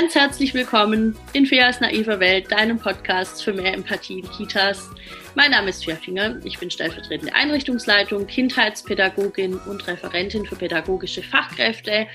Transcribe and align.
Ganz 0.00 0.14
herzlich 0.14 0.54
willkommen 0.54 1.16
in 1.32 1.44
Feas 1.44 1.80
naiver 1.80 2.20
Welt, 2.20 2.52
deinem 2.52 2.78
Podcast 2.78 3.42
für 3.42 3.52
mehr 3.52 3.74
Empathie 3.74 4.20
in 4.20 4.30
Kitas. 4.30 4.88
Mein 5.34 5.50
Name 5.50 5.70
ist 5.70 5.84
Fia 5.84 5.96
Finger, 5.96 6.38
ich 6.44 6.56
bin 6.56 6.70
stellvertretende 6.70 7.34
Einrichtungsleitung, 7.34 8.28
Kindheitspädagogin 8.28 9.56
und 9.56 9.88
Referentin 9.88 10.46
für 10.46 10.54
pädagogische 10.54 11.24
Fachkräfte. 11.24 12.06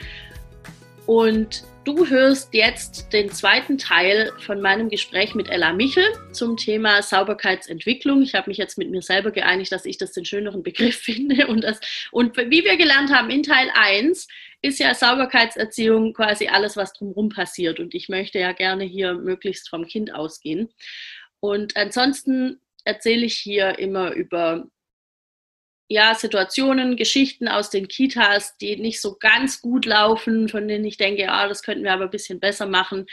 Und 1.08 1.66
du 1.84 2.08
hörst 2.08 2.54
jetzt 2.54 3.12
den 3.12 3.30
zweiten 3.30 3.78
Teil 3.78 4.32
von 4.40 4.62
meinem 4.62 4.88
Gespräch 4.88 5.36
mit 5.36 5.50
Ella 5.50 5.74
Michel 5.74 6.06
zum 6.32 6.56
Thema 6.56 7.02
Sauberkeitsentwicklung. 7.02 8.22
Ich 8.22 8.34
habe 8.34 8.50
mich 8.50 8.58
jetzt 8.58 8.78
mit 8.78 8.92
mir 8.92 9.02
selber 9.02 9.32
geeinigt, 9.32 9.74
dass 9.74 9.84
ich 9.84 9.98
das 9.98 10.14
den 10.14 10.24
schöneren 10.24 10.64
Begriff 10.64 10.96
finde. 11.02 11.48
Und, 11.48 11.66
das, 11.66 11.82
und 12.12 12.38
wie 12.38 12.64
wir 12.64 12.78
gelernt 12.78 13.12
haben 13.12 13.30
in 13.30 13.44
Teil 13.44 13.70
1, 13.76 14.30
ist 14.64 14.80
ja 14.80 14.96
Sauberkeitserziehung 14.96 16.14
quasi 16.14 16.48
alles, 16.48 16.78
was 16.78 16.94
drumherum 16.94 17.30
passiert. 17.30 17.80
Und 17.80 17.94
ich 17.94 18.08
möchte 18.08 18.40
ja 18.40 18.54
gerne 18.54 18.86
hier 18.86 19.14
möglichst 19.14 19.70
vom 19.70 19.86
Kind 19.86 20.16
ausgehen. 20.16 20.74
Und 21.42 21.76
ansonsten 21.76 22.62
erzähle 22.86 23.26
ich 23.26 23.36
hier 23.38 23.78
immer 23.78 24.14
über 24.14 24.66
ja, 25.90 26.16
Situationen, 26.16 26.96
Geschichten 26.96 27.50
aus 27.50 27.70
den 27.70 27.90
Kitas, 27.90 28.56
die 28.58 28.78
nicht 28.78 29.02
so 29.02 29.18
ganz 29.20 29.62
gut 29.62 29.86
laufen, 29.86 30.48
von 30.48 30.68
denen 30.68 30.86
ich 30.86 30.96
denke, 30.96 31.24
ja, 31.24 31.48
das 31.48 31.62
könnten 31.62 31.84
wir 31.84 31.92
aber 31.92 32.06
ein 32.06 32.10
bisschen 32.10 32.40
besser 32.40 32.66
machen. 32.66 33.06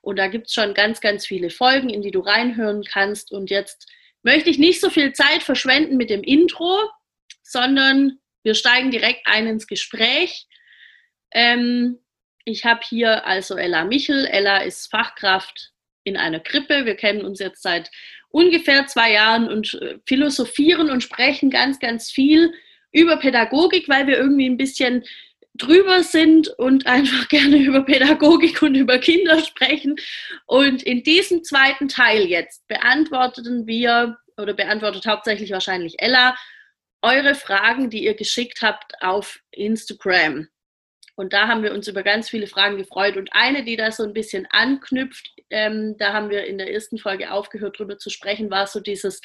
Und 0.00 0.18
da 0.18 0.28
gibt 0.28 0.46
es 0.46 0.54
schon 0.54 0.72
ganz, 0.72 1.02
ganz 1.02 1.26
viele 1.26 1.50
Folgen, 1.50 1.90
in 1.90 2.00
die 2.00 2.10
du 2.10 2.20
reinhören 2.20 2.82
kannst. 2.82 3.30
Und 3.30 3.50
jetzt 3.50 3.86
möchte 4.22 4.48
ich 4.48 4.58
nicht 4.58 4.80
so 4.80 4.88
viel 4.88 5.12
Zeit 5.12 5.42
verschwenden 5.42 5.98
mit 5.98 6.08
dem 6.08 6.22
Intro, 6.22 6.88
sondern 7.42 8.18
wir 8.42 8.54
steigen 8.54 8.90
direkt 8.90 9.26
ein 9.26 9.46
ins 9.46 9.66
Gespräch. 9.66 10.46
Ähm, 11.34 11.98
ich 12.44 12.64
habe 12.64 12.80
hier 12.88 13.26
also 13.26 13.56
Ella 13.56 13.84
Michel. 13.84 14.26
Ella 14.26 14.58
ist 14.58 14.90
Fachkraft 14.90 15.72
in 16.04 16.16
einer 16.16 16.40
Krippe. 16.40 16.84
Wir 16.84 16.94
kennen 16.94 17.24
uns 17.24 17.40
jetzt 17.40 17.62
seit 17.62 17.90
ungefähr 18.28 18.86
zwei 18.86 19.12
Jahren 19.12 19.48
und 19.48 19.74
äh, 19.74 19.98
philosophieren 20.06 20.90
und 20.90 21.02
sprechen 21.02 21.50
ganz, 21.50 21.78
ganz 21.78 22.10
viel 22.10 22.52
über 22.92 23.16
Pädagogik, 23.16 23.88
weil 23.88 24.06
wir 24.06 24.16
irgendwie 24.18 24.48
ein 24.48 24.56
bisschen 24.56 25.04
drüber 25.54 26.02
sind 26.02 26.48
und 26.58 26.86
einfach 26.88 27.28
gerne 27.28 27.56
über 27.56 27.82
Pädagogik 27.82 28.62
und 28.62 28.74
über 28.74 28.98
Kinder 28.98 29.40
sprechen. 29.40 29.96
Und 30.46 30.82
in 30.82 31.02
diesem 31.02 31.44
zweiten 31.44 31.88
Teil 31.88 32.26
jetzt 32.26 32.66
beantworteten 32.68 33.66
wir 33.66 34.18
oder 34.36 34.52
beantwortet 34.52 35.06
hauptsächlich 35.06 35.50
wahrscheinlich 35.50 35.94
Ella 35.98 36.36
eure 37.02 37.34
Fragen, 37.34 37.90
die 37.90 38.04
ihr 38.04 38.14
geschickt 38.14 38.62
habt 38.62 39.00
auf 39.02 39.38
Instagram. 39.50 40.48
Und 41.16 41.32
da 41.32 41.48
haben 41.48 41.62
wir 41.62 41.72
uns 41.72 41.88
über 41.88 42.02
ganz 42.02 42.28
viele 42.28 42.46
Fragen 42.46 42.76
gefreut. 42.76 43.16
Und 43.16 43.30
eine, 43.32 43.64
die 43.64 43.76
da 43.76 43.92
so 43.92 44.02
ein 44.02 44.12
bisschen 44.12 44.46
anknüpft, 44.50 45.30
ähm, 45.50 45.96
da 45.98 46.12
haben 46.12 46.30
wir 46.30 46.44
in 46.46 46.58
der 46.58 46.72
ersten 46.72 46.98
Folge 46.98 47.30
aufgehört, 47.32 47.78
darüber 47.78 47.98
zu 47.98 48.10
sprechen, 48.10 48.50
war 48.50 48.66
so 48.66 48.80
dieses, 48.80 49.20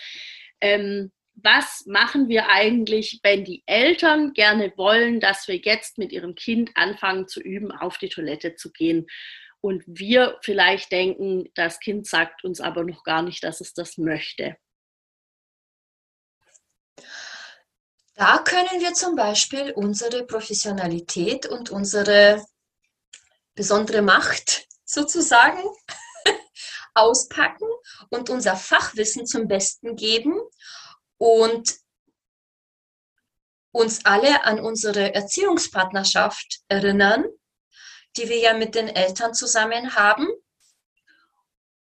ähm, 0.62 1.12
was 1.36 1.86
machen 1.86 2.28
wir 2.28 2.50
eigentlich, 2.50 3.20
wenn 3.24 3.46
die 3.46 3.64
Eltern 3.66 4.34
gerne 4.34 4.74
wollen, 4.76 5.20
dass 5.20 5.48
wir 5.48 5.56
jetzt 5.56 5.98
mit 5.98 6.12
ihrem 6.12 6.36
Kind 6.36 6.72
anfangen 6.76 7.28
zu 7.28 7.42
üben, 7.42 7.72
auf 7.72 7.98
die 7.98 8.10
Toilette 8.10 8.56
zu 8.56 8.72
gehen? 8.72 9.08
Und 9.62 9.84
wir 9.88 10.38
vielleicht 10.42 10.92
denken, 10.92 11.50
das 11.56 11.80
Kind 11.80 12.08
sagt 12.08 12.44
uns 12.44 12.62
aber 12.62 12.84
noch 12.84 13.04
gar 13.04 13.22
nicht, 13.22 13.44
dass 13.44 13.62
es 13.62 13.74
das 13.74 13.98
möchte. 13.98 14.56
Da 18.20 18.40
können 18.40 18.82
wir 18.82 18.94
zum 18.94 19.16
Beispiel 19.16 19.72
unsere 19.72 20.26
Professionalität 20.26 21.46
und 21.46 21.70
unsere 21.70 22.46
besondere 23.56 24.02
Macht 24.02 24.68
sozusagen 24.84 25.64
auspacken 26.94 27.70
und 28.10 28.30
unser 28.30 28.58
Fachwissen 28.58 29.26
zum 29.26 29.48
Besten 29.48 29.96
geben 29.96 30.38
und 31.18 31.78
uns 33.72 34.04
alle 34.04 34.44
an 34.44 34.60
unsere 34.60 35.16
Erziehungspartnerschaft 35.16 36.60
erinnern, 36.68 37.24
die 38.18 38.28
wir 38.28 38.40
ja 38.40 38.54
mit 38.54 38.76
den 38.76 38.90
Eltern 38.90 39.34
zusammen 39.34 39.96
haben 39.96 40.28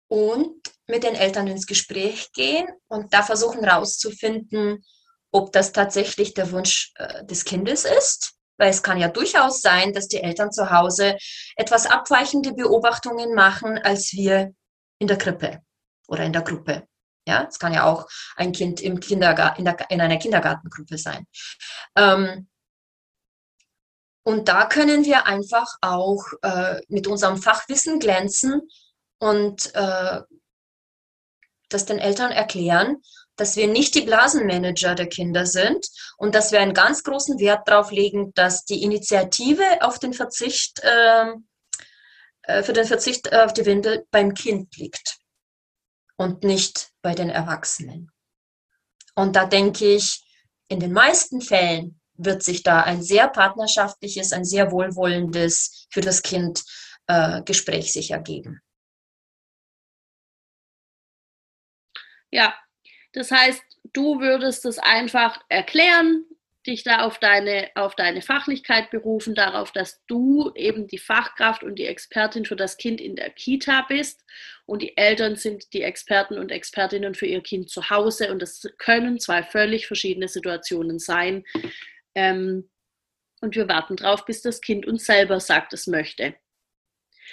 und 0.07 0.63
mit 0.87 1.03
den 1.03 1.17
Eltern 1.17 1.49
ins 1.49 1.67
Gespräch 1.67 2.31
gehen 2.33 2.69
und 2.87 3.13
da 3.13 3.25
versuchen 3.25 3.65
herauszufinden, 3.65 4.85
ob 5.33 5.53
das 5.53 5.73
tatsächlich 5.73 6.35
der 6.35 6.51
Wunsch 6.53 6.93
äh, 6.97 7.25
des 7.25 7.45
Kindes 7.45 7.85
ist, 7.85 8.35
weil 8.59 8.71
es 8.71 8.83
kann 8.83 8.99
ja 8.99 9.09
durchaus 9.09 9.63
sein, 9.63 9.93
dass 9.93 10.09
die 10.09 10.23
Eltern 10.23 10.53
zu 10.53 10.71
Hause 10.71 11.17
etwas 11.57 11.87
abweichende 11.87 12.53
Beobachtungen 12.53 13.35
machen 13.35 13.79
als 13.79 14.13
wir 14.13 14.53
in 14.99 15.07
der 15.07 15.19
Krippe 15.19 15.61
oder 16.09 16.25
in 16.25 16.33
der 16.33 16.43
Gruppe. 16.43 16.87
Ja, 17.27 17.47
es 17.49 17.59
kann 17.59 17.73
ja 17.73 17.85
auch 17.85 18.09
ein 18.37 18.53
Kind 18.53 18.81
im 18.81 18.99
Kindergarten, 18.99 19.61
in, 19.61 19.65
der, 19.65 19.91
in 19.91 20.01
einer 20.01 20.17
Kindergartengruppe 20.19 20.99
sein. 20.99 21.27
Ähm, 21.97 22.49
und 24.23 24.49
da 24.49 24.67
können 24.67 25.05
wir 25.05 25.27
einfach 25.27 25.67
auch 25.81 26.23
äh, 26.43 26.81
mit 26.89 27.07
unserem 27.07 27.41
Fachwissen 27.41 27.99
glänzen 27.99 28.63
und 29.19 29.75
äh, 29.75 30.21
das 31.69 31.87
den 31.87 31.99
Eltern 31.99 32.33
erklären 32.33 32.97
dass 33.41 33.57
wir 33.57 33.67
nicht 33.69 33.95
die 33.95 34.03
Blasenmanager 34.03 34.95
der 34.95 35.09
Kinder 35.09 35.47
sind 35.47 35.89
und 36.19 36.35
dass 36.35 36.53
wir 36.53 36.61
einen 36.61 36.75
ganz 36.75 37.03
großen 37.03 37.39
Wert 37.39 37.67
darauf 37.67 37.91
legen, 37.91 38.35
dass 38.35 38.67
die 38.67 38.83
Initiative 38.83 39.65
auf 39.81 39.99
den 39.99 40.13
Verzicht, 40.13 40.83
ähm, 40.85 41.49
äh, 42.43 42.63
für 42.63 42.75
den 42.75 42.85
Verzicht 42.85 43.33
auf 43.33 43.55
die 43.55 43.65
Windel 43.65 44.07
beim 44.11 44.35
Kind 44.35 44.77
liegt 44.77 45.19
und 46.17 46.45
nicht 46.45 46.91
bei 47.01 47.15
den 47.15 47.31
Erwachsenen. 47.31 48.13
Und 49.15 49.37
da 49.37 49.47
denke 49.47 49.87
ich, 49.95 50.23
in 50.69 50.79
den 50.79 50.93
meisten 50.93 51.41
Fällen 51.41 51.99
wird 52.13 52.43
sich 52.43 52.63
da 52.63 52.83
ein 52.83 53.03
sehr 53.03 53.27
partnerschaftliches, 53.29 54.33
ein 54.33 54.45
sehr 54.45 54.71
wohlwollendes 54.71 55.87
für 55.91 56.03
das 56.03 56.21
Kind 56.21 56.63
äh, 57.07 57.43
Gespräch 57.43 57.91
sich 57.91 58.11
ergeben. 58.11 58.61
Ja, 62.31 62.55
das 63.13 63.31
heißt, 63.31 63.63
du 63.93 64.21
würdest 64.21 64.65
es 64.65 64.79
einfach 64.79 65.41
erklären, 65.49 66.25
dich 66.67 66.83
da 66.83 67.03
auf 67.05 67.19
deine, 67.19 67.71
auf 67.75 67.97
deine 67.97 68.21
Fachlichkeit 68.21 68.91
berufen, 68.91 69.35
darauf, 69.35 69.73
dass 69.73 70.05
du 70.07 70.53
eben 70.55 70.87
die 70.87 70.99
Fachkraft 70.99 71.63
und 71.63 71.77
die 71.77 71.87
Expertin 71.87 72.45
für 72.45 72.57
das 72.57 72.77
Kind 72.77 73.01
in 73.01 73.17
der 73.17 73.31
Kita 73.31 73.87
bist. 73.89 74.25
Und 74.67 74.83
die 74.83 74.97
Eltern 74.97 75.37
sind 75.37 75.73
die 75.73 75.83
Experten 75.83 76.39
und 76.39 76.53
Expertinnen 76.53 77.15
für 77.15 77.27
ihr 77.27 77.43
Kind 77.43 77.71
zu 77.71 77.89
Hause. 77.89 78.31
Und 78.31 78.43
das 78.43 78.63
können 78.77 79.19
zwei 79.19 79.43
völlig 79.43 79.87
verschiedene 79.87 80.29
Situationen 80.29 80.99
sein. 80.99 81.45
Ähm, 82.15 82.69
und 83.41 83.57
wir 83.57 83.69
warten 83.69 83.97
drauf, 83.97 84.27
bis 84.27 84.43
das 84.43 84.61
Kind 84.61 84.87
uns 84.87 85.07
selber 85.07 85.41
sagt, 85.41 85.73
es 85.73 85.87
möchte 85.87 86.35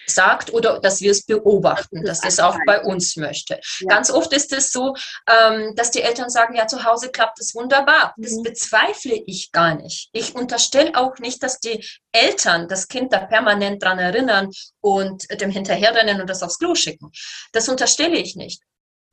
sagt 0.06 0.54
oder 0.54 0.80
dass 0.80 1.02
wir 1.02 1.12
es 1.12 1.26
beobachten, 1.26 2.04
dass 2.04 2.24
es 2.24 2.40
auch 2.40 2.58
bei 2.66 2.82
uns 2.82 3.16
möchte. 3.16 3.60
Ja. 3.80 3.88
Ganz 3.88 4.12
oft 4.12 4.34
ist 4.34 4.54
es 4.54 4.72
so, 4.72 4.96
ähm, 5.28 5.74
dass 5.76 5.92
die 5.92 6.02
Eltern 6.02 6.30
sagen, 6.30 6.56
ja, 6.56 6.68
zu 6.68 6.84
Hause 6.84 7.10
klappt 7.10 7.40
es 7.40 7.56
wunderbar. 7.56 8.14
Das 8.18 8.34
mhm. 8.34 8.44
bezweifle 8.44 9.22
ich 9.26 9.52
gar 9.52 9.76
nicht. 9.76 10.10
Ich 10.14 10.36
unterstelle 10.36 10.96
auch 10.96 11.18
nicht, 11.20 11.44
dass 11.44 11.60
die 11.60 11.84
Eltern 12.12 12.68
das 12.68 12.88
Kind 12.88 13.14
da 13.14 13.26
permanent 13.26 13.84
dran 13.84 14.00
erinnern 14.00 14.50
und 14.82 15.26
dem 15.42 15.52
hinterherrennen 15.52 16.22
und 16.22 16.30
das 16.30 16.44
aufs 16.44 16.60
Klo 16.60 16.76
schicken. 16.76 17.12
Das 17.52 17.70
unterstelle 17.70 18.18
ich 18.18 18.36
nicht. 18.36 18.62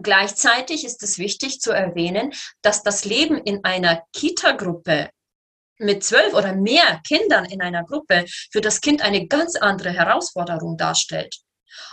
Gleichzeitig 0.02 0.84
ist 0.84 1.02
es 1.02 1.18
wichtig 1.18 1.60
zu 1.60 1.70
erwähnen, 1.70 2.32
dass 2.62 2.82
das 2.82 3.04
Leben 3.04 3.38
in 3.38 3.64
einer 3.64 4.02
Kita-Gruppe 4.12 5.10
mit 5.78 6.04
zwölf 6.04 6.34
oder 6.34 6.54
mehr 6.54 7.00
Kindern 7.06 7.44
in 7.44 7.60
einer 7.60 7.84
Gruppe 7.84 8.24
für 8.50 8.60
das 8.60 8.80
Kind 8.80 9.02
eine 9.02 9.26
ganz 9.26 9.56
andere 9.56 9.90
Herausforderung 9.90 10.76
darstellt. 10.76 11.34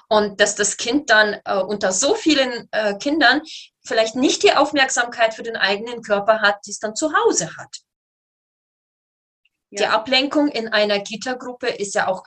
Und 0.09 0.39
dass 0.39 0.55
das 0.55 0.77
Kind 0.77 1.09
dann 1.09 1.39
äh, 1.45 1.57
unter 1.57 1.91
so 1.91 2.13
vielen 2.13 2.67
äh, 2.71 2.95
Kindern 2.97 3.41
vielleicht 3.83 4.15
nicht 4.15 4.43
die 4.43 4.53
Aufmerksamkeit 4.53 5.33
für 5.33 5.43
den 5.43 5.55
eigenen 5.55 6.03
Körper 6.03 6.41
hat, 6.41 6.59
die 6.65 6.71
es 6.71 6.79
dann 6.79 6.95
zu 6.95 7.11
Hause 7.13 7.57
hat. 7.57 7.77
Ja. 9.71 9.77
Die 9.79 9.85
Ablenkung 9.87 10.49
in 10.49 10.67
einer 10.67 10.99
Kita-Gruppe 10.99 11.67
ist 11.67 11.95
ja 11.95 12.07
auch 12.07 12.23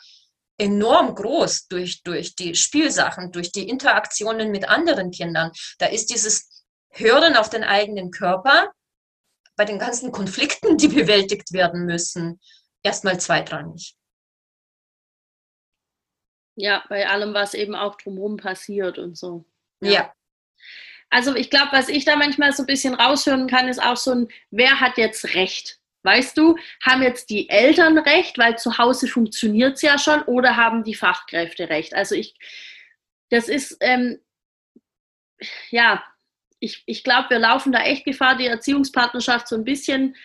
enorm 0.58 1.14
groß 1.14 1.66
durch, 1.68 2.02
durch 2.02 2.34
die 2.34 2.54
Spielsachen, 2.54 3.32
durch 3.32 3.52
die 3.52 3.68
Interaktionen 3.68 4.50
mit 4.50 4.68
anderen 4.68 5.10
Kindern. 5.10 5.52
Da 5.78 5.86
ist 5.86 6.10
dieses 6.10 6.64
Hören 6.90 7.36
auf 7.36 7.50
den 7.50 7.64
eigenen 7.64 8.10
Körper 8.10 8.72
bei 9.56 9.64
den 9.64 9.78
ganzen 9.78 10.12
Konflikten, 10.12 10.76
die 10.76 10.88
bewältigt 10.88 11.52
werden 11.52 11.86
müssen, 11.86 12.40
erstmal 12.82 13.20
zweitrangig. 13.20 13.96
Ja, 16.56 16.84
bei 16.88 17.08
allem, 17.08 17.34
was 17.34 17.54
eben 17.54 17.74
auch 17.74 17.96
drumherum 17.96 18.36
passiert 18.36 18.98
und 18.98 19.16
so. 19.16 19.44
Ja. 19.80 19.90
ja. 19.90 20.14
Also 21.10 21.34
ich 21.34 21.50
glaube, 21.50 21.72
was 21.72 21.88
ich 21.88 22.04
da 22.04 22.16
manchmal 22.16 22.52
so 22.52 22.62
ein 22.62 22.66
bisschen 22.66 22.94
raushören 22.94 23.48
kann, 23.48 23.68
ist 23.68 23.82
auch 23.82 23.96
so 23.96 24.12
ein, 24.12 24.28
wer 24.50 24.80
hat 24.80 24.98
jetzt 24.98 25.34
Recht? 25.34 25.80
Weißt 26.02 26.36
du, 26.36 26.56
haben 26.82 27.02
jetzt 27.02 27.30
die 27.30 27.48
Eltern 27.48 27.96
recht, 27.96 28.36
weil 28.36 28.58
zu 28.58 28.76
Hause 28.76 29.08
funktioniert 29.08 29.76
es 29.76 29.82
ja 29.82 29.98
schon, 29.98 30.22
oder 30.24 30.56
haben 30.56 30.84
die 30.84 30.94
Fachkräfte 30.94 31.70
recht? 31.70 31.94
Also 31.94 32.14
ich, 32.14 32.34
das 33.30 33.48
ist, 33.48 33.78
ähm, 33.80 34.20
ja, 35.70 36.04
ich, 36.64 36.82
ich 36.86 37.04
glaube, 37.04 37.30
wir 37.30 37.38
laufen 37.38 37.72
da 37.72 37.82
echt 37.82 38.04
Gefahr, 38.04 38.36
die 38.36 38.46
Erziehungspartnerschaft 38.46 39.48
so 39.48 39.56
ein 39.56 39.64
bisschen 39.64 40.16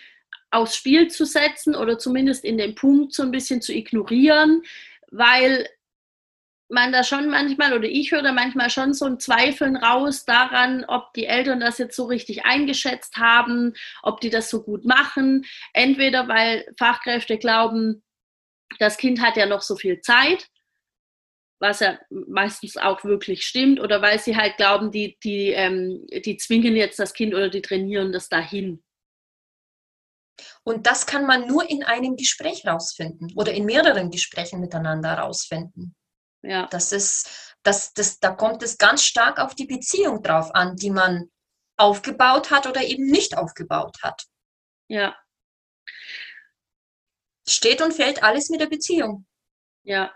aufs 0.50 0.76
Spiel 0.76 1.08
zu 1.08 1.24
setzen 1.24 1.76
oder 1.76 1.98
zumindest 1.98 2.44
in 2.44 2.58
den 2.58 2.74
Punkt 2.74 3.12
so 3.12 3.22
ein 3.22 3.30
bisschen 3.30 3.62
zu 3.62 3.72
ignorieren, 3.72 4.62
weil 5.10 5.68
man 6.68 6.92
da 6.92 7.04
schon 7.04 7.28
manchmal, 7.28 7.76
oder 7.76 7.88
ich 7.88 8.12
höre 8.12 8.22
da 8.22 8.32
manchmal 8.32 8.70
schon 8.70 8.94
so 8.94 9.04
ein 9.04 9.18
Zweifeln 9.18 9.76
raus 9.76 10.24
daran, 10.24 10.84
ob 10.86 11.12
die 11.14 11.26
Eltern 11.26 11.60
das 11.60 11.78
jetzt 11.78 11.96
so 11.96 12.04
richtig 12.04 12.44
eingeschätzt 12.44 13.16
haben, 13.16 13.74
ob 14.02 14.20
die 14.20 14.30
das 14.30 14.50
so 14.50 14.62
gut 14.62 14.84
machen. 14.84 15.44
Entweder 15.72 16.28
weil 16.28 16.64
Fachkräfte 16.78 17.38
glauben, 17.38 18.02
das 18.78 18.96
Kind 18.98 19.20
hat 19.20 19.36
ja 19.36 19.46
noch 19.46 19.62
so 19.62 19.74
viel 19.74 20.00
Zeit, 20.00 20.48
was 21.60 21.80
ja 21.80 21.98
meistens 22.10 22.76
auch 22.76 23.04
wirklich 23.04 23.44
stimmt, 23.44 23.80
oder 23.80 24.00
weil 24.02 24.18
sie 24.18 24.36
halt 24.36 24.56
glauben, 24.56 24.90
die, 24.90 25.18
die, 25.22 25.50
ähm, 25.50 26.06
die 26.24 26.36
zwingen 26.38 26.74
jetzt 26.74 26.98
das 26.98 27.12
Kind 27.12 27.34
oder 27.34 27.50
die 27.50 27.62
trainieren 27.62 28.12
das 28.12 28.28
dahin. 28.28 28.82
Und 30.64 30.86
das 30.86 31.06
kann 31.06 31.26
man 31.26 31.46
nur 31.46 31.68
in 31.68 31.84
einem 31.84 32.16
Gespräch 32.16 32.66
rausfinden 32.66 33.32
oder 33.36 33.52
in 33.52 33.66
mehreren 33.66 34.10
Gesprächen 34.10 34.60
miteinander 34.60 35.12
rausfinden. 35.14 35.94
Ja. 36.42 36.66
Das 36.68 36.92
ist, 36.92 37.54
das, 37.62 37.92
das, 37.92 38.18
da 38.20 38.30
kommt 38.32 38.62
es 38.62 38.78
ganz 38.78 39.04
stark 39.04 39.38
auf 39.38 39.54
die 39.54 39.66
Beziehung 39.66 40.22
drauf 40.22 40.54
an, 40.54 40.76
die 40.76 40.90
man 40.90 41.30
aufgebaut 41.76 42.50
hat 42.50 42.66
oder 42.66 42.82
eben 42.82 43.06
nicht 43.06 43.36
aufgebaut 43.36 43.98
hat. 44.02 44.24
Ja. 44.88 45.14
Steht 47.46 47.82
und 47.82 47.92
fällt 47.92 48.22
alles 48.22 48.48
mit 48.48 48.60
der 48.60 48.66
Beziehung. 48.66 49.26
Ja. 49.82 50.14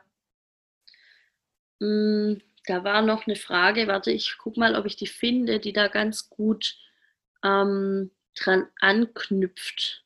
Hm, 1.85 2.41
da 2.67 2.83
war 2.83 3.03
noch 3.03 3.27
eine 3.27 3.37
Frage, 3.37 3.87
warte, 3.87 4.11
ich 4.11 4.37
guck 4.39 4.57
mal, 4.57 4.75
ob 4.75 4.87
ich 4.87 4.97
die 4.97 5.07
finde, 5.07 5.61
die 5.61 5.75
da 5.75 5.89
ganz 5.89 6.31
gut 6.31 6.77
ähm, 7.45 8.11
dran 8.35 8.69
anknüpft. 8.81 10.03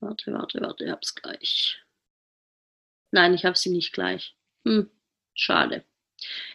Warte, 0.00 0.32
warte, 0.34 0.60
warte, 0.60 0.84
ich 0.84 0.90
hab's 0.90 1.14
gleich. 1.14 1.82
Nein, 3.12 3.32
ich 3.32 3.46
habe 3.46 3.56
sie 3.56 3.70
nicht 3.70 3.94
gleich. 3.94 4.36
Hm, 4.66 4.90
schade. 5.34 5.84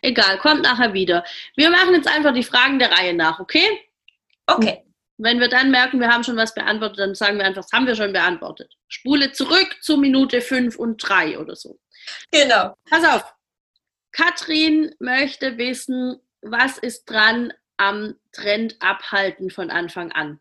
Egal, 0.04 0.38
kommt 0.38 0.62
nachher 0.62 0.94
wieder. 0.94 1.26
Wir 1.56 1.72
machen 1.72 1.96
jetzt 1.96 2.08
einfach 2.08 2.34
die 2.34 2.44
Fragen 2.44 2.78
der 2.78 2.92
Reihe 2.92 3.16
nach, 3.16 3.40
okay? 3.40 3.66
Okay. 4.46 4.84
Wenn 5.18 5.40
wir 5.40 5.50
dann 5.50 5.72
merken, 5.72 6.00
wir 6.00 6.10
haben 6.10 6.24
schon 6.24 6.38
was 6.38 6.54
beantwortet, 6.54 7.00
dann 7.00 7.16
sagen 7.16 7.40
wir 7.40 7.46
einfach, 7.46 7.64
das 7.64 7.72
haben 7.72 7.88
wir 7.88 7.96
schon 7.96 8.14
beantwortet. 8.14 8.78
Spule 8.88 9.32
zurück 9.32 9.76
zu 9.82 9.98
Minute 9.98 10.42
5 10.42 10.78
und 10.78 10.98
3 10.98 11.40
oder 11.40 11.56
so. 11.56 11.80
Genau. 12.32 12.76
Pass 12.90 13.04
auf. 13.04 13.34
Katrin 14.12 14.96
möchte 15.00 15.58
wissen, 15.58 16.20
was 16.42 16.78
ist 16.78 17.06
dran 17.06 17.54
am 17.78 18.16
Trend 18.32 18.76
abhalten 18.80 19.50
von 19.50 19.70
Anfang 19.70 20.12
an? 20.12 20.40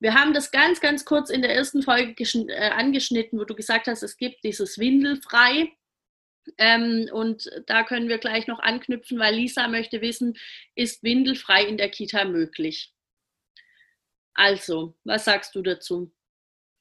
Wir 0.00 0.14
haben 0.14 0.34
das 0.34 0.50
ganz, 0.50 0.80
ganz 0.80 1.04
kurz 1.04 1.30
in 1.30 1.40
der 1.40 1.54
ersten 1.54 1.82
Folge 1.82 2.14
äh, 2.48 2.70
angeschnitten, 2.70 3.38
wo 3.38 3.44
du 3.44 3.54
gesagt 3.54 3.86
hast, 3.86 4.02
es 4.02 4.16
gibt 4.16 4.44
dieses 4.44 4.78
Windelfrei. 4.78 5.72
Ähm, 6.58 7.08
und 7.10 7.50
da 7.66 7.84
können 7.84 8.08
wir 8.08 8.18
gleich 8.18 8.46
noch 8.46 8.58
anknüpfen, 8.58 9.18
weil 9.18 9.34
Lisa 9.34 9.66
möchte 9.68 10.02
wissen, 10.02 10.36
ist 10.74 11.02
windelfrei 11.02 11.64
in 11.64 11.78
der 11.78 11.88
Kita 11.88 12.24
möglich? 12.24 12.92
Also, 14.34 14.94
was 15.04 15.24
sagst 15.24 15.54
du 15.54 15.62
dazu? 15.62 16.12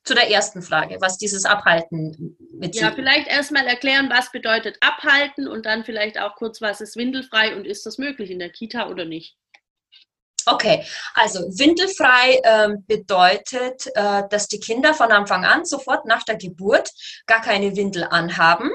Zu 0.04 0.16
der 0.16 0.30
ersten 0.30 0.62
Frage, 0.62 0.98
was 1.00 1.18
dieses 1.18 1.46
Abhalten 1.46 2.38
mit 2.52 2.76
Ja, 2.76 2.92
vielleicht 2.92 3.28
erstmal 3.28 3.66
erklären, 3.68 4.10
was 4.10 4.32
bedeutet 4.32 4.78
abhalten 4.82 5.48
und 5.48 5.66
dann 5.66 5.86
vielleicht 5.86 6.20
auch 6.20 6.36
kurz, 6.36 6.62
was 6.62 6.82
ist 6.82 6.98
windelfrei 6.98 7.56
und 7.56 7.66
ist 7.66 7.86
das 7.86 7.98
möglich 7.98 8.30
in 8.30 8.40
der 8.40 8.50
Kita 8.50 8.90
oder 8.90 9.06
nicht? 9.06 9.38
Okay, 10.46 10.86
also 11.14 11.40
windelfrei 11.58 12.42
ähm, 12.44 12.84
bedeutet, 12.86 13.88
äh, 13.96 14.24
dass 14.30 14.48
die 14.48 14.60
Kinder 14.60 14.94
von 14.94 15.12
Anfang 15.12 15.46
an 15.46 15.64
sofort 15.64 16.06
nach 16.06 16.24
der 16.24 16.36
Geburt 16.36 16.92
gar 17.26 17.42
keine 17.42 17.76
Windel 17.76 18.04
anhaben, 18.04 18.72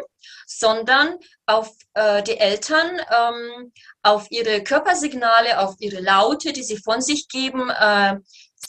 sondern 0.46 1.16
auf 1.44 1.70
äh, 1.94 2.22
die 2.22 2.38
Eltern, 2.38 2.98
ähm, 3.10 3.72
auf 4.02 4.28
ihre 4.30 4.62
Körpersignale, 4.62 5.60
auf 5.60 5.74
ihre 5.78 6.00
Laute, 6.00 6.52
die 6.52 6.62
sie 6.62 6.78
von 6.78 7.02
sich 7.02 7.28
geben, 7.28 7.68
äh, 7.68 8.16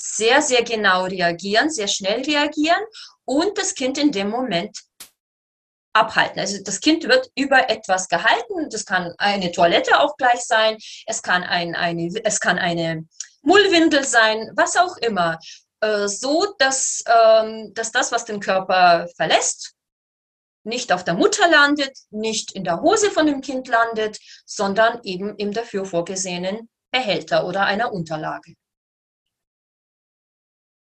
sehr, 0.01 0.41
sehr 0.41 0.63
genau 0.63 1.03
reagieren, 1.05 1.69
sehr 1.69 1.87
schnell 1.87 2.21
reagieren 2.23 2.81
und 3.25 3.57
das 3.57 3.75
Kind 3.75 3.97
in 3.97 4.11
dem 4.11 4.29
Moment 4.29 4.77
abhalten. 5.93 6.39
Also 6.39 6.61
das 6.63 6.79
Kind 6.79 7.03
wird 7.07 7.29
über 7.35 7.69
etwas 7.69 8.07
gehalten. 8.07 8.69
Das 8.69 8.85
kann 8.85 9.13
eine 9.17 9.51
Toilette 9.51 9.99
auch 9.99 10.15
gleich 10.17 10.41
sein. 10.41 10.77
Es 11.05 11.21
kann, 11.21 11.43
ein, 11.43 11.75
eine, 11.75 12.09
es 12.23 12.39
kann 12.39 12.57
eine 12.57 13.05
Mullwindel 13.41 14.03
sein, 14.05 14.51
was 14.55 14.77
auch 14.77 14.97
immer. 14.97 15.39
Äh, 15.81 16.07
so, 16.07 16.53
dass, 16.57 17.03
ähm, 17.07 17.73
dass 17.73 17.91
das, 17.91 18.11
was 18.11 18.25
den 18.25 18.39
Körper 18.39 19.07
verlässt, 19.15 19.73
nicht 20.63 20.91
auf 20.91 21.03
der 21.03 21.13
Mutter 21.13 21.49
landet, 21.49 21.97
nicht 22.09 22.51
in 22.51 22.63
der 22.63 22.81
Hose 22.81 23.11
von 23.11 23.25
dem 23.25 23.41
Kind 23.41 23.67
landet, 23.67 24.19
sondern 24.45 24.99
eben 25.03 25.35
im 25.37 25.53
dafür 25.53 25.85
vorgesehenen 25.85 26.69
Behälter 26.91 27.45
oder 27.45 27.65
einer 27.65 27.93
Unterlage. 27.93 28.55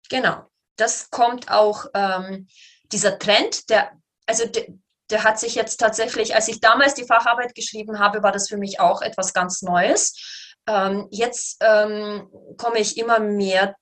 Genau. 0.09 0.49
Das 0.75 1.09
kommt 1.09 1.51
auch, 1.51 1.85
ähm, 1.93 2.47
dieser 2.91 3.19
Trend, 3.19 3.69
der, 3.69 3.91
also 4.25 4.45
der 5.09 5.23
hat 5.23 5.39
sich 5.39 5.55
jetzt 5.55 5.77
tatsächlich, 5.77 6.35
als 6.35 6.47
ich 6.47 6.59
damals 6.59 6.93
die 6.93 7.05
Facharbeit 7.05 7.55
geschrieben 7.55 7.99
habe, 7.99 8.23
war 8.23 8.31
das 8.31 8.49
für 8.49 8.57
mich 8.57 8.79
auch 8.79 9.01
etwas 9.01 9.33
ganz 9.33 9.61
Neues. 9.61 10.55
Ähm, 10.67 11.07
jetzt 11.11 11.57
ähm, 11.61 12.29
komme 12.57 12.79
ich 12.79 12.97
immer 12.97 13.19
mehr, 13.19 13.75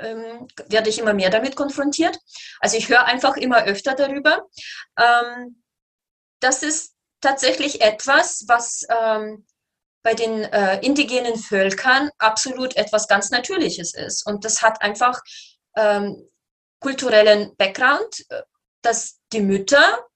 ähm, 0.00 0.48
werde 0.68 0.88
ich 0.88 0.98
immer 0.98 1.12
mehr 1.12 1.30
damit 1.30 1.56
konfrontiert. 1.56 2.18
Also 2.60 2.76
ich 2.76 2.88
höre 2.88 3.04
einfach 3.04 3.36
immer 3.36 3.64
öfter 3.64 3.94
darüber. 3.94 4.48
Ähm, 4.98 5.62
das 6.40 6.62
ist 6.62 6.94
tatsächlich 7.20 7.82
etwas, 7.82 8.44
was 8.48 8.84
ähm, 8.88 9.46
bei 10.02 10.14
den 10.14 10.42
äh, 10.44 10.80
indigenen 10.84 11.36
Völkern 11.36 12.10
absolut 12.18 12.76
etwas 12.76 13.06
ganz 13.06 13.30
Natürliches 13.30 13.94
ist. 13.94 14.26
Und 14.26 14.44
das 14.44 14.62
hat 14.62 14.82
einfach 14.82 15.20
ähm, 15.76 16.28
kulturellen 16.80 17.56
Background, 17.56 18.24
äh, 18.28 18.42
dass 18.82 19.20
die 19.32 19.40
Mütter 19.40 20.06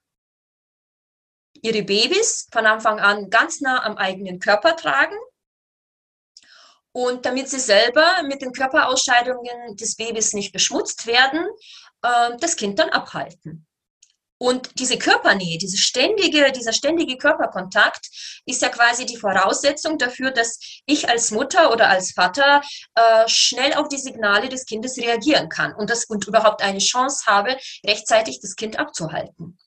ihre 1.63 1.83
Babys 1.83 2.49
von 2.53 2.67
Anfang 2.67 3.01
an 3.01 3.31
ganz 3.31 3.61
nah 3.61 3.85
am 3.85 3.97
eigenen 3.97 4.39
Körper 4.39 4.77
tragen 4.77 5.17
und 6.93 7.27
damit 7.27 7.49
sie 7.49 7.61
selber 7.61 8.23
mit 8.25 8.43
den 8.43 8.53
Körperausscheidungen 8.53 9.77
des 9.77 9.97
Babys 9.97 10.33
nicht 10.33 10.53
beschmutzt 10.53 11.07
werden, 11.07 11.47
ähm, 12.03 12.39
das 12.41 12.57
Kind 12.57 12.79
dann 12.79 12.91
abhalten. 12.91 13.67
Und 14.39 14.79
diese 14.79 14.99
Körpernähe, 14.99 15.57
diese 15.59 15.79
ständige, 15.79 16.53
dieser 16.53 16.73
ständige 16.73 17.17
Körperkontakt 17.17 18.07
ist 18.45 18.61
ja 18.61 18.69
quasi 18.69 19.07
die 19.07 19.17
Voraussetzung 19.17 19.97
dafür, 19.97 20.31
dass 20.31 20.59
ich 20.85 21.09
als 21.09 21.31
Mutter 21.31 21.73
oder 21.73 21.89
als 21.89 22.13
Vater 22.13 22.61
äh, 22.95 23.29
schnell 23.29 23.73
auf 23.75 23.89
die 23.89 23.99
Signale 23.99 24.49
des 24.49 24.67
Kindes 24.67 24.99
reagieren 24.99 25.49
kann 25.49 25.75
und, 25.75 25.89
das, 25.89 26.05
und 26.05 26.27
überhaupt 26.27 26.63
eine 26.63 26.81
Chance 26.81 27.25
habe, 27.27 27.57
rechtzeitig 27.87 28.41
das 28.41 28.57
Kind 28.57 28.79
abzuhalten. 28.79 29.59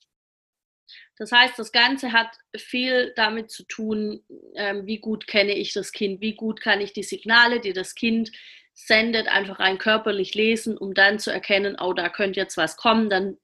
Das 1.18 1.32
heißt, 1.32 1.58
das 1.58 1.72
Ganze 1.72 2.12
hat 2.12 2.28
viel 2.56 3.12
damit 3.14 3.50
zu 3.50 3.64
tun, 3.64 4.24
ähm, 4.54 4.86
wie 4.86 5.00
gut 5.00 5.26
kenne 5.26 5.52
ich 5.52 5.74
das 5.74 5.92
Kind, 5.92 6.22
wie 6.22 6.34
gut 6.34 6.62
kann 6.62 6.80
ich 6.80 6.94
die 6.94 7.02
Signale, 7.02 7.60
die 7.60 7.74
das 7.74 7.94
Kind 7.94 8.30
sendet, 8.72 9.28
einfach 9.28 9.58
rein 9.58 9.76
körperlich 9.76 10.34
lesen, 10.34 10.78
um 10.78 10.94
dann 10.94 11.18
zu 11.18 11.30
erkennen, 11.30 11.76
oh, 11.78 11.92
da 11.92 12.08
könnte 12.08 12.40
jetzt 12.40 12.56
was 12.56 12.76
kommen, 12.76 13.10
dann 13.10 13.36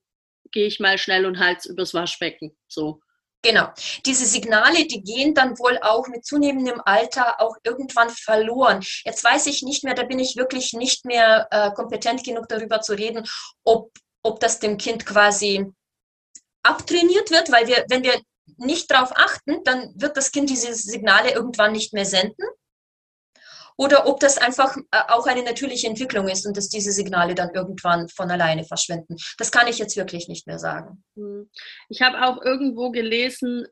gehe 0.57 0.67
ich 0.67 0.81
mal 0.81 0.97
schnell 0.97 1.27
und 1.27 1.39
Hals 1.39 1.67
übers 1.67 1.93
Waschbecken. 1.93 2.57
So. 2.67 3.01
Genau. 3.43 3.69
Diese 4.07 4.25
Signale, 4.25 4.87
die 4.87 5.03
gehen 5.03 5.35
dann 5.35 5.59
wohl 5.59 5.79
auch 5.83 6.09
mit 6.09 6.25
zunehmendem 6.25 6.81
Alter 6.83 7.43
auch 7.43 7.57
irgendwann 7.63 8.09
verloren. 8.09 8.83
Jetzt 9.05 9.23
weiß 9.23 9.49
ich 9.49 9.63
nicht 9.63 9.85
mehr, 9.85 9.93
da 9.93 10.05
bin 10.05 10.19
ich 10.19 10.35
wirklich 10.35 10.73
nicht 10.73 11.05
mehr 11.05 11.47
äh, 11.51 11.71
kompetent 11.73 12.25
genug 12.25 12.49
darüber 12.49 12.81
zu 12.81 12.95
reden, 12.95 13.27
ob, 13.65 13.91
ob 14.23 14.41
das 14.41 14.59
dem 14.59 14.79
Kind 14.79 15.05
quasi 15.05 15.67
abtrainiert 16.63 17.31
wird, 17.31 17.53
weil 17.53 17.67
wir, 17.67 17.85
wenn 17.91 18.03
wir 18.03 18.19
nicht 18.57 18.91
darauf 18.91 19.13
achten, 19.15 19.63
dann 19.65 19.93
wird 19.95 20.17
das 20.17 20.33
Kind 20.33 20.49
diese 20.49 20.73
Signale 20.73 21.33
irgendwann 21.33 21.73
nicht 21.73 21.93
mehr 21.93 22.07
senden. 22.07 22.47
Oder 23.79 24.07
ob 24.07 24.21
das 24.21 24.39
einfach 24.39 24.77
äh, 24.77 25.01
auch 25.09 25.27
eine 25.27 25.43
natürliche 25.43 25.87
Entwicklung 25.87 26.29
ist 26.29 26.47
und 26.47 26.57
dass 26.57 26.69
diese 26.69 26.93
Signale 26.93 27.35
dann 27.35 27.51
irgendwann 27.55 28.09
von 28.09 28.31
alleine 28.31 28.65
verschwinden. 28.65 29.17
Das 29.39 29.51
kann 29.51 29.69
ich 29.69 29.79
jetzt 29.79 29.97
wirklich 29.97 30.29
nicht 30.29 30.47
mehr 30.47 30.59
sagen. 30.59 31.05
Hm. 31.17 31.51
Ich 31.89 32.01
habe 32.01 32.27
auch 32.27 32.43
irgendwo 32.43 32.91
gelesen, 32.91 33.67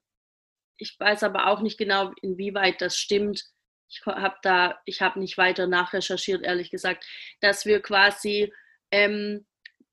ich 0.76 0.96
weiß 0.98 1.22
aber 1.22 1.46
auch 1.48 1.60
nicht 1.60 1.78
genau, 1.78 2.12
inwieweit 2.20 2.80
das 2.80 2.96
stimmt. 2.96 3.44
Ich 3.88 4.04
habe 4.06 4.36
da, 4.42 4.78
ich 4.84 5.00
habe 5.00 5.20
nicht 5.20 5.38
weiter 5.38 5.66
nachrecherchiert, 5.66 6.44
ehrlich 6.44 6.70
gesagt, 6.70 7.06
dass 7.40 7.64
wir 7.64 7.80
quasi 7.80 8.52
ähm, 8.90 9.46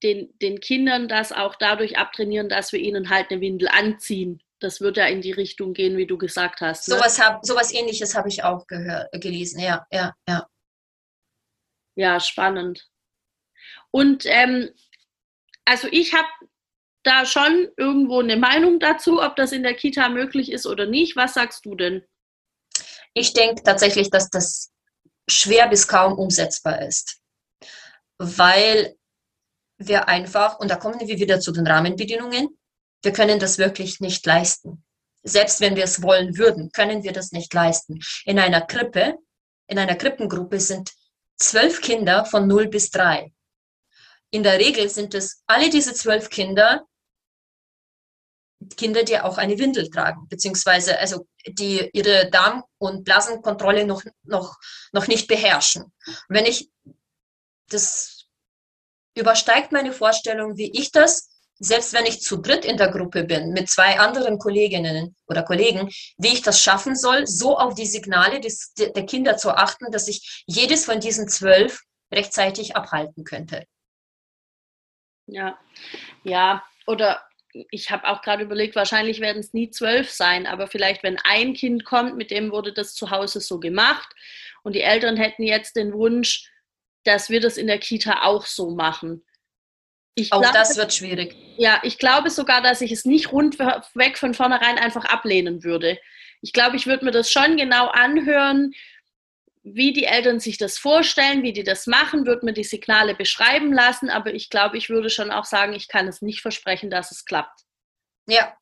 den, 0.04 0.38
den 0.40 0.60
Kindern 0.60 1.08
das 1.08 1.32
auch 1.32 1.56
dadurch 1.56 1.98
abtrainieren, 1.98 2.50
dass 2.50 2.72
wir 2.72 2.80
ihnen 2.80 3.10
halt 3.10 3.32
eine 3.32 3.42
Windel 3.42 3.68
anziehen. 3.70 4.42
Das 4.62 4.80
wird 4.80 4.98
ja 4.98 5.08
in 5.08 5.22
die 5.22 5.32
Richtung 5.32 5.74
gehen, 5.74 5.98
wie 5.98 6.08
du 6.08 6.18
gesagt 6.18 6.62
hast. 6.62 6.88
Ne? 6.88 6.96
Sowas, 6.96 7.20
hab, 7.20 7.46
sowas 7.46 7.74
ähnliches 7.74 8.16
habe 8.16 8.30
ich 8.30 8.44
auch 8.44 8.68
gehört, 8.68 9.12
gelesen, 9.14 9.60
ja, 9.60 9.86
ja, 9.92 10.14
ja. 10.28 10.48
Ja, 11.96 12.20
spannend. 12.20 12.88
Und 13.92 14.24
ähm, 14.26 14.70
also 15.66 15.88
ich 15.92 16.14
habe 16.14 16.30
da 17.04 17.26
schon 17.26 17.70
irgendwo 17.78 18.20
eine 18.20 18.38
Meinung 18.38 18.80
dazu, 18.80 19.22
ob 19.22 19.36
das 19.36 19.52
in 19.52 19.64
der 19.64 19.74
Kita 19.74 20.10
möglich 20.10 20.52
ist 20.52 20.66
oder 20.66 20.86
nicht. 20.86 21.16
Was 21.16 21.34
sagst 21.34 21.66
du 21.66 21.76
denn? 21.76 22.06
Ich 23.14 23.34
denke 23.34 23.64
tatsächlich, 23.64 24.10
dass 24.10 24.30
das 24.30 24.72
schwer 25.30 25.68
bis 25.68 25.88
kaum 25.88 26.18
umsetzbar 26.18 26.82
ist, 26.82 27.22
weil 28.18 28.96
wir 29.78 30.08
einfach, 30.08 30.60
und 30.60 30.70
da 30.70 30.76
kommen 30.76 31.00
wir 31.00 31.20
wieder 31.20 31.40
zu 31.40 31.52
den 31.52 31.68
Rahmenbedingungen, 31.68 32.58
wir 33.04 33.14
können 33.14 33.40
das 33.40 33.58
wirklich 33.58 34.00
nicht 34.00 34.26
leisten. 34.26 34.84
Selbst 35.24 35.62
wenn 35.62 35.76
wir 35.76 35.84
es 35.84 36.02
wollen 36.02 36.38
würden, 36.38 36.72
können 36.72 37.04
wir 37.04 37.14
das 37.14 37.32
nicht 37.32 37.54
leisten. 37.54 38.00
In 38.26 38.40
einer 38.40 38.62
Krippe, 38.62 39.18
in 39.68 39.78
einer 39.78 39.96
Krippengruppe 39.96 40.60
sind 40.60 40.92
zwölf 41.38 41.82
Kinder 41.82 42.26
von 42.26 42.48
0 42.48 42.68
bis 42.68 42.90
3. 42.92 43.32
In 44.32 44.44
der 44.44 44.60
Regel 44.60 44.90
sind 44.90 45.14
es 45.14 45.44
alle 45.46 45.70
diese 45.70 45.94
zwölf 45.94 46.30
Kinder, 46.30 46.86
Kinder, 48.78 49.04
die 49.04 49.20
auch 49.20 49.38
eine 49.38 49.58
Windel 49.58 49.90
tragen, 49.90 50.28
beziehungsweise 50.28 50.98
also 51.00 51.28
die 51.46 51.90
ihre 51.94 52.30
Darm- 52.30 52.64
und 52.78 53.04
Blasenkontrolle 53.04 53.86
noch, 53.86 54.04
noch, 54.24 54.58
noch 54.92 55.08
nicht 55.08 55.28
beherrschen. 55.28 55.92
wenn 56.30 56.46
ich, 56.46 56.70
das 57.70 58.26
übersteigt 59.16 59.72
meine 59.72 59.94
Vorstellung, 59.94 60.58
wie 60.58 60.72
ich 60.78 60.92
das, 60.92 61.31
selbst 61.62 61.94
wenn 61.94 62.08
ich 62.08 62.22
zu 62.22 62.38
dritt 62.38 62.66
in 62.66 62.78
der 62.78 62.90
Gruppe 62.90 63.24
bin, 63.24 63.52
mit 63.52 63.70
zwei 63.70 64.00
anderen 64.00 64.40
Kolleginnen 64.40 65.16
oder 65.28 65.44
Kollegen, 65.44 65.90
wie 66.18 66.34
ich 66.34 66.42
das 66.42 66.62
schaffen 66.62 66.96
soll, 66.96 67.28
so 67.28 67.58
auf 67.58 67.76
die 67.76 67.86
Signale 67.86 68.40
des, 68.40 68.74
der 68.74 69.06
Kinder 69.06 69.38
zu 69.38 69.52
achten, 69.52 69.92
dass 69.92 70.08
ich 70.08 70.44
jedes 70.48 70.86
von 70.86 71.00
diesen 71.00 71.30
zwölf 71.30 71.82
rechtzeitig 72.12 72.76
abhalten 72.76 73.24
könnte. 73.24 73.66
Ja, 75.28 75.58
ja, 76.24 76.64
oder 76.88 77.22
ich 77.70 77.92
habe 77.92 78.08
auch 78.08 78.22
gerade 78.22 78.44
überlegt, 78.44 78.76
wahrscheinlich 78.76 79.20
werden 79.20 79.40
es 79.40 79.54
nie 79.54 79.70
zwölf 79.70 80.10
sein, 80.10 80.48
aber 80.48 80.68
vielleicht, 80.68 81.04
wenn 81.04 81.20
ein 81.24 81.54
Kind 81.54 81.86
kommt, 81.86 82.18
mit 82.18 82.32
dem 82.32 82.52
wurde 82.52 82.74
das 82.74 82.96
zu 82.96 83.12
Hause 83.12 83.40
so 83.40 83.60
gemacht 83.60 84.14
und 84.64 84.74
die 84.74 84.82
Eltern 84.82 85.16
hätten 85.16 85.44
jetzt 85.44 85.76
den 85.76 85.94
Wunsch, 85.94 86.50
dass 87.04 87.30
wir 87.30 87.40
das 87.40 87.58
in 87.58 87.68
der 87.68 87.80
Kita 87.80 88.24
auch 88.24 88.46
so 88.46 88.72
machen. 88.72 89.24
Ich 90.16 90.32
auch 90.34 90.42
glaube, 90.42 90.58
das 90.58 90.78
wird 90.78 90.94
schwierig. 90.94 91.36
Ja, 91.58 91.80
ich 91.84 91.98
glaube 91.98 92.30
sogar, 92.30 92.62
dass 92.62 92.82
ich 92.82 92.92
es 92.92 93.06
nicht 93.06 93.32
rundweg 93.32 94.18
von 94.18 94.34
vornherein 94.34 94.78
einfach 94.78 95.06
ablehnen 95.06 95.64
würde. 95.64 95.98
Ich 96.42 96.54
glaube, 96.54 96.76
ich 96.76 96.88
würde 96.88 97.06
mir 97.06 97.12
das 97.12 97.32
schon 97.32 97.56
genau 97.56 97.88
anhören, 97.88 98.74
wie 99.64 99.94
die 99.94 100.06
Eltern 100.06 100.40
sich 100.40 100.58
das 100.58 100.78
vorstellen, 100.78 101.44
wie 101.44 101.54
die 101.54 101.64
das 101.64 101.86
machen, 101.86 102.26
würde 102.26 102.46
mir 102.46 102.54
die 102.54 102.64
Signale 102.64 103.14
beschreiben 103.14 103.72
lassen, 103.72 104.10
aber 104.10 104.34
ich 104.34 104.50
glaube, 104.50 104.78
ich 104.78 104.90
würde 104.90 105.10
schon 105.10 105.30
auch 105.32 105.46
sagen, 105.46 105.74
ich 105.74 105.88
kann 105.88 106.08
es 106.08 106.22
nicht 106.22 106.42
versprechen, 106.42 106.90
dass 106.90 107.12
es 107.12 107.26
klappt. 107.26 107.62
Ja. 108.28 108.58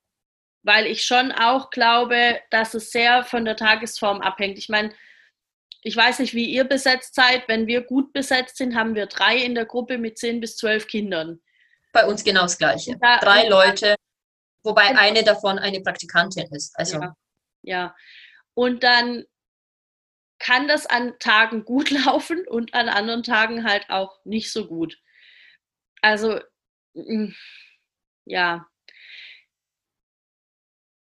Weil 0.63 0.85
ich 0.87 1.05
schon 1.05 1.31
auch 1.31 1.69
glaube, 1.69 2.41
dass 2.51 2.73
es 2.73 2.91
sehr 2.91 3.23
von 3.23 3.45
der 3.45 3.55
Tagesform 3.55 4.19
abhängt. 4.19 4.57
Ich 4.57 4.67
meine, 4.67 4.93
ich 5.81 5.95
weiß 5.95 6.19
nicht, 6.19 6.33
wie 6.33 6.45
ihr 6.45 6.65
besetzt 6.65 7.15
seid. 7.15 7.47
Wenn 7.47 7.67
wir 7.67 7.81
gut 7.81 8.11
besetzt 8.13 8.57
sind, 8.57 8.75
haben 8.75 8.95
wir 8.95 9.05
drei 9.05 9.37
in 9.37 9.55
der 9.55 9.65
Gruppe 9.65 9.97
mit 9.97 10.17
zehn 10.17 10.39
bis 10.39 10.57
zwölf 10.57 10.87
Kindern. 10.87 11.39
Bei 11.93 12.05
uns 12.05 12.23
genau 12.23 12.41
das 12.41 12.57
Gleiche. 12.57 12.97
Da, 12.99 13.17
drei 13.19 13.47
Leute, 13.47 13.95
wobei 14.63 14.95
eine 14.97 15.23
davon 15.23 15.57
eine 15.57 15.81
Praktikantin 15.81 16.47
ist. 16.51 16.77
Also. 16.77 16.99
Ja, 16.99 17.15
ja. 17.63 17.95
Und 18.53 18.83
dann 18.83 19.23
kann 20.37 20.67
das 20.67 20.85
an 20.85 21.17
Tagen 21.19 21.65
gut 21.65 21.89
laufen 22.05 22.45
und 22.47 22.73
an 22.73 22.89
anderen 22.89 23.23
Tagen 23.23 23.63
halt 23.63 23.89
auch 23.89 24.19
nicht 24.25 24.51
so 24.51 24.67
gut. 24.67 24.97
Also, 26.01 26.39
mm, 26.93 27.29
ja. 28.25 28.67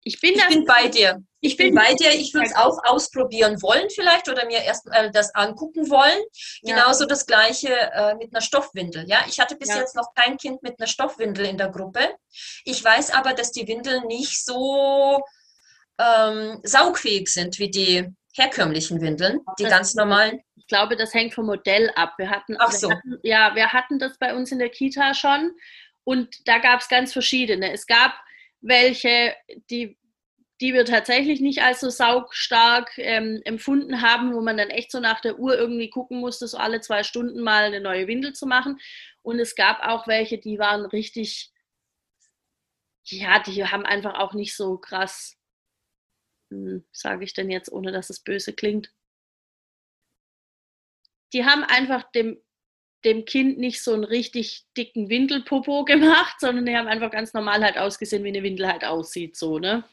Ich 0.07 0.21
bin, 0.21 0.35
ich 0.35 0.47
bin 0.47 0.65
bei 0.65 0.87
dir. 0.87 1.23
Ich 1.41 1.57
bin 1.57 1.73
bei 1.73 1.95
dir. 1.95 2.11
Ich 2.11 2.31
würde 2.33 2.45
es 2.47 2.55
auch 2.55 2.77
ausprobieren 2.85 3.59
wollen 3.63 3.89
vielleicht 3.89 4.29
oder 4.29 4.45
mir 4.45 4.61
erst 4.61 4.87
äh, 4.91 5.09
das 5.11 5.33
angucken 5.33 5.89
wollen. 5.89 6.21
Ja. 6.61 6.75
Genauso 6.75 7.05
das 7.05 7.25
Gleiche 7.25 7.69
äh, 7.69 8.13
mit 8.15 8.31
einer 8.31 8.41
Stoffwindel. 8.41 9.05
Ja, 9.07 9.25
ich 9.27 9.39
hatte 9.39 9.55
bis 9.55 9.69
ja. 9.69 9.79
jetzt 9.79 9.95
noch 9.95 10.13
kein 10.13 10.37
Kind 10.37 10.61
mit 10.61 10.79
einer 10.79 10.87
Stoffwindel 10.87 11.45
in 11.45 11.57
der 11.57 11.69
Gruppe. 11.69 12.15
Ich 12.65 12.83
weiß 12.83 13.11
aber, 13.11 13.33
dass 13.33 13.51
die 13.51 13.67
Windeln 13.67 14.05
nicht 14.05 14.45
so 14.45 15.19
ähm, 15.97 16.59
saugfähig 16.63 17.27
sind 17.27 17.57
wie 17.57 17.71
die 17.71 18.15
herkömmlichen 18.35 19.01
Windeln, 19.01 19.39
die 19.57 19.63
das 19.63 19.71
ganz 19.71 19.95
normalen? 19.95 20.41
Ich 20.55 20.67
glaube, 20.67 20.95
das 20.95 21.13
hängt 21.13 21.33
vom 21.33 21.47
Modell 21.47 21.91
ab. 21.95 22.13
Wir 22.17 22.29
hatten, 22.29 22.57
Ach 22.59 22.71
so. 22.71 22.89
Wir 22.89 22.95
hatten, 22.95 23.19
ja, 23.23 23.55
wir 23.55 23.73
hatten 23.73 23.99
das 23.99 24.17
bei 24.19 24.35
uns 24.35 24.51
in 24.51 24.59
der 24.59 24.69
Kita 24.69 25.13
schon 25.13 25.51
und 26.03 26.47
da 26.47 26.59
gab 26.59 26.81
es 26.81 26.89
ganz 26.89 27.13
verschiedene. 27.13 27.71
Es 27.71 27.87
gab 27.87 28.13
welche, 28.61 29.35
die, 29.69 29.97
die 30.61 30.73
wir 30.73 30.85
tatsächlich 30.85 31.41
nicht 31.41 31.61
als 31.61 31.81
so 31.81 31.89
saugstark 31.89 32.97
ähm, 32.97 33.41
empfunden 33.45 34.01
haben, 34.01 34.33
wo 34.33 34.41
man 34.41 34.57
dann 34.57 34.69
echt 34.69 34.91
so 34.91 34.99
nach 34.99 35.21
der 35.21 35.39
Uhr 35.39 35.57
irgendwie 35.57 35.89
gucken 35.89 36.19
musste, 36.19 36.47
so 36.47 36.57
alle 36.57 36.81
zwei 36.81 37.03
Stunden 37.03 37.41
mal 37.41 37.65
eine 37.65 37.81
neue 37.81 38.07
Windel 38.07 38.33
zu 38.33 38.45
machen. 38.45 38.79
Und 39.21 39.39
es 39.39 39.55
gab 39.55 39.81
auch 39.81 40.07
welche, 40.07 40.37
die 40.37 40.59
waren 40.59 40.85
richtig, 40.85 41.51
ja, 43.05 43.39
die 43.39 43.65
haben 43.65 43.85
einfach 43.85 44.15
auch 44.15 44.33
nicht 44.33 44.55
so 44.55 44.77
krass 44.77 45.37
hm, 46.51 46.85
sage 46.91 47.23
ich 47.23 47.33
denn 47.33 47.49
jetzt, 47.49 47.71
ohne 47.71 47.91
dass 47.91 48.09
es 48.09 48.19
böse 48.19 48.53
klingt? 48.53 48.91
Die 51.33 51.45
haben 51.45 51.63
einfach 51.63 52.09
dem, 52.11 52.41
dem 53.05 53.25
Kind 53.25 53.57
nicht 53.57 53.81
so 53.83 53.93
einen 53.93 54.03
richtig 54.03 54.65
dicken 54.75 55.09
Windelpopo 55.09 55.85
gemacht, 55.85 56.37
sondern 56.39 56.65
die 56.65 56.75
haben 56.75 56.87
einfach 56.87 57.11
ganz 57.11 57.33
normal 57.33 57.63
halt 57.63 57.77
ausgesehen, 57.77 58.23
wie 58.23 58.29
eine 58.29 58.43
Windel 58.43 58.67
halt 58.67 58.83
aussieht, 58.83 59.37
so, 59.37 59.59
ne? 59.59 59.85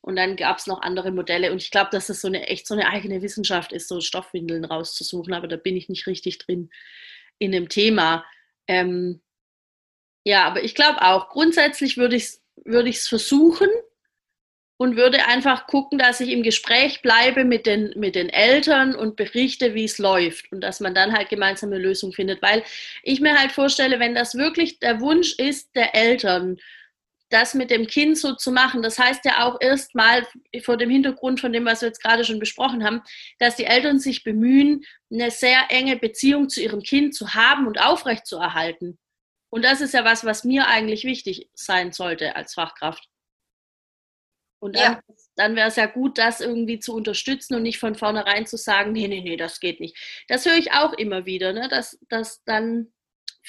Und 0.00 0.16
dann 0.16 0.36
gab 0.36 0.58
es 0.58 0.66
noch 0.66 0.82
andere 0.82 1.12
Modelle. 1.12 1.50
Und 1.50 1.62
ich 1.62 1.70
glaube, 1.70 1.88
dass 1.90 2.08
das 2.08 2.20
so 2.20 2.28
eine 2.28 2.46
echt 2.48 2.66
so 2.66 2.74
eine 2.74 2.88
eigene 2.88 3.22
Wissenschaft 3.22 3.72
ist, 3.72 3.88
so 3.88 4.02
Stoffwindeln 4.02 4.66
rauszusuchen. 4.66 5.32
Aber 5.32 5.48
da 5.48 5.56
bin 5.56 5.78
ich 5.78 5.88
nicht 5.88 6.06
richtig 6.06 6.36
drin 6.36 6.68
in 7.38 7.52
dem 7.52 7.70
Thema. 7.70 8.22
Ähm, 8.68 9.22
ja, 10.22 10.46
aber 10.46 10.62
ich 10.62 10.74
glaube 10.74 11.00
auch, 11.00 11.30
grundsätzlich 11.30 11.96
würde 11.96 12.16
ich 12.16 12.24
es 12.24 12.42
würd 12.66 12.94
versuchen, 12.94 13.68
und 14.76 14.96
würde 14.96 15.26
einfach 15.26 15.66
gucken, 15.66 15.98
dass 15.98 16.20
ich 16.20 16.30
im 16.30 16.42
Gespräch 16.42 17.00
bleibe 17.00 17.44
mit 17.44 17.66
den, 17.66 17.92
mit 17.96 18.16
den 18.16 18.28
Eltern 18.28 18.94
und 18.94 19.16
berichte, 19.16 19.74
wie 19.74 19.84
es 19.84 19.98
läuft 19.98 20.50
und 20.52 20.60
dass 20.60 20.80
man 20.80 20.94
dann 20.94 21.12
halt 21.12 21.28
gemeinsam 21.28 21.72
eine 21.72 21.80
Lösung 21.80 22.12
findet. 22.12 22.42
Weil 22.42 22.64
ich 23.02 23.20
mir 23.20 23.38
halt 23.38 23.52
vorstelle, 23.52 24.00
wenn 24.00 24.14
das 24.14 24.34
wirklich 24.34 24.80
der 24.80 25.00
Wunsch 25.00 25.34
ist 25.38 25.74
der 25.76 25.94
Eltern, 25.94 26.58
das 27.30 27.54
mit 27.54 27.70
dem 27.70 27.86
Kind 27.86 28.18
so 28.18 28.34
zu 28.34 28.52
machen, 28.52 28.82
das 28.82 28.98
heißt 28.98 29.24
ja 29.24 29.46
auch 29.46 29.60
erstmal 29.60 30.26
vor 30.62 30.76
dem 30.76 30.90
Hintergrund 30.90 31.40
von 31.40 31.52
dem, 31.52 31.64
was 31.64 31.80
wir 31.80 31.88
jetzt 31.88 32.02
gerade 32.02 32.24
schon 32.24 32.38
besprochen 32.38 32.84
haben, 32.84 33.02
dass 33.38 33.56
die 33.56 33.64
Eltern 33.64 33.98
sich 33.98 34.24
bemühen, 34.24 34.84
eine 35.10 35.30
sehr 35.30 35.66
enge 35.68 35.96
Beziehung 35.96 36.48
zu 36.48 36.60
ihrem 36.60 36.82
Kind 36.82 37.14
zu 37.14 37.34
haben 37.34 37.66
und 37.66 37.80
aufrechtzuerhalten. 37.80 38.98
Und 39.50 39.64
das 39.64 39.80
ist 39.80 39.94
ja 39.94 40.04
was, 40.04 40.24
was 40.24 40.44
mir 40.44 40.66
eigentlich 40.66 41.04
wichtig 41.04 41.48
sein 41.54 41.92
sollte 41.92 42.36
als 42.36 42.54
Fachkraft. 42.54 43.08
Und 44.64 44.76
dann, 44.76 44.94
ja. 44.94 45.00
dann 45.36 45.56
wäre 45.56 45.68
es 45.68 45.76
ja 45.76 45.84
gut, 45.84 46.16
das 46.16 46.40
irgendwie 46.40 46.78
zu 46.78 46.94
unterstützen 46.94 47.54
und 47.54 47.64
nicht 47.64 47.78
von 47.78 47.94
vornherein 47.94 48.46
zu 48.46 48.56
sagen, 48.56 48.92
nee, 48.92 49.08
nee, 49.08 49.20
nee, 49.20 49.36
das 49.36 49.60
geht 49.60 49.78
nicht. 49.78 49.94
Das 50.26 50.46
höre 50.46 50.56
ich 50.56 50.72
auch 50.72 50.94
immer 50.94 51.26
wieder, 51.26 51.52
ne? 51.52 51.68
dass, 51.68 51.98
dass 52.08 52.42
dann, 52.44 52.90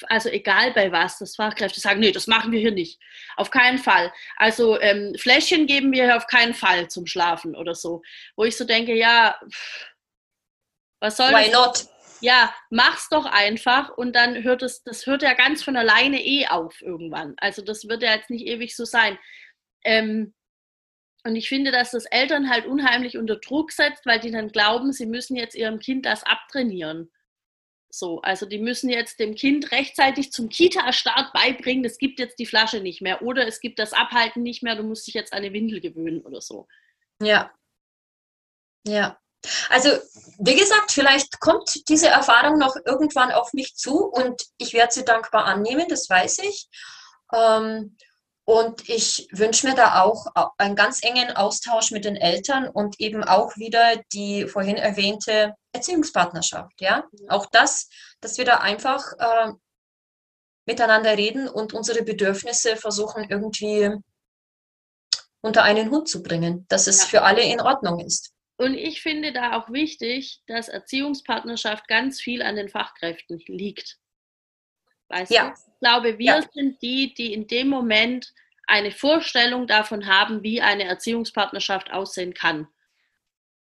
also 0.08 0.28
egal 0.28 0.74
bei 0.74 0.92
was, 0.92 1.18
dass 1.18 1.36
Fachkräfte 1.36 1.80
sagen, 1.80 2.00
nee, 2.00 2.12
das 2.12 2.26
machen 2.26 2.52
wir 2.52 2.60
hier 2.60 2.70
nicht. 2.70 3.00
Auf 3.38 3.50
keinen 3.50 3.78
Fall. 3.78 4.12
Also 4.36 4.78
ähm, 4.78 5.14
Fläschchen 5.18 5.66
geben 5.66 5.90
wir 5.90 6.04
hier 6.04 6.18
auf 6.18 6.26
keinen 6.26 6.52
Fall 6.52 6.88
zum 6.88 7.06
Schlafen 7.06 7.56
oder 7.56 7.74
so. 7.74 8.02
Wo 8.36 8.44
ich 8.44 8.58
so 8.58 8.66
denke, 8.66 8.94
ja, 8.94 9.40
was 11.00 11.16
soll 11.16 11.30
Why 11.30 11.50
das? 11.50 11.52
not? 11.52 11.86
Ja, 12.20 12.54
mach's 12.68 13.08
doch 13.08 13.24
einfach 13.24 13.88
und 13.96 14.14
dann 14.14 14.44
hört 14.44 14.62
es, 14.62 14.82
das 14.82 15.06
hört 15.06 15.22
ja 15.22 15.32
ganz 15.32 15.62
von 15.62 15.78
alleine 15.78 16.22
eh 16.22 16.46
auf 16.48 16.82
irgendwann. 16.82 17.36
Also 17.38 17.62
das 17.62 17.88
wird 17.88 18.02
ja 18.02 18.14
jetzt 18.14 18.28
nicht 18.28 18.46
ewig 18.46 18.76
so 18.76 18.84
sein. 18.84 19.18
Ähm, 19.82 20.34
und 21.26 21.34
ich 21.34 21.48
finde, 21.48 21.72
dass 21.72 21.90
das 21.90 22.04
Eltern 22.06 22.48
halt 22.48 22.66
unheimlich 22.66 23.18
unter 23.18 23.36
Druck 23.36 23.72
setzt, 23.72 24.06
weil 24.06 24.20
die 24.20 24.30
dann 24.30 24.52
glauben, 24.52 24.92
sie 24.92 25.06
müssen 25.06 25.36
jetzt 25.36 25.56
ihrem 25.56 25.80
Kind 25.80 26.06
das 26.06 26.22
abtrainieren. 26.22 27.10
So, 27.90 28.20
also 28.20 28.46
die 28.46 28.58
müssen 28.58 28.90
jetzt 28.90 29.18
dem 29.18 29.34
Kind 29.34 29.72
rechtzeitig 29.72 30.30
zum 30.30 30.48
Kita-Start 30.48 31.32
beibringen, 31.32 31.84
es 31.84 31.98
gibt 31.98 32.20
jetzt 32.20 32.38
die 32.38 32.46
Flasche 32.46 32.80
nicht 32.80 33.02
mehr 33.02 33.22
oder 33.22 33.46
es 33.46 33.60
gibt 33.60 33.78
das 33.78 33.92
Abhalten 33.92 34.42
nicht 34.42 34.62
mehr, 34.62 34.76
du 34.76 34.82
musst 34.82 35.06
dich 35.06 35.14
jetzt 35.14 35.32
an 35.32 35.38
eine 35.38 35.52
Windel 35.52 35.80
gewöhnen 35.80 36.20
oder 36.20 36.40
so. 36.40 36.68
Ja. 37.20 37.52
Ja. 38.86 39.18
Also, 39.70 39.90
wie 40.38 40.56
gesagt, 40.56 40.92
vielleicht 40.92 41.40
kommt 41.40 41.88
diese 41.88 42.08
Erfahrung 42.08 42.58
noch 42.58 42.76
irgendwann 42.84 43.32
auf 43.32 43.52
mich 43.52 43.74
zu 43.74 44.04
und 44.04 44.42
ich 44.58 44.74
werde 44.74 44.92
sie 44.92 45.04
dankbar 45.04 45.46
annehmen, 45.46 45.86
das 45.88 46.08
weiß 46.08 46.38
ich. 46.38 46.68
Ähm, 47.32 47.96
und 48.46 48.88
ich 48.88 49.28
wünsche 49.32 49.66
mir 49.66 49.74
da 49.74 50.02
auch 50.02 50.26
einen 50.56 50.76
ganz 50.76 51.02
engen 51.02 51.32
Austausch 51.32 51.90
mit 51.90 52.04
den 52.04 52.14
Eltern 52.14 52.68
und 52.68 53.00
eben 53.00 53.24
auch 53.24 53.56
wieder 53.56 53.96
die 54.12 54.46
vorhin 54.46 54.76
erwähnte 54.76 55.54
Erziehungspartnerschaft. 55.72 56.80
Ja, 56.80 57.04
auch 57.28 57.46
das, 57.46 57.90
dass 58.20 58.38
wir 58.38 58.44
da 58.44 58.58
einfach 58.58 59.12
äh, 59.18 59.52
miteinander 60.64 61.18
reden 61.18 61.48
und 61.48 61.74
unsere 61.74 62.04
Bedürfnisse 62.04 62.76
versuchen 62.76 63.26
irgendwie 63.28 63.90
unter 65.40 65.64
einen 65.64 65.90
Hut 65.90 66.08
zu 66.08 66.22
bringen, 66.22 66.66
dass 66.68 66.86
es 66.86 67.00
ja. 67.00 67.06
für 67.06 67.22
alle 67.22 67.42
in 67.42 67.60
Ordnung 67.60 67.98
ist. 67.98 68.32
Und 68.58 68.74
ich 68.74 69.02
finde 69.02 69.32
da 69.32 69.58
auch 69.58 69.70
wichtig, 69.70 70.40
dass 70.46 70.68
Erziehungspartnerschaft 70.68 71.88
ganz 71.88 72.20
viel 72.20 72.42
an 72.42 72.54
den 72.54 72.68
Fachkräften 72.68 73.40
liegt. 73.46 73.98
Weißt 75.08 75.32
ja. 75.32 75.48
du? 75.48 75.54
Ich 75.54 75.80
glaube, 75.80 76.18
wir 76.18 76.36
ja. 76.36 76.42
sind 76.52 76.80
die, 76.82 77.14
die 77.14 77.32
in 77.32 77.46
dem 77.46 77.68
Moment 77.68 78.32
eine 78.66 78.90
Vorstellung 78.90 79.66
davon 79.66 80.06
haben, 80.06 80.42
wie 80.42 80.60
eine 80.60 80.84
Erziehungspartnerschaft 80.84 81.92
aussehen 81.92 82.34
kann. 82.34 82.66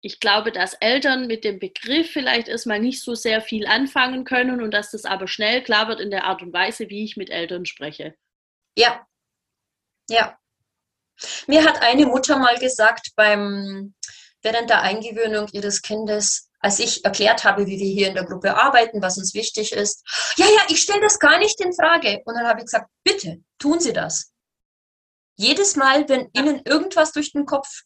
Ich 0.01 0.21
glaube, 0.21 0.53
dass 0.53 0.75
Eltern 0.75 1.27
mit 1.27 1.45
dem 1.45 1.59
Begriff 1.59 2.11
vielleicht 2.13 2.49
erstmal 2.49 2.79
nicht 2.79 3.03
so 3.03 3.15
sehr 3.15 3.41
viel 3.41 3.67
anfangen 3.67 4.25
können 4.25 4.63
und 4.63 4.73
dass 4.73 4.93
das 4.93 5.05
aber 5.05 5.27
schnell 5.27 5.63
klar 5.63 5.89
wird 5.89 6.01
in 6.01 6.11
der 6.11 6.25
Art 6.25 6.43
und 6.43 6.53
Weise, 6.53 6.89
wie 6.89 7.05
ich 7.05 7.17
mit 7.17 7.29
Eltern 7.29 7.67
spreche. 7.67 8.15
Ja, 8.77 9.07
ja. 10.09 10.39
Mir 11.47 11.65
hat 11.65 11.81
eine 11.83 12.07
Mutter 12.07 12.39
mal 12.39 12.59
gesagt, 12.59 13.13
beim, 13.17 13.95
während 14.43 14.71
der 14.71 14.83
Eingewöhnung 14.83 15.49
ihres 15.53 15.83
Kindes, 15.83 16.51
als 16.67 16.81
ich 16.81 17.05
erklärt 17.05 17.45
habe, 17.45 17.65
wie 17.69 17.79
wir 17.79 17.87
hier 17.87 18.09
in 18.09 18.15
der 18.15 18.25
Gruppe 18.25 18.57
arbeiten, 18.57 19.01
was 19.01 19.19
uns 19.19 19.35
wichtig 19.35 19.71
ist, 19.71 20.05
ja, 20.37 20.47
ja, 20.47 20.63
ich 20.69 20.83
stelle 20.83 21.01
das 21.01 21.21
gar 21.21 21.39
nicht 21.39 21.61
in 21.61 21.73
Frage. 21.73 22.23
Und 22.25 22.35
dann 22.35 22.45
habe 22.45 22.59
ich 22.59 22.65
gesagt, 22.65 22.91
bitte, 23.05 23.41
tun 23.61 23.79
Sie 23.79 23.93
das. 23.93 24.33
Jedes 25.37 25.77
Mal, 25.77 26.09
wenn 26.09 26.29
Ihnen 26.33 26.63
irgendwas 26.65 27.13
durch 27.13 27.31
den 27.31 27.47
Kopf 27.47 27.83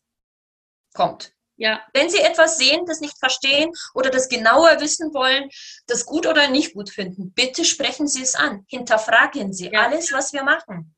kommt. 0.95 1.35
Ja. 1.57 1.83
Wenn 1.93 2.09
Sie 2.09 2.21
etwas 2.21 2.57
sehen, 2.57 2.87
das 2.87 3.01
nicht 3.01 3.19
verstehen 3.19 3.71
oder 3.93 4.09
das 4.09 4.31
genauer 4.31 4.81
wissen 4.81 5.13
wollen, 5.13 5.51
das 5.87 6.07
gut 6.07 6.27
oder 6.27 6.49
nicht 6.49 6.73
gut 6.73 6.89
finden, 6.89 7.35
bitte 7.35 7.67
sprechen 7.67 8.09
Sie 8.09 8.23
es 8.23 8.35
an. 8.35 8.65
Hinterfragen 8.67 9.53
Sie 9.53 9.69
ja. 9.69 9.83
alles, 9.83 10.11
was 10.11 10.33
wir 10.33 10.43
machen. 10.43 10.97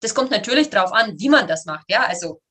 Das 0.00 0.16
kommt 0.16 0.32
natürlich 0.32 0.68
darauf 0.68 0.92
an, 0.92 1.16
wie 1.20 1.28
man 1.28 1.46
das 1.46 1.64
macht, 1.64 1.84
ja, 1.88 2.06
also. 2.06 2.42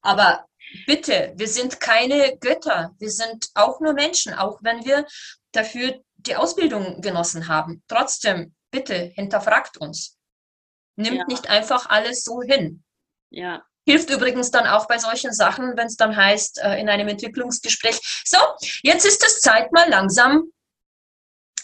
Aber 0.00 0.46
bitte, 0.86 1.32
wir 1.36 1.48
sind 1.48 1.80
keine 1.80 2.36
Götter. 2.38 2.94
Wir 2.98 3.10
sind 3.10 3.48
auch 3.54 3.80
nur 3.80 3.92
Menschen, 3.92 4.34
auch 4.34 4.58
wenn 4.62 4.84
wir 4.84 5.06
dafür 5.52 6.00
die 6.16 6.36
Ausbildung 6.36 7.00
genossen 7.00 7.48
haben. 7.48 7.82
Trotzdem, 7.88 8.54
bitte, 8.70 9.12
hinterfragt 9.14 9.78
uns. 9.78 10.18
Nimmt 10.96 11.18
ja. 11.18 11.24
nicht 11.26 11.48
einfach 11.48 11.88
alles 11.88 12.24
so 12.24 12.42
hin. 12.42 12.82
Ja. 13.30 13.62
Hilft 13.84 14.10
übrigens 14.10 14.50
dann 14.50 14.66
auch 14.66 14.86
bei 14.86 14.98
solchen 14.98 15.32
Sachen, 15.32 15.76
wenn 15.76 15.86
es 15.86 15.96
dann 15.96 16.16
heißt, 16.16 16.60
äh, 16.62 16.78
in 16.80 16.88
einem 16.88 17.08
Entwicklungsgespräch, 17.08 18.22
so, 18.24 18.38
jetzt 18.82 19.04
ist 19.04 19.24
es 19.26 19.40
Zeit, 19.40 19.72
mal 19.72 19.88
langsam 19.88 20.52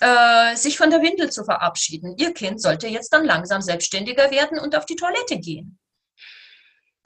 äh, 0.01 0.57
sich 0.57 0.77
von 0.77 0.91
der 0.91 1.03
Windel 1.03 1.31
zu 1.31 1.45
verabschieden. 1.45 2.17
Ihr 2.19 2.35
Kind 2.35 2.61
sollte 2.61 2.89
jetzt 2.89 3.13
dann 3.13 3.25
langsam 3.25 3.63
selbstständiger 3.63 4.31
werden 4.31 4.59
und 4.59 4.75
auf 4.77 4.87
die 4.87 4.97
Toilette 4.97 5.39
gehen. 5.39 5.78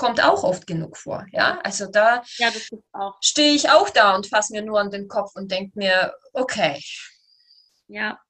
Kommt 0.03 0.23
auch 0.23 0.43
oft 0.43 0.67
genug 0.67 0.97
vor. 0.97 1.27
Ja, 1.33 1.61
also 1.63 1.87
da 1.87 2.23
ja, 2.39 2.51
stehe 3.21 3.55
ich 3.55 3.71
auch 3.71 3.91
da 3.91 4.15
und 4.15 4.27
fasse 4.27 4.53
mir 4.53 4.63
nur 4.63 4.81
an 4.81 4.91
den 4.91 5.09
Kopf 5.09 5.33
und 5.35 5.51
denke 5.51 5.79
mir, 5.79 6.15
okay. 6.33 6.83
Ja, 7.89 8.21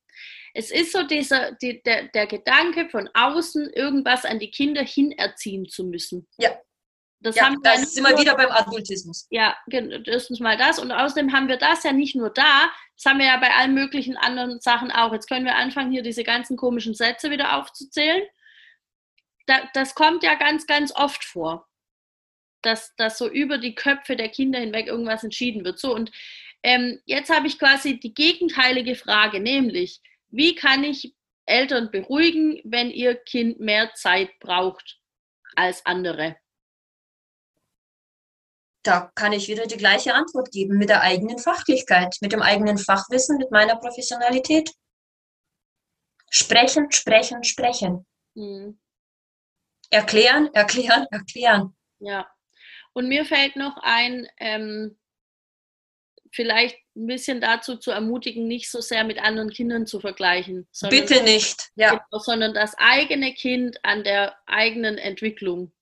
es 0.55 0.71
ist 0.71 0.93
so 0.93 1.03
dieser, 1.05 1.53
die, 1.53 1.83
der, 1.83 2.09
der 2.09 2.27
Gedanke 2.27 2.89
von 2.91 3.09
außen, 3.15 3.71
irgendwas 3.71 4.25
an 4.25 4.39
die 4.39 4.51
Kinder 4.51 4.83
hinerziehen 4.83 5.69
zu 5.69 5.85
müssen. 5.85 6.29
Ja. 6.39 6.51
Das, 7.21 7.37
ja, 7.37 7.45
haben 7.45 7.63
das 7.63 7.95
sind 7.95 8.05
wir 8.05 8.19
wieder 8.19 8.35
beim 8.35 8.51
Adultismus. 8.51 9.29
Ja, 9.31 9.57
erstens 10.07 10.41
mal 10.41 10.57
das. 10.57 10.81
Und 10.81 10.91
außerdem 10.91 11.33
haben 11.33 11.47
wir 11.47 11.57
das 11.57 11.85
ja 11.85 11.93
nicht 11.93 12.17
nur 12.17 12.31
da, 12.31 12.69
das 12.97 13.11
haben 13.11 13.21
wir 13.21 13.27
ja 13.27 13.37
bei 13.37 13.55
allen 13.55 13.75
möglichen 13.75 14.17
anderen 14.17 14.61
Sachen 14.61 14.91
auch. 14.91 15.13
Jetzt 15.13 15.29
können 15.29 15.45
wir 15.45 15.55
anfangen, 15.55 15.93
hier 15.93 16.03
diese 16.03 16.25
ganzen 16.25 16.57
komischen 16.57 16.95
Sätze 16.95 17.31
wieder 17.31 17.57
aufzuzählen. 17.57 18.23
Da, 19.47 19.69
das 19.75 19.95
kommt 19.95 20.23
ja 20.23 20.35
ganz, 20.35 20.67
ganz 20.67 20.95
oft 20.95 21.25
vor, 21.25 21.69
dass, 22.63 22.95
dass 22.97 23.19
so 23.19 23.29
über 23.29 23.59
die 23.59 23.75
Köpfe 23.75 24.17
der 24.17 24.29
Kinder 24.29 24.61
hinweg 24.61 24.87
irgendwas 24.87 25.25
entschieden 25.25 25.65
wird. 25.65 25.79
So, 25.79 25.95
und 25.95 26.11
ähm, 26.63 27.01
jetzt 27.07 27.31
habe 27.31 27.47
ich 27.47 27.59
quasi 27.59 27.99
die 27.99 28.15
gegenteilige 28.15 28.95
Frage, 28.95 29.41
nämlich, 29.41 30.01
wie 30.29 30.55
kann 30.55 30.85
ich 30.85 31.15
Eltern 31.45 31.91
beruhigen, 31.91 32.61
wenn 32.65 32.91
ihr 32.91 33.17
Kind 33.17 33.59
mehr 33.59 33.93
Zeit 33.95 34.31
braucht 34.39 35.01
als 35.57 35.85
andere? 35.85 36.37
Da 38.85 39.13
kann 39.15 39.33
ich 39.33 39.49
wieder 39.49 39.67
die 39.67 39.77
gleiche 39.77 40.15
Antwort 40.15 40.51
geben 40.51 40.77
mit 40.77 40.89
der 40.89 41.03
eigenen 41.03 41.39
Fachlichkeit, 41.39 42.17
mit 42.21 42.33
dem 42.33 42.43
eigenen 42.43 42.79
Fachwissen, 42.79 43.39
mit 43.39 43.51
meiner 43.51 43.77
Professionalität. 43.77 44.73
Sprechen, 46.31 46.91
sprechen, 46.91 47.45
sprechen. 47.45 48.07
Mhm. 48.35 48.81
Erklären, 49.93 50.49
erklären, 50.55 51.07
erklären. 51.11 51.77
Ja. 52.01 52.27
Und 52.95 53.09
mir 53.09 53.25
fällt 53.25 53.57
noch 53.57 53.77
ein, 53.83 54.27
ähm, 54.39 54.99
vielleicht 56.33 56.79
ein 56.97 57.07
bisschen 57.07 57.43
dazu 57.43 57.77
zu 57.77 57.91
ermutigen, 57.91 58.49
nicht 58.49 58.71
so 58.71 58.81
sehr 58.81 59.05
mit 59.05 59.19
anderen 59.23 59.51
Kindern 59.51 59.87
zu 59.87 60.01
vergleichen. 60.01 60.67
Bitte 60.89 61.23
nicht, 61.23 61.71
ja. 61.75 61.91
Genau, 61.91 62.23
sondern 62.23 62.55
das 62.55 62.75
eigene 62.79 63.35
Kind 63.35 63.79
an 63.83 64.03
der 64.03 64.35
eigenen 64.47 64.97
Entwicklung, 64.97 65.73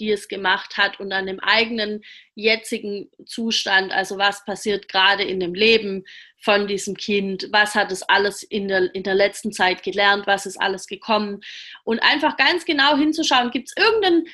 die 0.00 0.10
es 0.10 0.28
gemacht 0.28 0.76
hat 0.76 0.98
und 0.98 1.12
an 1.12 1.26
dem 1.26 1.38
eigenen 1.40 2.02
jetzigen 2.34 3.10
Zustand, 3.26 3.92
also 3.92 4.18
was 4.18 4.44
passiert 4.44 4.88
gerade 4.88 5.22
in 5.22 5.38
dem 5.38 5.54
Leben 5.54 6.04
von 6.42 6.66
diesem 6.66 6.96
Kind, 6.96 7.48
was 7.52 7.74
hat 7.74 7.92
es 7.92 8.02
alles 8.02 8.42
in 8.42 8.68
der, 8.68 8.94
in 8.94 9.02
der 9.02 9.14
letzten 9.14 9.52
Zeit 9.52 9.82
gelernt, 9.82 10.26
was 10.26 10.46
ist 10.46 10.60
alles 10.60 10.86
gekommen 10.86 11.40
und 11.84 12.00
einfach 12.00 12.36
ganz 12.36 12.64
genau 12.64 12.96
hinzuschauen, 12.96 13.50
gibt 13.50 13.68
es 13.68 13.76
irgendeinen 13.76 14.26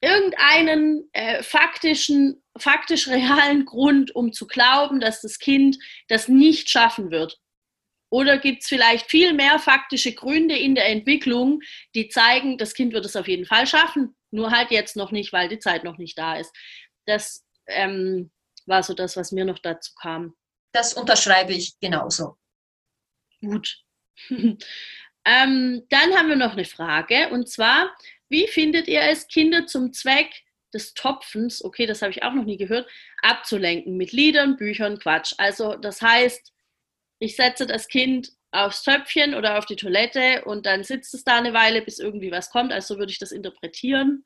irgendeinen 0.00 1.08
äh, 1.12 1.42
faktischen, 1.42 2.40
faktisch 2.56 3.08
realen 3.08 3.64
Grund, 3.64 4.14
um 4.14 4.32
zu 4.32 4.46
glauben, 4.46 5.00
dass 5.00 5.22
das 5.22 5.40
Kind 5.40 5.76
das 6.06 6.28
nicht 6.28 6.70
schaffen 6.70 7.10
wird? 7.10 7.40
Oder 8.10 8.38
gibt 8.38 8.62
es 8.62 8.68
vielleicht 8.68 9.10
viel 9.10 9.34
mehr 9.34 9.58
faktische 9.58 10.12
Gründe 10.14 10.56
in 10.56 10.74
der 10.74 10.88
Entwicklung, 10.88 11.60
die 11.94 12.08
zeigen, 12.08 12.56
das 12.56 12.74
Kind 12.74 12.92
wird 12.92 13.04
es 13.04 13.16
auf 13.16 13.28
jeden 13.28 13.44
Fall 13.44 13.66
schaffen, 13.66 14.16
nur 14.30 14.50
halt 14.50 14.70
jetzt 14.70 14.96
noch 14.96 15.10
nicht, 15.10 15.32
weil 15.32 15.48
die 15.48 15.58
Zeit 15.58 15.84
noch 15.84 15.98
nicht 15.98 16.16
da 16.18 16.36
ist. 16.36 16.54
Das 17.06 17.44
ähm, 17.66 18.30
war 18.66 18.82
so 18.82 18.94
das, 18.94 19.16
was 19.16 19.32
mir 19.32 19.44
noch 19.44 19.58
dazu 19.58 19.92
kam. 20.00 20.34
Das 20.72 20.94
unterschreibe 20.94 21.52
ich 21.52 21.78
genauso. 21.80 22.36
Gut. 23.40 23.78
ähm, 24.30 24.58
dann 25.24 26.14
haben 26.14 26.28
wir 26.28 26.36
noch 26.36 26.52
eine 26.52 26.64
Frage 26.64 27.28
und 27.30 27.48
zwar, 27.48 27.94
wie 28.28 28.46
findet 28.46 28.88
ihr 28.88 29.02
es, 29.02 29.28
Kinder 29.28 29.66
zum 29.66 29.92
Zweck 29.92 30.44
des 30.74 30.92
Topfens, 30.94 31.64
okay, 31.64 31.86
das 31.86 32.02
habe 32.02 32.12
ich 32.12 32.22
auch 32.22 32.34
noch 32.34 32.44
nie 32.44 32.58
gehört, 32.58 32.88
abzulenken 33.22 33.96
mit 33.96 34.12
Liedern, 34.12 34.56
Büchern, 34.56 34.98
Quatsch? 34.98 35.34
Also 35.38 35.76
das 35.76 36.02
heißt, 36.02 36.52
ich 37.18 37.36
setze 37.36 37.66
das 37.66 37.88
Kind 37.88 38.32
aufs 38.50 38.82
Töpfchen 38.82 39.34
oder 39.34 39.58
auf 39.58 39.66
die 39.66 39.76
Toilette 39.76 40.44
und 40.44 40.66
dann 40.66 40.84
sitzt 40.84 41.14
es 41.14 41.24
da 41.24 41.36
eine 41.36 41.52
Weile, 41.52 41.82
bis 41.82 41.98
irgendwie 41.98 42.30
was 42.30 42.50
kommt. 42.50 42.72
Also 42.72 42.98
würde 42.98 43.12
ich 43.12 43.18
das 43.18 43.32
interpretieren, 43.32 44.24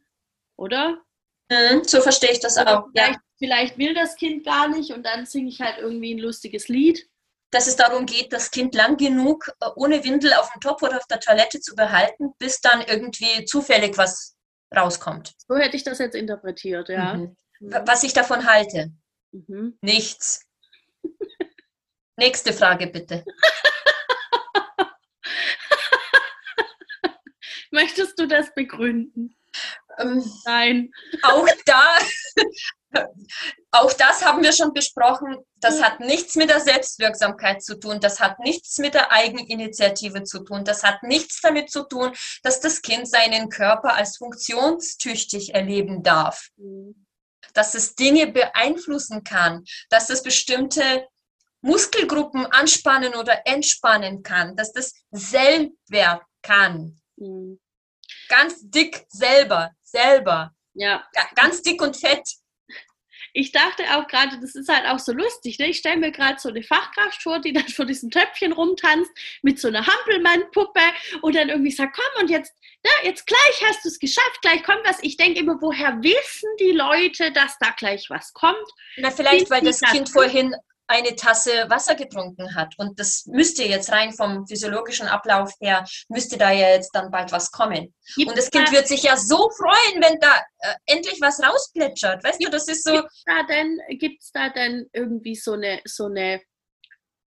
oder? 0.57 1.02
Mhm, 1.50 1.85
so 1.85 2.00
verstehe 2.00 2.31
ich 2.31 2.40
das 2.40 2.57
auch. 2.57 2.87
Vielleicht, 2.92 3.14
ja. 3.14 3.20
vielleicht 3.38 3.78
will 3.78 3.94
das 3.94 4.16
Kind 4.16 4.44
gar 4.44 4.68
nicht 4.68 4.92
und 4.92 5.05
dann 5.05 5.26
singe 5.26 5.48
ich 5.48 5.61
halt 5.61 5.78
irgendwie 5.78 6.14
ein 6.14 6.18
lustiges 6.18 6.68
Lied 6.68 7.09
dass 7.52 7.66
es 7.66 7.76
darum 7.76 8.07
geht, 8.07 8.33
das 8.33 8.50
Kind 8.50 8.74
lang 8.74 8.96
genug 8.96 9.52
äh, 9.61 9.68
ohne 9.76 10.02
Windel 10.05 10.33
auf 10.33 10.50
dem 10.52 10.61
Topf 10.61 10.83
oder 10.83 10.96
auf 10.96 11.07
der 11.07 11.20
Toilette 11.20 11.61
zu 11.61 11.76
behalten, 11.76 12.33
bis 12.38 12.61
dann 12.61 12.81
irgendwie 12.81 13.44
zufällig 13.44 13.96
was 13.96 14.35
rauskommt. 14.74 15.35
So 15.46 15.57
hätte 15.57 15.76
ich 15.76 15.85
das 15.85 15.98
jetzt 15.98 16.16
interpretiert, 16.16 16.88
ja. 16.88 17.14
Mhm. 17.14 17.37
Was 17.61 18.02
ich 18.02 18.12
davon 18.12 18.46
halte? 18.46 18.90
Mhm. 19.33 19.78
Nichts. 19.83 20.46
Nächste 22.16 22.53
Frage 22.53 22.87
bitte. 22.87 23.25
Möchtest 27.70 28.18
du 28.18 28.27
das 28.27 28.53
begründen? 28.55 29.37
Ähm, 29.98 30.25
Nein. 30.44 30.92
Auch 31.22 31.48
da 31.64 31.98
auch 33.70 33.92
das 33.92 34.25
haben 34.25 34.42
wir 34.42 34.53
schon 34.53 34.72
besprochen. 34.72 35.38
Das 35.57 35.83
hat 35.83 36.01
nichts 36.01 36.35
mit 36.35 36.51
der 36.51 36.61
Selbstwirksamkeit 36.61 37.62
zu 37.62 37.79
tun. 37.79 38.01
Das 38.01 38.20
hat 38.20 38.38
nichts 38.40 38.79
mit 38.79 38.94
der 38.94 39.12
Eigeninitiative 39.12 40.25
zu 40.25 40.40
tun. 40.40 40.64
Das 40.64 40.83
hat 40.83 41.03
nichts 41.03 41.40
damit 41.40 41.70
zu 41.70 41.85
tun, 41.85 42.12
dass 42.42 42.61
das 42.61 42.83
Kind 42.83 43.09
seinen 43.09 43.48
Körper 43.48 43.94
als 43.94 44.18
funktionstüchtig 44.18 45.55
erleben 45.55 46.03
darf. 46.03 46.48
dass 47.55 47.75
es 47.75 47.94
Dinge 47.94 48.29
beeinflussen 48.29 49.25
kann, 49.25 49.64
dass 49.90 50.09
es 50.09 50.22
bestimmte 50.22 51.07
Muskelgruppen 51.62 52.46
anspannen 52.46 53.14
oder 53.14 53.46
entspannen 53.46 54.22
kann, 54.22 54.57
dass 54.57 54.72
das 54.72 54.92
selber 55.11 56.27
kann. 56.42 57.01
Mhm. 57.16 57.59
Ganz 58.29 58.57
dick 58.62 59.05
selber, 59.09 59.70
selber. 59.83 60.53
Ja. 60.75 61.07
Ganz 61.35 61.62
dick 61.62 61.81
und 61.81 61.96
fett. 61.96 62.27
Ich 63.35 63.51
dachte 63.51 63.85
auch 63.96 64.07
gerade, 64.09 64.38
das 64.40 64.55
ist 64.55 64.68
halt 64.68 64.87
auch 64.87 64.98
so 64.98 65.12
lustig. 65.12 65.59
Ne? 65.59 65.68
Ich 65.68 65.79
stelle 65.79 65.96
mir 65.96 66.12
gerade 66.12 66.38
so 66.38 66.51
eine 66.51 66.62
Fachkraft 66.62 67.22
vor, 67.22 67.40
die 67.40 67.53
dann 67.53 67.66
vor 67.68 67.87
diesem 67.87 68.11
Töpfchen 68.11 68.53
rumtanzt 68.53 69.11
mit 69.42 69.59
so 69.59 69.68
einer 69.68 69.87
Hampelmann-Puppe 69.87 70.81
und 71.22 71.35
dann 71.35 71.48
irgendwie 71.48 71.70
sagt, 71.70 71.96
komm 71.96 72.22
und 72.22 72.31
jetzt, 72.31 72.53
na, 72.83 72.90
jetzt 73.05 73.27
gleich 73.27 73.64
hast 73.68 73.85
du 73.85 73.88
es 73.88 73.98
geschafft, 73.98 74.42
gleich 74.42 74.62
kommt 74.64 74.83
was. 74.85 74.98
Ich 75.03 75.16
denke 75.16 75.40
immer, 75.40 75.57
woher 75.62 76.03
wissen 76.03 76.48
die 76.61 76.72
Leute, 76.72 77.33
dass 77.33 77.57
da 77.59 77.70
gleich 77.70 78.11
was 78.11 78.33
kommt? 78.35 78.57
Na, 78.98 79.11
vielleicht, 79.11 79.48
weil 79.51 79.62
das 79.62 79.81
Kind 79.81 80.11
vorhin 80.11 80.55
eine 80.92 81.16
Tasse 81.16 81.66
Wasser 81.68 81.94
getrunken 81.94 82.55
hat. 82.55 82.74
Und 82.78 82.98
das 83.00 83.24
müsste 83.26 83.64
jetzt 83.64 83.90
rein 83.90 84.12
vom 84.12 84.46
physiologischen 84.46 85.09
Ablauf 85.09 85.52
her, 85.61 85.85
müsste 86.09 86.38
da 86.38 86.50
ja 86.50 86.68
jetzt 86.70 86.90
dann 86.92 87.11
bald 87.11 87.33
was 87.33 87.50
kommen. 87.50 87.94
Gibt 88.16 88.31
und 88.31 88.38
das 88.38 88.50
Kind 88.50 88.68
da, 88.68 88.72
wird 88.72 88.88
sich 88.88 89.02
ja 89.02 89.16
so 89.16 89.50
freuen, 89.50 90.02
wenn 90.02 90.18
da 90.20 90.42
äh, 90.59 90.74
endlich 90.87 91.20
was 91.20 91.42
rausplätschert. 91.42 92.22
Weißt 92.22 92.42
du, 92.42 92.50
das 92.50 92.68
ist 92.68 92.85
so. 92.85 92.92
Gibt 92.92 93.11
es 93.12 93.22
da 93.24 93.42
denn, 93.44 93.78
gibt's 93.98 94.33
da 94.33 94.48
denn 94.50 94.88
irgendwie 94.92 95.35
so 95.35 95.52
eine, 95.52 95.81
so 95.85 96.07
eine 96.07 96.40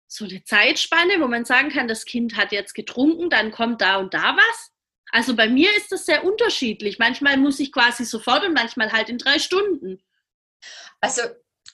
so 0.08 0.26
eine 0.26 0.44
Zeitspanne, 0.44 1.20
wo 1.20 1.28
man 1.28 1.44
sagen 1.44 1.70
kann, 1.70 1.88
das 1.88 2.06
Kind 2.06 2.38
hat 2.38 2.52
jetzt 2.52 2.76
getrunken, 2.76 3.32
dann 3.32 3.52
kommt 3.52 3.82
da 3.82 3.98
und 3.98 4.13
da 4.13 4.36
was? 4.36 4.70
Also 5.12 5.36
bei 5.36 5.48
mir 5.48 5.70
ist 5.76 5.92
das 5.92 6.06
sehr 6.06 6.24
unterschiedlich. 6.24 7.00
Manchmal 7.00 7.38
muss 7.38 7.60
ich 7.60 7.72
quasi 7.72 8.06
sofort 8.06 8.46
und 8.46 8.54
manchmal 8.54 8.92
halt 8.92 9.10
in 9.10 9.18
drei 9.18 9.39
Stunden. 9.39 10.02
Also 11.02 11.22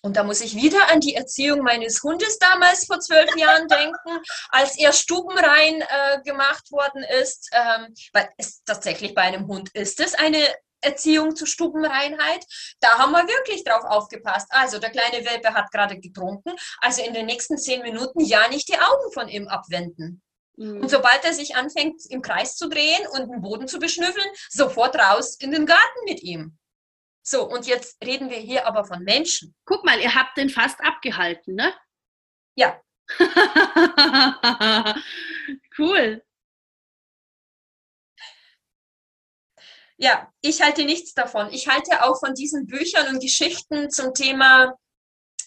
und 0.02 0.16
da 0.16 0.24
muss 0.24 0.42
ich 0.42 0.56
wieder 0.56 0.90
an 0.90 1.00
die 1.00 1.16
Erziehung 1.16 1.62
meines 1.62 2.02
Hundes 2.04 2.38
damals 2.40 2.86
vor 2.86 3.00
zwölf 3.00 3.36
Jahren 3.36 3.68
denken, 3.68 4.20
als 4.50 4.78
er 4.78 4.94
stubenrein 4.94 5.82
äh, 5.82 6.22
gemacht 6.24 6.72
worden 6.72 7.04
ist, 7.22 7.50
ähm, 7.52 7.94
weil 8.14 8.30
es 8.38 8.64
tatsächlich 8.64 9.14
bei 9.14 9.24
einem 9.24 9.48
Hund 9.48 9.70
ist 9.74 10.00
es 10.00 10.14
eine 10.14 10.40
Erziehung 10.82 11.36
zur 11.36 11.48
Stubenreinheit. 11.48 12.46
Da 12.80 12.98
haben 12.98 13.12
wir 13.12 13.28
wirklich 13.28 13.64
drauf 13.66 13.84
aufgepasst. 13.84 14.48
Also 14.52 14.80
der 14.80 14.92
kleine 14.92 15.26
Welpe 15.26 15.54
hat 15.54 15.72
gerade 15.72 16.00
getrunken, 16.00 16.54
also 16.80 17.04
in 17.04 17.14
den 17.14 17.26
nächsten 17.26 17.58
zehn 17.58 17.82
Minuten 17.82 18.22
ja 18.22 18.48
nicht 18.48 18.70
die 18.70 18.80
Augen 18.80 19.12
von 19.14 19.28
ihm 19.28 19.48
abwenden. 19.50 20.22
Mhm. 20.56 20.82
Und 20.82 20.90
sobald 20.90 21.24
er 21.26 21.34
sich 21.34 21.56
anfängt, 21.56 22.02
im 22.10 22.22
Kreis 22.22 22.56
zu 22.56 22.70
drehen 22.70 23.06
und 23.12 23.30
den 23.30 23.42
Boden 23.42 23.68
zu 23.68 23.80
beschnüffeln, 23.80 24.28
sofort 24.50 24.96
raus 24.96 25.36
in 25.40 25.52
den 25.52 25.66
Garten 25.66 26.06
mit 26.06 26.22
ihm. 26.22 26.59
So, 27.30 27.48
und 27.48 27.68
jetzt 27.68 28.04
reden 28.04 28.32
wir 28.32 28.38
hier 28.38 28.65
aber 28.65 28.86
von 28.86 29.04
Menschen. 29.04 29.54
Guck 29.63 29.86
mal, 29.86 30.00
ihr 30.00 30.15
habt 30.15 30.36
den 30.36 30.50
fast 30.50 30.82
abgehalten, 30.82 31.54
ne? 31.54 31.72
Ja. 32.56 32.82
cool. 35.78 36.24
Ja, 39.98 40.34
ich 40.42 40.60
halte 40.63 40.86
nichts 40.86 41.13
davon. 41.13 41.54
Ich 41.54 41.68
halte 41.68 42.04
auch 42.04 42.20
von 42.20 42.34
diesen 42.34 42.65
Büchern 42.65 43.10
und 43.10 43.22
Geschichten 43.22 43.92
zum 43.92 44.15
Thema 44.15 44.76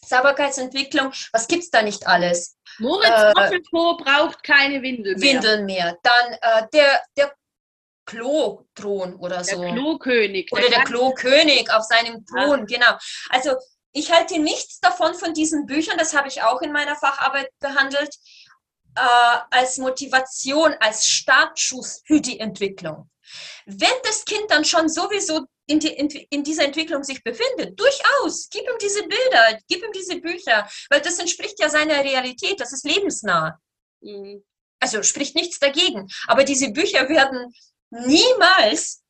Sauberkeitsentwicklung. 0.07 1.12
Was 1.33 1.49
gibt 1.49 1.64
es 1.64 1.71
da 1.71 1.83
nicht 1.83 2.07
alles? 2.07 2.57
Moritz 2.79 3.09
äh, 3.09 3.59
braucht 3.99 4.45
keine 4.45 4.83
Windeln 4.83 5.18
mehr. 5.18 5.35
Windeln 5.35 5.64
mehr. 5.64 5.99
Dann 6.05 6.33
äh, 6.42 6.68
der, 6.73 7.03
der 7.16 7.35
Klo-Thron 8.05 9.17
oder 9.17 9.45
so. 9.45 9.61
Der 9.61 9.73
Klokönig. 9.73 10.53
Oder 10.53 10.62
der, 10.62 10.71
der 10.71 10.85
Klokönig 10.85 11.71
auf 11.73 11.85
seinem 11.85 12.25
Thron, 12.27 12.67
ja. 12.67 12.79
genau. 12.79 12.99
Also 13.31 13.57
ich 13.93 14.11
halte 14.11 14.38
nichts 14.38 14.81
davon 14.81 15.15
von 15.15 15.35
diesen 15.35 15.67
Büchern, 15.67 15.99
das 15.99 16.15
habe 16.15 16.29
ich 16.29 16.43
auch 16.43 16.62
in 16.62 16.73
meiner 16.73 16.97
Facharbeit 16.97 17.51
behandelt, 17.61 18.15
äh, 18.97 19.38
als 19.51 19.79
Motivation, 19.79 20.75
als 20.81 21.07
Startschuss 21.07 22.03
für 22.07 22.21
die 22.21 22.41
Entwicklung. 22.41 23.11
Wenn 23.67 23.93
das 24.05 24.25
Kind 24.25 24.51
dann 24.51 24.65
schon 24.65 24.88
sowieso 24.88 25.47
in, 25.67 25.79
die, 25.79 25.88
in, 25.88 26.09
in, 26.09 26.43
dieser 26.43 26.65
Entwicklung 26.65 27.05
sich 27.05 27.23
befindet, 27.23 27.79
durchaus, 27.79 28.49
gib 28.51 28.62
ihm 28.62 28.79
diese 28.81 29.03
Bilder, 29.03 29.59
gib 29.69 29.83
ihm 29.83 29.93
diese 29.93 30.17
Bücher, 30.17 30.69
weil 30.91 31.01
das 31.01 31.19
entspricht 31.19 31.61
ja 31.61 31.69
seiner 31.69 32.03
Realität, 32.03 32.61
das 32.61 32.73
ist 32.73 32.85
lebensnah. 32.85 33.59
Mhm. 34.01 34.45
Also 34.81 35.03
spricht 35.03 35.37
nichts 35.37 35.61
dagegen. 35.61 36.09
Aber 36.27 36.45
diese 36.45 36.73
Bücher 36.73 37.09
werden 37.09 37.55
niemals 37.92 39.02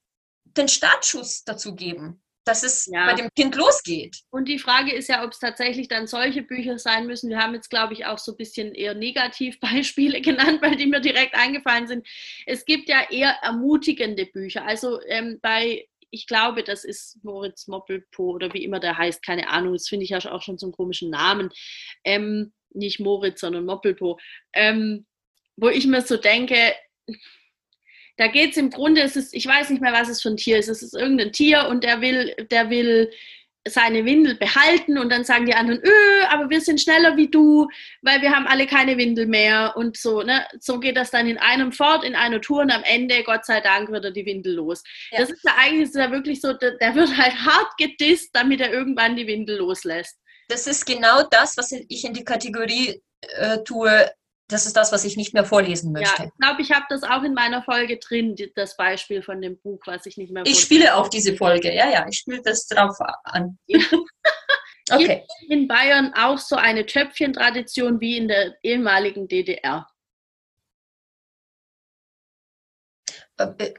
den 0.45 0.69
Startschuss 0.69 1.45
dazu 1.45 1.75
geben, 1.75 2.23
dass 2.45 2.63
es 2.63 2.87
ja. 2.93 3.07
bei 3.07 3.15
dem 3.15 3.29
Kind 3.37 3.55
losgeht. 3.55 4.19
Und 4.31 4.47
die 4.47 4.59
Frage 4.59 4.93
ist 4.93 5.09
ja, 5.09 5.25
ob 5.25 5.33
es 5.33 5.39
tatsächlich 5.39 5.89
dann 5.89 6.07
solche 6.07 6.43
Bücher 6.43 6.79
sein 6.79 7.07
müssen. 7.07 7.31
Wir 7.31 7.39
haben 7.39 7.55
jetzt, 7.55 7.71
glaube 7.71 7.95
ich, 7.95 8.07
auch 8.07 8.19
so 8.19 8.33
ein 8.33 8.37
bisschen 8.37 8.75
eher 8.75 8.95
Negativbeispiele 8.95 10.21
genannt, 10.23 10.61
weil 10.61 10.77
die 10.77 10.87
mir 10.87 11.01
direkt 11.01 11.35
eingefallen 11.35 11.87
sind. 11.87 12.07
Es 12.47 12.65
gibt 12.65 12.89
ja 12.89 13.09
eher 13.11 13.37
ermutigende 13.43 14.27
Bücher. 14.27 14.67
Also 14.67 15.01
ähm, 15.07 15.39
bei 15.41 15.87
ich 16.15 16.27
glaube, 16.27 16.63
das 16.63 16.85
ist 16.85 17.25
Moritz 17.25 17.69
Moppelpo 17.69 18.33
oder 18.33 18.53
wie 18.53 18.65
immer 18.65 18.81
der 18.81 18.99
heißt, 18.99 19.25
keine 19.25 19.49
Ahnung, 19.49 19.73
das 19.73 19.89
finde 19.89 20.05
ich 20.05 20.11
ja 20.11 20.19
auch 20.31 20.43
schon 20.43 20.59
so 20.59 20.67
einen 20.67 20.75
komischen 20.75 21.09
Namen. 21.09 21.51
Ähm, 22.05 22.53
nicht 22.75 23.01
Moritz, 23.01 23.41
sondern 23.41 23.65
Moppelpo. 23.65 24.19
Ähm, 24.53 25.07
wo 25.57 25.69
ich 25.69 25.87
mir 25.87 26.03
so 26.03 26.19
denke, 26.19 26.75
da 28.23 28.29
geht 28.29 28.53
es 28.53 28.57
im 28.57 28.71
Grunde, 28.71 29.01
es 29.01 29.17
ist, 29.17 29.35
ich 29.35 29.47
weiß 29.47 29.71
nicht 29.71 29.83
mehr, 29.83 29.93
was 29.93 30.09
es 30.09 30.23
für 30.23 30.29
ein 30.29 30.37
Tier 30.37 30.57
ist. 30.57 30.69
Es 30.69 30.81
ist 30.81 30.95
irgendein 30.95 31.33
Tier 31.33 31.67
und 31.69 31.83
der 31.83 32.01
will, 32.01 32.33
der 32.53 32.71
will 32.71 33.11
seine 33.67 34.05
Windel 34.05 34.37
behalten 34.37 34.97
und 34.97 35.11
dann 35.11 35.25
sagen 35.25 35.45
die 35.45 35.55
anderen, 35.55 35.81
öh, 35.83 36.25
aber 36.31 36.49
wir 36.49 36.61
sind 36.61 36.81
schneller 36.81 37.17
wie 37.17 37.29
du, 37.29 37.67
weil 38.01 38.23
wir 38.23 38.31
haben 38.31 38.47
alle 38.47 38.69
keine 38.69 38.97
Windel 38.97 39.27
mehr 39.27 39.75
und 39.77 39.97
so, 39.97 40.23
ne? 40.23 40.47
So 40.61 40.79
geht 40.79 40.97
das 40.97 41.11
dann 41.11 41.27
in 41.27 41.39
einem 41.39 41.73
fort, 41.73 42.05
in 42.05 42.15
einer 42.15 42.41
Tour 42.41 42.61
und 42.61 42.71
am 42.71 42.85
Ende, 42.85 43.25
Gott 43.25 43.45
sei 43.45 43.61
Dank, 43.61 43.91
wird 43.91 44.05
er 44.05 44.13
die 44.13 44.27
Windel 44.27 44.55
los. 44.55 44.85
Ja. 45.11 45.19
Das 45.19 45.31
ist 45.31 45.45
ja 45.45 45.55
eigentlich 45.59 45.89
ist 45.89 45.97
ja 45.97 46.13
wirklich 46.13 46.41
so, 46.41 46.53
der, 46.53 46.77
der 46.79 46.95
wird 46.95 47.17
halt 47.17 47.35
hart 47.35 47.77
gedisst, 47.77 48.31
damit 48.35 48.61
er 48.61 48.73
irgendwann 48.73 49.17
die 49.17 49.27
Windel 49.27 49.59
loslässt. 49.59 50.17
Das 50.49 50.69
ist 50.69 50.85
genau 50.85 51.25
das, 51.29 51.57
was 51.57 51.73
ich 51.73 52.05
in 52.05 52.15
die 52.15 52.25
Kategorie 52.25 53.03
äh, 53.37 53.59
tue, 53.65 54.11
das 54.53 54.67
ist 54.67 54.77
das, 54.77 54.93
was 54.93 55.05
ich 55.05 55.17
nicht 55.17 55.35
mehr 55.35 55.45
vorlesen 55.45 55.93
möchte. 55.93 56.23
Ja, 56.23 56.29
ich 56.29 56.39
glaube, 56.39 56.63
ich 56.63 56.73
habe 56.73 56.87
das 56.89 57.03
auch 57.03 57.23
in 57.23 57.35
meiner 57.35 57.63
Folge 57.63 57.99
drin, 57.99 58.37
das 58.55 58.77
Beispiel 58.77 59.23
von 59.23 59.41
dem 59.41 59.59
Buch, 59.61 59.81
was 59.87 60.07
ich 60.07 60.17
nicht 60.17 60.33
mehr 60.33 60.45
Ich 60.47 60.61
spiele 60.61 60.95
auch 60.95 61.09
diese 61.09 61.37
Folge, 61.37 61.75
ja, 61.75 61.91
ja, 61.91 62.07
ich 62.09 62.19
spiele 62.19 62.43
das 62.43 62.67
drauf 62.67 62.97
an. 63.25 63.59
Ja. 64.89 64.97
okay. 64.99 65.25
in 65.49 65.69
Bayern 65.69 66.13
auch 66.15 66.39
so 66.39 66.57
eine 66.57 66.85
Töpfchentradition 66.85 68.01
wie 68.01 68.17
in 68.17 68.27
der 68.27 68.57
ehemaligen 68.63 69.29
DDR? 69.29 69.87
Äh, 73.39 73.47
äh, 73.59 73.75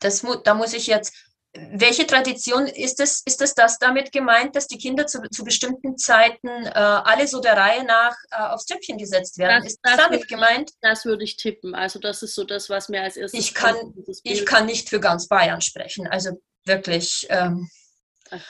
das, 0.00 0.26
da 0.44 0.54
muss 0.54 0.72
ich 0.72 0.86
jetzt 0.86 1.31
welche 1.54 2.06
Tradition 2.06 2.66
ist 2.66 2.98
es? 3.00 3.22
Ist 3.26 3.42
es 3.42 3.54
das 3.54 3.78
damit 3.78 4.10
gemeint, 4.10 4.56
dass 4.56 4.66
die 4.68 4.78
Kinder 4.78 5.06
zu, 5.06 5.20
zu 5.30 5.44
bestimmten 5.44 5.98
Zeiten 5.98 6.48
äh, 6.48 6.70
alle 6.70 7.28
so 7.28 7.40
der 7.40 7.56
Reihe 7.56 7.84
nach 7.84 8.16
äh, 8.30 8.36
aufs 8.36 8.64
Töpfchen 8.64 8.96
gesetzt 8.96 9.36
werden? 9.36 9.62
Das, 9.62 9.72
ist 9.72 9.80
das, 9.82 9.96
das 9.96 10.06
damit 10.06 10.28
gemeint? 10.28 10.70
Das 10.80 11.04
würde 11.04 11.24
ich 11.24 11.36
tippen. 11.36 11.74
Also 11.74 11.98
das 11.98 12.22
ist 12.22 12.34
so 12.34 12.44
das, 12.44 12.70
was 12.70 12.88
mir 12.88 13.02
als 13.02 13.16
erstes. 13.16 13.38
Ich 13.38 13.54
kann, 13.54 13.76
ich 14.22 14.46
kann 14.46 14.64
nicht 14.64 14.88
für 14.88 14.98
ganz 14.98 15.28
Bayern 15.28 15.60
sprechen. 15.60 16.06
Also 16.06 16.40
wirklich. 16.64 17.26
Ähm, 17.28 17.68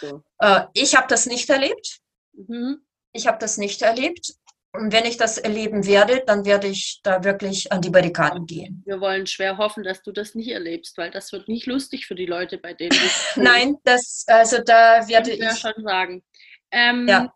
so. 0.01 0.23
äh, 0.39 0.67
ich 0.73 0.95
habe 0.95 1.09
das 1.09 1.27
nicht 1.27 1.51
erlebt. 1.51 1.99
Mhm. 2.35 2.87
Ich 3.13 3.27
habe 3.27 3.39
das 3.39 3.59
nicht 3.59 3.83
erlebt. 3.83 4.35
Und 4.75 4.91
wenn 4.91 5.05
ich 5.05 5.19
das 5.19 5.37
erleben 5.37 5.87
werde, 5.87 6.23
dann 6.27 6.47
werde 6.47 6.67
ich 6.67 7.01
da 7.03 7.25
wirklich 7.25 7.71
an 7.71 7.83
die 7.83 7.91
Barrikaden 7.91 8.47
gehen. 8.47 8.83
Wir 8.87 9.01
wollen 9.01 9.27
schwer 9.27 9.59
hoffen, 9.59 9.85
dass 9.85 10.03
du 10.03 10.13
das 10.13 10.35
nicht 10.35 10.49
erlebst, 10.49 10.97
weil 10.97 11.11
das 11.11 11.31
wird 11.31 11.47
nicht 11.47 11.67
lustig 11.67 12.07
für 12.07 12.15
die 12.15 12.25
Leute, 12.25 12.57
bei 12.57 12.73
denen 12.73 12.91
du. 13.35 13.43
Nein, 13.43 13.77
das, 13.85 14.25
also 14.27 14.63
da 14.65 15.07
werde 15.09 15.33
ich. 15.33 15.41
Ja 15.41 15.55
schon 15.55 15.75
sagen. 15.85 16.23
Ähm, 16.71 17.07
ja. 17.07 17.35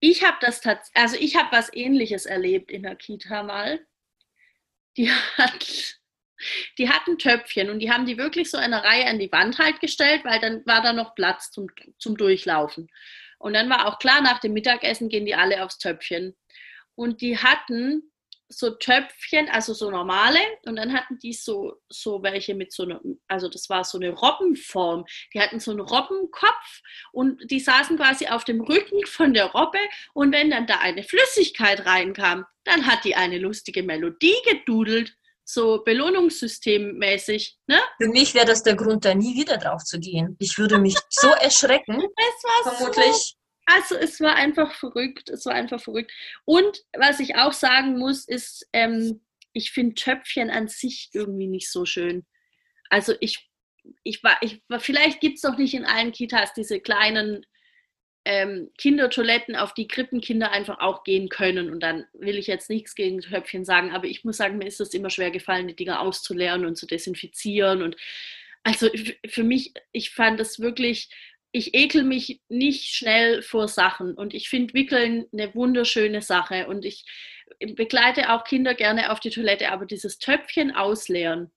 Ich 0.00 0.22
habe 0.22 0.36
das 0.42 0.60
tatsächlich, 0.60 1.02
also 1.02 1.16
ich 1.18 1.36
habe 1.36 1.50
was 1.50 1.72
Ähnliches 1.72 2.26
erlebt 2.26 2.70
in 2.70 2.82
der 2.82 2.94
Kita 2.94 3.42
mal. 3.42 3.80
Die 4.98 5.10
hat, 5.38 5.96
die 6.76 6.90
hatten 6.90 7.16
Töpfchen 7.16 7.70
und 7.70 7.78
die 7.78 7.90
haben 7.90 8.04
die 8.04 8.18
wirklich 8.18 8.50
so 8.50 8.58
eine 8.58 8.84
Reihe 8.84 9.06
an 9.06 9.18
die 9.18 9.32
Wand 9.32 9.58
halt 9.58 9.80
gestellt, 9.80 10.26
weil 10.26 10.40
dann 10.40 10.66
war 10.66 10.82
da 10.82 10.92
noch 10.92 11.14
Platz 11.14 11.50
zum, 11.50 11.68
zum 11.98 12.18
Durchlaufen. 12.18 12.90
Und 13.44 13.52
dann 13.52 13.68
war 13.68 13.86
auch 13.86 13.98
klar, 13.98 14.22
nach 14.22 14.40
dem 14.40 14.54
Mittagessen 14.54 15.10
gehen 15.10 15.26
die 15.26 15.34
alle 15.34 15.62
aufs 15.62 15.76
Töpfchen. 15.76 16.34
Und 16.94 17.20
die 17.20 17.36
hatten 17.36 18.10
so 18.48 18.70
Töpfchen, 18.70 19.50
also 19.50 19.74
so 19.74 19.90
normale, 19.90 20.38
und 20.64 20.76
dann 20.76 20.94
hatten 20.94 21.18
die 21.18 21.34
so, 21.34 21.74
so 21.90 22.22
welche 22.22 22.54
mit 22.54 22.72
so 22.72 22.84
einer, 22.84 23.02
also 23.28 23.50
das 23.50 23.68
war 23.68 23.84
so 23.84 23.98
eine 23.98 24.12
Robbenform. 24.12 25.04
Die 25.34 25.40
hatten 25.42 25.60
so 25.60 25.72
einen 25.72 25.80
Robbenkopf 25.80 26.80
und 27.12 27.50
die 27.50 27.60
saßen 27.60 27.98
quasi 27.98 28.28
auf 28.28 28.44
dem 28.44 28.62
Rücken 28.62 29.04
von 29.04 29.34
der 29.34 29.50
Robbe 29.50 29.78
und 30.14 30.32
wenn 30.32 30.48
dann 30.48 30.66
da 30.66 30.78
eine 30.78 31.02
Flüssigkeit 31.02 31.84
reinkam, 31.84 32.46
dann 32.64 32.86
hat 32.86 33.04
die 33.04 33.14
eine 33.14 33.36
lustige 33.36 33.82
Melodie 33.82 34.36
gedudelt 34.48 35.14
so 35.44 35.82
Belohnungssystemmäßig. 35.84 37.58
Ne? 37.66 37.78
Für 38.00 38.08
mich 38.08 38.34
wäre 38.34 38.46
das 38.46 38.62
der 38.62 38.76
Grund, 38.76 39.04
da 39.04 39.14
nie 39.14 39.36
wieder 39.36 39.58
drauf 39.58 39.84
zu 39.84 40.00
gehen. 40.00 40.36
Ich 40.38 40.58
würde 40.58 40.78
mich 40.78 40.96
so 41.10 41.28
erschrecken. 41.28 42.02
Es 42.02 42.44
war 42.44 42.74
vermutlich. 42.74 43.06
So, 43.06 43.34
also 43.66 43.94
es 43.96 44.20
war 44.20 44.34
einfach 44.34 44.74
verrückt. 44.74 45.30
Es 45.30 45.46
war 45.46 45.54
einfach 45.54 45.80
verrückt. 45.80 46.12
Und 46.44 46.82
was 46.96 47.20
ich 47.20 47.36
auch 47.36 47.52
sagen 47.52 47.98
muss, 47.98 48.26
ist, 48.26 48.66
ähm, 48.72 49.22
ich 49.52 49.70
finde 49.70 49.94
Töpfchen 49.94 50.50
an 50.50 50.68
sich 50.68 51.10
irgendwie 51.12 51.46
nicht 51.46 51.70
so 51.70 51.84
schön. 51.84 52.26
Also 52.90 53.14
ich, 53.20 53.50
ich 54.02 54.22
war, 54.22 54.36
ich 54.40 54.62
war, 54.68 54.80
vielleicht 54.80 55.20
gibt 55.20 55.36
es 55.36 55.42
doch 55.42 55.56
nicht 55.56 55.74
in 55.74 55.84
allen 55.84 56.12
Kitas 56.12 56.52
diese 56.54 56.80
kleinen 56.80 57.46
ähm, 58.24 58.70
Kindertoiletten, 58.78 59.56
auf 59.56 59.74
die 59.74 59.86
Krippenkinder 59.86 60.50
einfach 60.50 60.78
auch 60.80 61.04
gehen 61.04 61.28
können. 61.28 61.70
Und 61.70 61.80
dann 61.80 62.06
will 62.14 62.38
ich 62.38 62.46
jetzt 62.46 62.70
nichts 62.70 62.94
gegen 62.94 63.20
Töpfchen 63.20 63.64
sagen, 63.64 63.92
aber 63.92 64.06
ich 64.06 64.24
muss 64.24 64.38
sagen, 64.38 64.58
mir 64.58 64.66
ist 64.66 64.80
es 64.80 64.94
immer 64.94 65.10
schwer 65.10 65.30
gefallen, 65.30 65.68
die 65.68 65.76
Dinger 65.76 66.00
auszuleeren 66.00 66.64
und 66.64 66.76
zu 66.76 66.86
desinfizieren. 66.86 67.82
Und 67.82 67.96
also 68.62 68.88
für 69.28 69.44
mich, 69.44 69.74
ich 69.92 70.10
fand 70.10 70.40
das 70.40 70.58
wirklich, 70.58 71.10
ich 71.52 71.74
ekel 71.74 72.02
mich 72.02 72.40
nicht 72.48 72.94
schnell 72.94 73.42
vor 73.42 73.68
Sachen. 73.68 74.14
Und 74.14 74.32
ich 74.32 74.48
finde 74.48 74.74
Wickeln 74.74 75.26
eine 75.32 75.54
wunderschöne 75.54 76.22
Sache. 76.22 76.66
Und 76.66 76.84
ich 76.84 77.04
begleite 77.74 78.32
auch 78.32 78.44
Kinder 78.44 78.74
gerne 78.74 79.12
auf 79.12 79.20
die 79.20 79.30
Toilette, 79.30 79.70
aber 79.70 79.84
dieses 79.84 80.18
Töpfchen 80.18 80.74
ausleeren, 80.74 81.52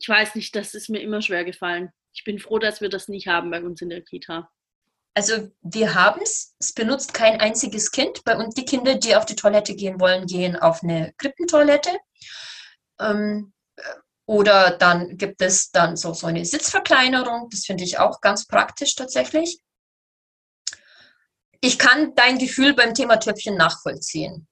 ich 0.00 0.08
weiß 0.08 0.34
nicht, 0.34 0.56
das 0.56 0.74
ist 0.74 0.88
mir 0.88 1.00
immer 1.00 1.22
schwer 1.22 1.44
gefallen. 1.44 1.90
Ich 2.12 2.24
bin 2.24 2.38
froh, 2.38 2.58
dass 2.58 2.80
wir 2.80 2.88
das 2.88 3.08
nicht 3.08 3.28
haben 3.28 3.50
bei 3.50 3.62
uns 3.62 3.80
in 3.80 3.90
der 3.90 4.02
Kita. 4.02 4.50
Also 5.14 5.48
wir 5.62 5.94
haben 5.94 6.20
es, 6.22 6.56
es 6.58 6.72
benutzt 6.72 7.14
kein 7.14 7.40
einziges 7.40 7.92
Kind. 7.92 8.24
Bei 8.24 8.36
uns 8.36 8.54
die 8.54 8.64
Kinder, 8.64 8.96
die 8.96 9.14
auf 9.14 9.24
die 9.24 9.36
Toilette 9.36 9.74
gehen 9.74 10.00
wollen, 10.00 10.26
gehen 10.26 10.56
auf 10.56 10.82
eine 10.82 11.14
Krippentoilette. 11.18 11.96
Ähm, 12.98 13.52
oder 14.26 14.70
dann 14.70 15.16
gibt 15.16 15.40
es 15.42 15.70
dann 15.70 15.96
so, 15.96 16.14
so 16.14 16.26
eine 16.26 16.44
Sitzverkleinerung. 16.44 17.48
Das 17.50 17.64
finde 17.66 17.84
ich 17.84 17.98
auch 17.98 18.20
ganz 18.20 18.46
praktisch 18.46 18.94
tatsächlich. 18.96 19.60
Ich 21.60 21.78
kann 21.78 22.14
dein 22.14 22.38
Gefühl 22.38 22.74
beim 22.74 22.94
Thema 22.94 23.18
Töpfchen 23.18 23.56
nachvollziehen. 23.56 24.48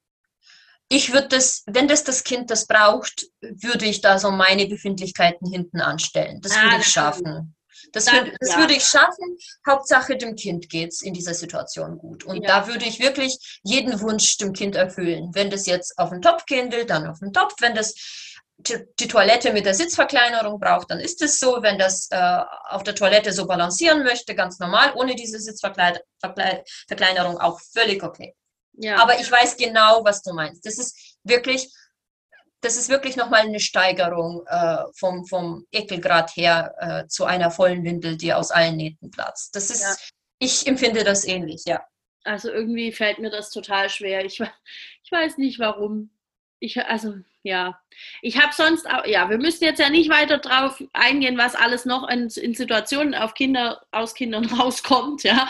Ich 0.89 1.13
würde 1.13 1.29
das, 1.29 1.63
wenn 1.67 1.89
das 1.89 2.05
das 2.05 2.23
Kind 2.23 2.51
das 2.51 2.67
braucht, 2.67 3.27
würde 3.41 3.87
ich 3.87 4.01
da 4.01 4.19
so 4.19 4.31
meine 4.31 4.67
Befindlichkeiten 4.67 5.51
hinten 5.51 5.81
anstellen. 5.81 6.41
Das 6.43 6.53
ah, 6.53 6.65
würde 6.65 6.77
ich 6.81 6.87
schaffen. 6.87 7.57
Das, 7.93 8.11
würde, 8.13 8.33
das 8.41 8.51
ja. 8.51 8.59
würde 8.59 8.75
ich 8.75 8.85
schaffen. 8.85 9.37
Hauptsache 9.67 10.17
dem 10.17 10.37
Kind 10.37 10.69
geht 10.69 10.93
es 10.93 11.03
in 11.03 11.15
dieser 11.15 11.35
Situation 11.35 11.99
gut. 11.99 12.25
Und 12.25 12.43
ja. 12.43 12.49
da 12.49 12.69
würde 12.69 12.85
ich 12.85 13.01
wirklich 13.01 13.61
jeden 13.63 14.01
Wunsch 14.01 14.37
dem 14.37 14.53
Kind 14.53 14.77
erfüllen. 14.77 15.31
Wenn 15.33 15.51
das 15.51 15.67
jetzt 15.67 15.99
auf 15.99 16.11
den 16.11 16.23
Topf 16.23 16.47
gehen 16.47 16.71
will, 16.73 16.85
dann 16.85 17.07
auf 17.07 17.19
den 17.19 17.33
Topf. 17.33 17.55
Wenn 17.61 17.75
das 17.75 17.95
die 18.59 19.09
Toilette 19.09 19.53
mit 19.53 19.67
der 19.67 19.75
Sitzverkleinerung 19.75 20.61
braucht, 20.61 20.91
dann 20.91 21.01
ist 21.01 21.21
es 21.23 21.41
so. 21.41 21.63
Wenn 21.63 21.79
das 21.79 22.09
äh, 22.11 22.41
auf 22.69 22.83
der 22.85 22.95
Toilette 22.95 23.33
so 23.33 23.47
balancieren 23.47 24.03
möchte, 24.05 24.35
ganz 24.35 24.59
normal, 24.59 24.93
ohne 24.95 25.15
diese 25.15 25.39
Sitzverkleinerung, 25.41 27.39
auch 27.39 27.61
völlig 27.73 28.03
okay. 28.03 28.35
Ja. 28.75 28.97
Aber 29.03 29.21
ich 29.21 29.31
weiß 29.31 29.57
genau, 29.57 30.05
was 30.05 30.23
du 30.23 30.33
meinst. 30.33 30.65
Das 30.65 30.79
ist 30.79 31.19
wirklich 31.25 31.71
das 32.63 32.77
ist 32.77 32.89
wirklich 32.89 33.17
nochmal 33.17 33.41
eine 33.41 33.61
Steigerung 33.61 34.47
äh, 34.47 34.85
vom, 34.95 35.27
vom 35.27 35.67
Ekelgrad 35.73 36.31
her 36.37 36.75
äh, 36.79 37.09
zu 37.09 37.25
einer 37.25 37.51
vollen 37.51 37.85
Windel, 37.85 38.17
die 38.17 38.33
aus 38.33 38.53
allen 38.53 38.77
Nähten 38.77 39.11
platzt. 39.11 39.55
Das 39.57 39.69
ist, 39.69 39.83
ja. 39.83 39.95
ich 40.39 40.67
empfinde 40.67 41.03
das 41.03 41.25
ähnlich, 41.25 41.65
ja. 41.67 41.85
Also 42.25 42.51
irgendwie 42.51 42.93
fällt 42.93 43.19
mir 43.19 43.31
das 43.31 43.51
total 43.51 43.91
schwer. 43.91 44.25
Ich, 44.25 44.41
ich 44.41 45.13
weiß 45.13 45.39
nicht 45.39 45.59
warum. 45.59 46.11
Ich, 46.61 46.81
also, 46.81 47.17
ja. 47.43 47.81
Ich 48.21 48.41
habe 48.41 48.55
sonst 48.55 48.89
auch, 48.89 49.05
ja, 49.07 49.29
wir 49.29 49.39
müssen 49.39 49.65
jetzt 49.65 49.81
ja 49.81 49.91
nicht 49.91 50.09
weiter 50.09 50.39
drauf 50.39 50.81
eingehen, 50.93 51.37
was 51.37 51.57
alles 51.57 51.85
noch 51.85 52.09
in, 52.09 52.29
in 52.29 52.55
Situationen 52.55 53.17
auf 53.17 53.35
Kinder, 53.35 53.85
aus 53.91 54.15
Kindern 54.15 54.45
rauskommt, 54.55 55.25
ja. 55.25 55.49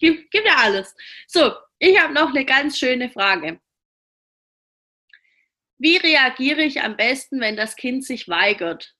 gibt, 0.00 0.32
gibt 0.32 0.46
ja 0.46 0.56
alles. 0.56 0.96
So, 1.28 1.52
ich 1.78 1.96
habe 2.00 2.12
noch 2.12 2.30
eine 2.30 2.44
ganz 2.44 2.76
schöne 2.76 3.08
Frage. 3.08 3.60
Wie 5.84 5.98
reagiere 5.98 6.62
ich 6.62 6.80
am 6.80 6.96
besten, 6.96 7.40
wenn 7.40 7.56
das 7.58 7.76
Kind 7.76 8.06
sich 8.06 8.26
weigert? 8.26 8.94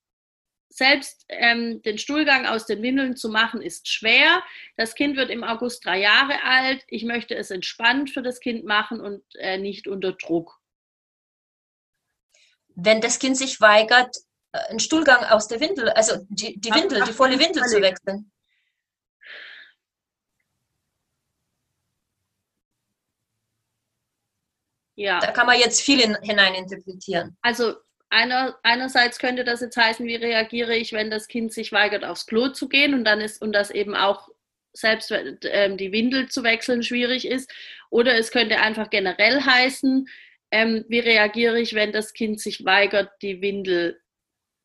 Selbst 0.68 1.24
ähm, 1.30 1.80
den 1.80 1.96
Stuhlgang 1.96 2.44
aus 2.44 2.66
den 2.66 2.82
Windeln 2.82 3.16
zu 3.16 3.30
machen, 3.30 3.62
ist 3.62 3.88
schwer. 3.88 4.42
Das 4.76 4.94
Kind 4.94 5.16
wird 5.16 5.30
im 5.30 5.44
August 5.44 5.86
drei 5.86 5.98
Jahre 6.00 6.42
alt. 6.42 6.84
Ich 6.88 7.04
möchte 7.04 7.36
es 7.36 7.50
entspannt 7.50 8.10
für 8.10 8.20
das 8.20 8.38
Kind 8.38 8.66
machen 8.66 9.00
und 9.00 9.22
äh, 9.36 9.56
nicht 9.56 9.88
unter 9.88 10.12
Druck. 10.12 10.60
Wenn 12.74 13.00
das 13.00 13.18
Kind 13.18 13.38
sich 13.38 13.62
weigert, 13.62 14.14
äh, 14.52 14.58
einen 14.68 14.78
Stuhlgang 14.78 15.24
aus 15.24 15.48
der 15.48 15.60
Windel, 15.60 15.88
also 15.88 16.26
die, 16.28 16.60
die 16.60 16.74
Windel, 16.74 17.02
die 17.04 17.14
volle 17.14 17.38
Windel 17.38 17.62
zu 17.62 17.80
wechseln. 17.80 18.30
Ja. 24.96 25.18
Da 25.20 25.33
kann 25.33 25.46
man 25.46 25.59
jetzt 25.59 25.80
viel 25.80 26.00
in, 26.00 26.16
hineininterpretieren. 26.22 27.37
Also 27.42 27.74
einer, 28.11 28.57
einerseits 28.62 29.18
könnte 29.18 29.44
das 29.44 29.61
jetzt 29.61 29.76
heißen, 29.76 30.07
wie 30.07 30.14
reagiere 30.14 30.76
ich, 30.76 30.92
wenn 30.92 31.11
das 31.11 31.26
Kind 31.26 31.52
sich 31.52 31.72
weigert, 31.72 32.04
aufs 32.04 32.26
Klo 32.26 32.48
zu 32.48 32.68
gehen 32.68 32.94
und 32.94 33.04
dann 33.04 33.20
ist 33.20 33.42
und 33.42 33.52
das 33.52 33.70
eben 33.70 33.96
auch 33.96 34.28
selbst 34.72 35.12
ähm, 35.42 35.76
die 35.76 35.92
Windel 35.92 36.28
zu 36.28 36.42
wechseln 36.42 36.83
schwierig 36.83 37.26
ist. 37.26 37.52
Oder 37.90 38.16
es 38.16 38.30
könnte 38.30 38.61
einfach 38.61 38.90
generell 38.90 39.40
heißen, 39.40 40.09
ähm, 40.50 40.85
wie 40.88 41.00
reagiere 41.00 41.61
ich, 41.61 41.74
wenn 41.74 41.92
das 41.92 42.12
Kind 42.12 42.40
sich 42.40 42.64
weigert, 42.64 43.11
die 43.22 43.40
Windel 43.40 44.00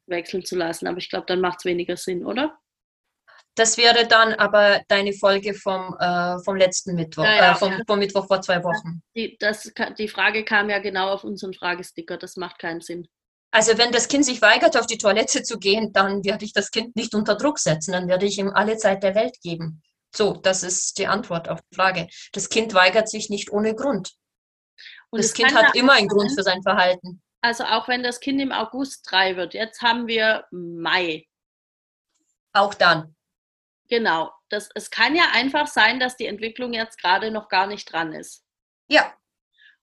wechseln 0.05 0.45
zu 0.45 0.55
lassen. 0.55 0.87
Aber 0.87 0.97
ich 0.97 1.09
glaube, 1.09 1.25
dann 1.27 1.41
macht 1.41 1.59
es 1.59 1.65
weniger 1.65 1.97
Sinn, 1.97 2.25
oder? 2.25 2.58
Das 3.55 3.77
wäre 3.77 4.07
dann 4.07 4.33
aber 4.33 4.81
deine 4.87 5.13
Folge 5.13 5.53
vom, 5.53 5.95
äh, 5.99 6.37
vom 6.43 6.55
letzten 6.55 6.95
Mittwoch, 6.95 7.23
ja, 7.23 7.35
ja, 7.35 7.51
äh, 7.51 7.55
vom, 7.55 7.73
vom, 7.85 7.99
Mittwoch 7.99 8.27
vor 8.27 8.41
zwei 8.41 8.63
Wochen. 8.63 9.01
Die, 9.15 9.37
das, 9.39 9.71
die 9.97 10.07
Frage 10.07 10.45
kam 10.45 10.69
ja 10.69 10.79
genau 10.79 11.09
auf 11.09 11.23
unseren 11.23 11.53
Fragesticker. 11.53 12.17
Das 12.17 12.37
macht 12.37 12.59
keinen 12.59 12.81
Sinn. 12.81 13.07
Also 13.51 13.77
wenn 13.77 13.91
das 13.91 14.07
Kind 14.07 14.25
sich 14.25 14.41
weigert, 14.41 14.77
auf 14.77 14.85
die 14.85 14.97
Toilette 14.97 15.43
zu 15.43 15.57
gehen, 15.57 15.91
dann 15.91 16.23
werde 16.23 16.45
ich 16.45 16.53
das 16.53 16.71
Kind 16.71 16.95
nicht 16.95 17.15
unter 17.15 17.35
Druck 17.35 17.59
setzen. 17.59 17.91
Dann 17.91 18.07
werde 18.07 18.25
ich 18.25 18.37
ihm 18.37 18.49
alle 18.49 18.77
Zeit 18.77 19.03
der 19.03 19.15
Welt 19.15 19.35
geben. 19.41 19.81
So, 20.15 20.33
das 20.33 20.63
ist 20.63 20.97
die 20.97 21.07
Antwort 21.07 21.49
auf 21.49 21.59
die 21.69 21.75
Frage. 21.75 22.07
Das 22.31 22.49
Kind 22.49 22.73
weigert 22.73 23.09
sich 23.09 23.29
nicht 23.29 23.51
ohne 23.51 23.75
Grund. 23.75 24.13
Und 25.09 25.23
das 25.23 25.33
Kind 25.33 25.53
hat 25.55 25.75
immer 25.75 25.93
einen 25.93 26.07
Grund 26.07 26.31
für 26.31 26.43
sein 26.43 26.61
Verhalten. 26.61 27.21
Also 27.41 27.63
auch 27.63 27.87
wenn 27.87 28.03
das 28.03 28.19
Kind 28.19 28.41
im 28.41 28.51
August 28.51 29.07
drei 29.09 29.35
wird. 29.35 29.53
Jetzt 29.53 29.81
haben 29.81 30.07
wir 30.07 30.45
Mai. 30.51 31.25
Auch 32.53 32.73
dann. 32.73 33.15
Genau. 33.89 34.31
Das, 34.49 34.69
es 34.75 34.89
kann 34.89 35.15
ja 35.15 35.25
einfach 35.33 35.67
sein, 35.67 35.99
dass 35.99 36.15
die 36.15 36.27
Entwicklung 36.27 36.73
jetzt 36.73 36.99
gerade 36.99 37.31
noch 37.31 37.49
gar 37.49 37.67
nicht 37.67 37.91
dran 37.91 38.13
ist. 38.13 38.43
Ja. 38.87 39.13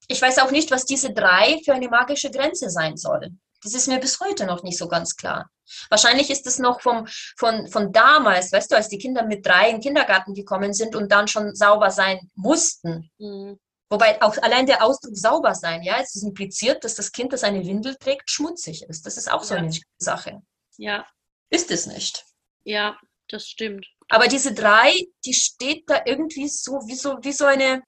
Ich 0.09 0.23
weiß 0.23 0.39
auch 0.39 0.51
nicht, 0.51 0.71
was 0.71 0.85
diese 0.85 1.13
drei 1.13 1.61
für 1.65 1.75
eine 1.75 1.89
magische 1.89 2.31
Grenze 2.31 2.71
sein 2.71 2.97
soll. 2.97 3.31
Das 3.63 3.75
ist 3.75 3.89
mir 3.89 3.99
bis 3.99 4.21
heute 4.21 4.47
noch 4.47 4.63
nicht 4.63 4.79
so 4.79 4.89
ganz 4.89 5.17
klar. 5.17 5.51
Wahrscheinlich 5.89 6.31
ist 6.31 6.47
es 6.47 6.59
noch 6.59 6.81
vom, 6.81 7.07
von, 7.37 7.67
von 7.67 7.93
damals, 7.93 8.53
weißt 8.53 8.71
du, 8.71 8.77
als 8.77 8.89
die 8.89 8.99
Kinder 8.99 9.25
mit 9.25 9.45
drei 9.45 9.71
in 9.71 9.77
den 9.77 9.83
Kindergarten 9.83 10.35
gekommen 10.35 10.73
sind 10.73 10.95
und 10.95 11.11
dann 11.11 11.27
schon 11.27 11.55
sauber 11.57 11.91
sein 11.91 12.31
mussten. 12.35 13.11
Mhm. 13.19 13.59
Wobei 13.89 14.21
auch 14.23 14.37
allein 14.39 14.67
der 14.67 14.85
Ausdruck 14.85 15.17
sauber 15.17 15.55
sein, 15.55 15.83
ja, 15.83 15.99
es 16.01 16.15
ist 16.15 16.23
impliziert, 16.25 16.85
dass 16.85 16.95
das 16.95 17.11
Kind, 17.11 17.33
das 17.33 17.45
eine 17.45 17.65
Windel 17.67 17.97
trägt, 17.97 18.31
schmutzig 18.31 18.83
ist. 18.83 19.07
Das 19.07 19.17
ist 19.17 19.31
auch 19.31 19.43
so 19.43 19.55
ja. 19.55 19.61
eine 19.61 19.73
Sache. 19.99 20.43
Ja. 20.77 21.07
Ist 21.51 21.71
es 21.71 21.87
nicht? 21.87 22.25
Ja, 22.65 22.97
das 23.29 23.49
stimmt. 23.49 23.87
Aber 24.09 24.29
diese 24.29 24.55
drei, 24.55 24.93
die 25.25 25.35
steht 25.35 25.89
da 25.89 26.03
irgendwie 26.05 26.49
so 26.49 26.81
wie 26.87 26.95
so, 26.95 27.19
wie 27.23 27.33
so 27.33 27.45
eine, 27.45 27.83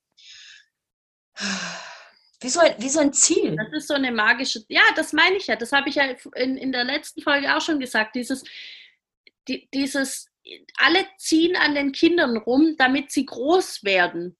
wie 2.40 2.48
so, 2.48 2.60
ein, 2.60 2.74
wie 2.78 2.88
so 2.88 3.00
ein 3.00 3.12
Ziel. 3.12 3.56
Das 3.56 3.72
ist 3.72 3.88
so 3.88 3.94
eine 3.94 4.10
magische, 4.10 4.64
ja, 4.68 4.82
das 4.96 5.12
meine 5.12 5.36
ich 5.36 5.46
ja. 5.46 5.56
Das 5.56 5.72
habe 5.72 5.88
ich 5.88 5.96
ja 5.96 6.04
in, 6.34 6.56
in 6.56 6.72
der 6.72 6.84
letzten 6.84 7.22
Folge 7.22 7.54
auch 7.56 7.60
schon 7.60 7.80
gesagt. 7.80 8.16
Dieses, 8.16 8.44
die, 9.46 9.68
dieses, 9.72 10.28
alle 10.76 11.06
ziehen 11.18 11.56
an 11.56 11.74
den 11.74 11.92
Kindern 11.92 12.36
rum, 12.36 12.76
damit 12.78 13.12
sie 13.12 13.26
groß 13.26 13.84
werden. 13.84 14.36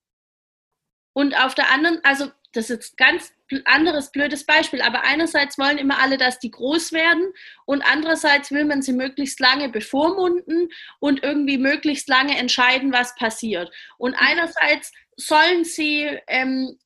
Und 1.13 1.35
auf 1.35 1.55
der 1.55 1.71
anderen, 1.71 2.01
also 2.05 2.31
das 2.53 2.65
ist 2.65 2.71
jetzt 2.71 2.97
ganz 2.97 3.33
anderes 3.65 4.11
blödes 4.11 4.45
Beispiel, 4.45 4.83
aber 4.83 5.05
einerseits 5.05 5.59
wollen 5.59 5.79
immer 5.79 6.01
alle, 6.01 6.17
dass 6.17 6.39
die 6.39 6.51
groß 6.51 6.93
werden 6.93 7.33
und 7.67 7.83
andererseits 7.83 8.51
will 8.51 8.65
man 8.65 8.83
sie 8.83 8.93
möglichst 8.93 9.41
lange 9.41 9.69
bevormunden 9.69 10.69
und 11.01 11.23
irgendwie 11.23 11.59
möglichst 11.59 12.09
lange 12.09 12.37
entscheiden, 12.37 12.93
was 12.93 13.15
passiert. 13.15 13.71
Und 13.97 14.15
einerseits 14.15 14.93
sollen 15.17 15.65
sie, 15.65 16.19
ähm, 16.27 16.79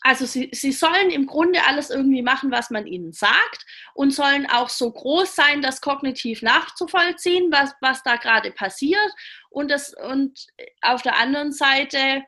also 0.00 0.26
sie, 0.26 0.50
sie 0.52 0.72
sollen 0.72 1.10
im 1.10 1.26
Grunde 1.26 1.64
alles 1.66 1.90
irgendwie 1.90 2.22
machen, 2.22 2.50
was 2.50 2.70
man 2.70 2.86
ihnen 2.86 3.12
sagt 3.12 3.64
und 3.94 4.12
sollen 4.12 4.46
auch 4.46 4.68
so 4.68 4.90
groß 4.90 5.34
sein, 5.34 5.62
das 5.62 5.80
kognitiv 5.80 6.42
nachzuvollziehen, 6.42 7.52
was, 7.52 7.74
was 7.80 8.02
da 8.02 8.16
gerade 8.16 8.50
passiert. 8.50 9.10
Und, 9.50 9.70
das, 9.70 9.94
und 9.94 10.46
auf 10.80 11.02
der 11.02 11.16
anderen 11.16 11.52
Seite 11.52 12.24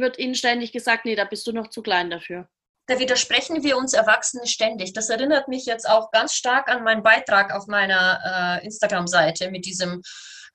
wird 0.00 0.18
ihnen 0.18 0.34
ständig 0.34 0.72
gesagt, 0.72 1.04
nee, 1.04 1.16
da 1.16 1.24
bist 1.24 1.46
du 1.46 1.52
noch 1.52 1.68
zu 1.68 1.82
klein 1.82 2.10
dafür. 2.10 2.48
da 2.86 2.98
widersprechen 2.98 3.62
wir 3.62 3.76
uns 3.76 3.92
Erwachsene 3.92 4.46
ständig. 4.46 4.92
Das 4.94 5.10
erinnert 5.10 5.48
mich 5.48 5.66
jetzt 5.66 5.88
auch 5.88 6.10
ganz 6.10 6.32
stark 6.34 6.68
an 6.68 6.84
meinen 6.84 7.02
Beitrag 7.02 7.52
auf 7.54 7.66
meiner 7.66 8.60
äh, 8.62 8.64
Instagram-Seite 8.64 9.50
mit 9.50 9.66
diesem 9.66 10.02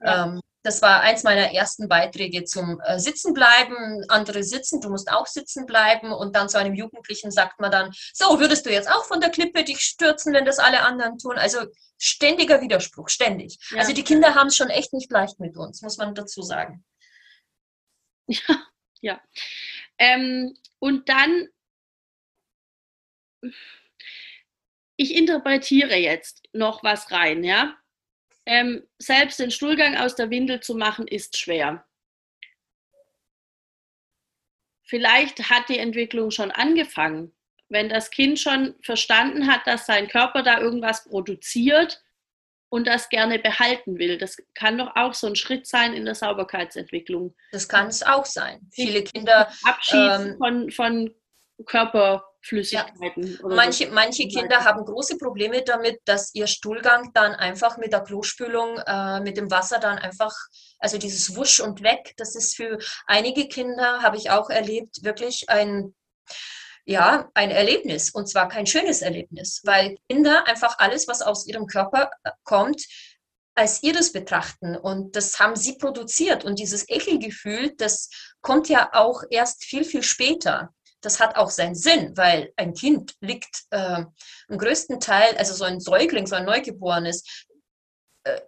ja. 0.02 0.26
ähm, 0.26 0.42
das 0.64 0.82
war 0.82 1.02
eins 1.02 1.24
meiner 1.24 1.52
ersten 1.52 1.90
Beiträge 1.90 2.46
zum 2.46 2.80
äh, 2.86 2.98
Sitzenbleiben. 2.98 4.06
Andere 4.08 4.44
sitzen, 4.44 4.80
du 4.80 4.90
musst 4.90 5.12
auch 5.12 5.28
sitzen 5.28 5.66
bleiben. 5.66 6.14
Und 6.14 6.36
dann 6.38 6.48
zu 6.48 6.58
einem 6.58 6.74
Jugendlichen 6.74 7.32
sagt 7.32 7.60
man 7.60 7.70
dann, 7.70 7.92
so, 8.14 8.40
würdest 8.40 8.66
du 8.66 8.72
jetzt 8.72 8.90
auch 8.90 9.04
von 9.04 9.20
der 9.20 9.30
Klippe 9.30 9.66
dich 9.66 9.82
stürzen, 9.82 10.34
wenn 10.34 10.46
das 10.46 10.60
alle 10.60 10.82
anderen 10.84 11.18
tun? 11.18 11.38
Also 11.38 11.60
ständiger 12.00 12.62
Widerspruch, 12.62 13.10
ständig. 13.10 13.60
Ja. 13.72 13.80
Also 13.80 13.92
die 13.92 14.04
Kinder 14.04 14.36
haben 14.36 14.48
es 14.48 14.56
schon 14.56 14.70
echt 14.70 14.94
nicht 14.94 15.12
leicht 15.12 15.40
mit 15.42 15.58
uns, 15.58 15.82
muss 15.82 15.98
man 15.98 16.16
dazu 16.16 16.42
sagen. 16.42 16.84
Ja, 18.26 18.56
ja. 19.04 19.22
Ähm, 20.00 20.58
und 20.80 21.08
dann, 21.08 21.48
ich 24.96 25.16
interpretiere 25.16 25.96
jetzt 25.96 26.44
noch 26.54 26.84
was 26.84 27.12
rein, 27.12 27.44
ja 27.44 27.78
ähm, 28.46 28.84
selbst 29.00 29.40
den 29.40 29.52
Stuhlgang 29.52 29.96
aus 29.96 30.16
der 30.16 30.30
Windel 30.30 30.60
zu 30.60 30.76
machen, 30.76 31.08
ist 31.08 31.38
schwer. 31.38 31.86
Vielleicht 34.84 35.50
hat 35.50 35.70
die 35.70 35.80
Entwicklung 35.80 36.30
schon 36.30 36.52
angefangen. 36.52 37.34
Wenn 37.70 37.90
das 37.90 38.12
Kind 38.12 38.40
schon 38.40 38.76
verstanden 38.82 39.48
hat, 39.48 39.66
dass 39.66 39.86
sein 39.86 40.08
Körper 40.08 40.44
da 40.44 40.60
irgendwas 40.60 41.06
produziert 41.06 42.04
und 42.74 42.88
das 42.88 43.10
gerne 43.10 43.38
behalten 43.38 44.00
will. 44.00 44.18
Das 44.18 44.36
kann 44.56 44.80
doch 44.80 44.96
auch 44.96 45.14
so 45.14 45.28
ein 45.28 45.36
Schritt 45.36 45.68
sein 45.68 45.94
in 45.94 46.06
der 46.06 46.16
Sauberkeitsentwicklung. 46.16 47.36
Das 47.52 47.70
kann 47.70 47.86
es 47.86 48.02
auch 48.02 48.26
sein. 48.26 48.68
Viele 48.72 49.04
Kinder. 49.04 49.48
Abschied 49.64 50.10
ähm, 50.12 50.38
von, 50.40 50.72
von 50.72 51.16
Körper. 51.68 52.26
Flüssigkeiten. 52.46 53.40
Ja. 53.42 53.56
manche, 53.56 53.90
manche 53.92 54.28
Kinder 54.28 54.66
haben 54.66 54.84
große 54.84 55.18
Probleme 55.18 55.62
damit, 55.62 56.02
dass 56.04 56.34
ihr 56.34 56.48
Stuhlgang 56.48 57.12
dann 57.14 57.36
einfach 57.36 57.78
mit 57.78 57.94
der 57.94 58.02
Klospülung, 58.02 58.80
äh, 58.86 59.22
mit 59.22 59.38
dem 59.38 59.50
Wasser 59.50 59.80
dann 59.80 59.98
einfach, 59.98 60.34
also 60.80 60.98
dieses 60.98 61.38
Wusch 61.38 61.62
und 61.62 61.84
weg, 61.84 62.14
das 62.18 62.36
ist 62.36 62.58
für 62.58 62.80
einige 63.06 63.48
Kinder, 63.48 64.02
habe 64.02 64.18
ich 64.18 64.30
auch 64.30 64.50
erlebt, 64.50 65.06
wirklich 65.06 65.46
ein 65.48 65.96
ja, 66.86 67.30
ein 67.34 67.52
Erlebnis 67.52 68.10
und 68.10 68.28
zwar 68.28 68.50
kein 68.50 68.66
schönes 68.66 69.02
Erlebnis, 69.02 69.62
weil 69.64 69.98
Kinder 70.10 70.48
einfach 70.48 70.80
alles, 70.80 71.08
was 71.08 71.22
aus 71.22 71.48
ihrem 71.48 71.66
Körper 71.68 72.12
äh, 72.24 72.32
kommt, 72.44 72.86
als 73.56 73.84
ihres 73.84 74.12
betrachten. 74.12 74.76
Und 74.76 75.16
das 75.16 75.40
haben 75.40 75.56
sie 75.56 75.78
produziert. 75.78 76.44
Und 76.44 76.60
dieses 76.60 76.90
Ekelgefühl, 76.90 77.74
das 77.78 78.10
kommt 78.42 78.68
ja 78.68 78.90
auch 78.94 79.24
erst 79.30 79.64
viel, 79.64 79.84
viel 79.84 80.04
später. 80.04 80.74
Das 81.02 81.20
hat 81.20 81.36
auch 81.36 81.50
seinen 81.50 81.76
Sinn, 81.76 82.16
weil 82.16 82.52
ein 82.56 82.74
Kind 82.74 83.14
liegt 83.20 83.64
äh, 83.72 84.04
im 84.48 84.58
größten 84.58 85.00
Teil, 85.00 85.36
also 85.38 85.54
so 85.54 85.66
ein 85.66 85.80
Säugling, 85.80 86.26
so 86.26 86.36
ein 86.36 86.46
Neugeborenes, 86.46 87.46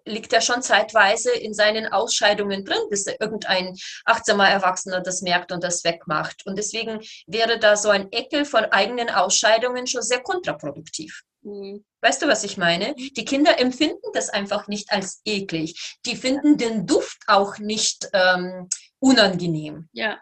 liegt 0.05 0.31
ja 0.31 0.41
schon 0.41 0.61
zeitweise 0.61 1.31
in 1.31 1.53
seinen 1.53 1.87
Ausscheidungen 1.87 2.63
drin, 2.63 2.81
bis 2.89 3.07
irgendein 3.07 3.75
achtsamer 4.05 4.49
Erwachsener 4.49 5.01
das 5.01 5.21
merkt 5.21 5.51
und 5.51 5.63
das 5.63 5.83
wegmacht. 5.83 6.45
Und 6.45 6.57
deswegen 6.57 6.99
wäre 7.27 7.59
da 7.59 7.75
so 7.75 7.89
ein 7.89 8.11
Eckel 8.11 8.45
von 8.45 8.65
eigenen 8.65 9.09
Ausscheidungen 9.09 9.87
schon 9.87 10.01
sehr 10.01 10.21
kontraproduktiv. 10.21 11.23
Mhm. 11.41 11.83
Weißt 12.01 12.21
du, 12.21 12.27
was 12.27 12.43
ich 12.43 12.57
meine? 12.57 12.95
Die 12.95 13.25
Kinder 13.25 13.59
empfinden 13.59 14.11
das 14.13 14.29
einfach 14.29 14.67
nicht 14.67 14.91
als 14.91 15.21
eklig. 15.25 15.97
Die 16.05 16.15
finden 16.15 16.57
den 16.57 16.85
Duft 16.85 17.23
auch 17.27 17.57
nicht 17.57 18.09
ähm, 18.13 18.69
unangenehm. 18.99 19.89
Ja 19.91 20.17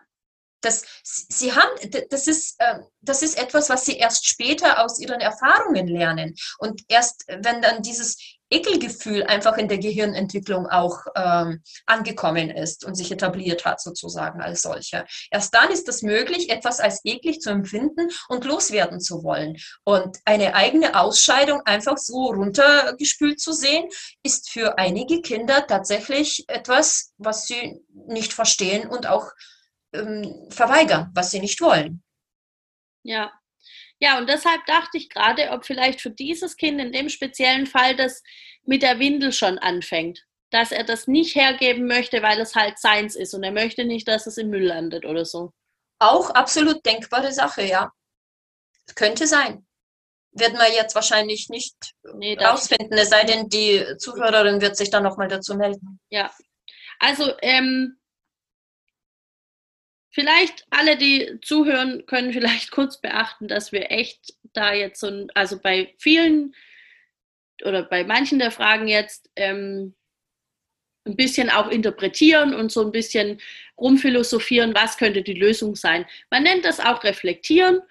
das, 0.63 0.84
sie 1.04 1.54
haben, 1.54 1.70
das 2.10 2.28
ist, 2.28 2.56
ähm, 2.60 2.86
das 3.02 3.22
ist 3.22 3.38
etwas, 3.38 3.70
was 3.70 3.86
sie 3.86 3.98
erst 3.98 4.28
später 4.28 4.84
aus 4.84 5.00
ihren 5.00 5.20
Erfahrungen 5.20 5.88
lernen. 5.88 6.36
Und 6.58 6.82
erst, 6.88 7.26
wenn 7.28 7.62
dann 7.62 7.82
dieses 7.82 8.18
Ekelgefühl 8.54 9.24
einfach 9.24 9.58
in 9.58 9.68
der 9.68 9.80
Gehirnentwicklung 9.80 10.68
auch 10.68 11.00
ähm, 11.16 11.63
angekommen 11.86 12.50
ist 12.50 12.86
und 12.86 12.96
sich 12.96 13.12
etabliert 13.12 13.66
hat, 13.66 13.82
sozusagen 13.82 14.42
als 14.42 14.62
solcher. 14.62 15.06
Erst 15.32 15.54
dann 15.54 15.72
ist 15.72 15.89
es 15.89 16.02
möglich, 16.02 16.50
etwas 16.50 16.80
als 16.80 17.02
eklig 17.04 17.42
zu 17.42 17.50
empfinden 17.50 18.10
und 18.28 18.46
loswerden 18.46 19.00
zu 19.00 19.24
wollen. 19.24 19.58
Und 19.84 20.18
eine 20.26 20.56
eigene 20.56 21.00
Ausscheidung 21.00 21.62
einfach 21.66 21.98
so 21.98 22.28
runtergespült 22.28 23.39
zu 23.39 23.54
sehen, 23.54 23.89
ist 24.24 24.50
für 24.50 24.78
einige 24.78 25.22
Kinder 25.22 25.66
tatsächlich 25.68 26.46
etwas, 26.48 27.13
was 27.18 27.46
sie 27.46 27.82
nicht 28.08 28.34
verstehen 28.34 28.88
und 28.88 29.08
auch 29.08 29.32
ähm, 29.94 30.48
verweigern, 30.50 31.12
was 31.13 31.32
sie 31.32 31.39
nicht 31.39 31.62
wollen. 31.62 32.04
Ja. 33.04 33.32
Ja, 34.04 34.18
und 34.18 34.28
deshalb 34.28 34.66
dachte 34.66 34.98
ich 34.98 35.10
gerade, 35.10 35.52
ob 35.52 35.63
vielleicht 35.63 36.02
für 36.02 36.10
dieses 36.10 36.58
Kind 36.58 36.82
in 36.82 36.92
dem 36.92 37.08
speziellen 37.08 37.66
Fall 37.66 37.96
das 37.96 38.22
mit 38.66 38.82
der 38.82 39.00
Windel 39.00 39.32
schon 39.32 39.58
anfängt. 39.58 40.26
Dass 40.50 40.74
er 40.74 40.84
das 40.84 41.08
nicht 41.08 41.36
hergeben 41.36 41.88
möchte, 41.88 42.22
weil 42.22 42.38
es 42.42 42.54
halt 42.54 42.80
seins 42.80 43.16
ist 43.16 43.34
und 43.34 43.44
er 43.44 43.54
möchte 43.54 43.86
nicht, 43.86 44.06
dass 44.10 44.28
es 44.28 44.38
im 44.38 44.50
Müll 44.50 44.66
landet 44.66 45.06
oder 45.06 45.24
so. 45.24 45.54
Auch 46.00 46.32
absolut 46.32 46.86
denkbare 46.86 47.32
Sache, 47.32 47.63
ja. 47.63 47.94
Könnte 48.94 49.26
sein. 49.26 49.66
Werden 50.34 50.58
wir 50.58 50.74
jetzt 50.74 50.96
wahrscheinlich 50.96 51.48
nicht 51.48 51.94
nee, 52.16 52.38
rausfinden, 52.38 52.98
es 52.98 53.10
sei 53.10 53.24
denn, 53.24 53.48
die 53.48 53.86
Zuhörerin 54.00 54.60
wird 54.60 54.76
sich 54.76 54.89
dann 54.89 55.04
nochmal 55.04 55.30
dazu 55.30 55.56
melden. 55.56 56.02
Ja. 56.10 56.30
Also, 57.00 57.32
ähm, 57.42 58.02
vielleicht 60.13 60.65
alle, 60.69 60.95
die 60.95 61.39
zuhören, 61.41 62.06
können 62.06 62.32
vielleicht 62.32 62.71
kurz 62.71 63.02
beachten, 63.02 63.47
dass 63.47 63.71
wir 63.71 63.91
echt 63.91 64.34
da 64.54 64.73
jetzt 64.73 64.99
so, 64.99 65.28
also 65.34 65.60
bei 65.60 65.93
vielen 65.97 66.56
oder 67.63 67.84
bei 67.84 68.04
manchen 68.04 68.39
der 68.39 68.52
Fragen 68.52 68.88
jetzt 68.88 69.30
ähm, 69.36 69.95
ein 71.06 71.15
bisschen 71.15 71.49
auch 71.49 71.69
interpretieren 71.69 72.54
und 72.54 72.71
so 72.71 72.86
ein 72.86 72.91
bisschen 72.91 73.41
rumphilosophieren, 73.78 74.73
was 74.73 74.97
könnte 74.97 75.21
die 75.21 75.34
Lösung 75.34 75.76
sein. 75.76 76.06
Man 76.30 76.43
nennt 76.43 76.63
das 76.63 76.80
auch 76.80 77.04
reflektieren. 77.04 77.82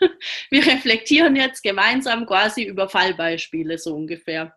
Wir 0.50 0.66
reflektieren 0.66 1.36
jetzt 1.36 1.62
gemeinsam 1.62 2.26
quasi 2.26 2.62
über 2.62 2.88
Fallbeispiele 2.88 3.78
so 3.78 3.94
ungefähr. 3.94 4.56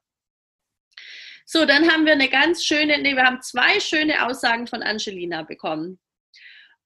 So, 1.46 1.66
dann 1.66 1.92
haben 1.92 2.06
wir 2.06 2.14
eine 2.14 2.30
ganz 2.30 2.66
schöne, 2.66 2.98
nee, 3.00 3.16
wir 3.16 3.24
haben 3.24 3.42
zwei 3.42 3.80
schöne 3.82 4.26
Aussagen 4.26 4.66
von 4.66 4.82
Angelina 4.82 5.44
bekommen. 5.44 6.00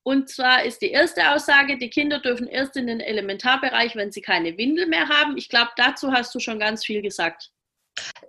Und 0.08 0.30
zwar 0.30 0.64
ist 0.64 0.82
die 0.82 0.92
erste 0.92 1.34
Aussage, 1.34 1.78
die 1.78 1.90
Kinder 1.90 2.22
dürfen 2.22 2.48
erst 2.48 2.78
in 2.78 2.88
den 2.88 3.02
Elementarbereich, 3.02 3.98
wenn 3.98 4.10
sie 4.10 4.22
keine 4.22 4.58
Windel 4.58 4.88
mehr 4.88 5.10
haben. 5.10 5.36
Ich 5.36 5.50
glaube, 5.50 5.72
dazu 5.76 6.14
hast 6.14 6.34
du 6.34 6.40
schon 6.40 6.60
ganz 6.60 6.86
viel 6.86 7.02
gesagt. 7.02 7.52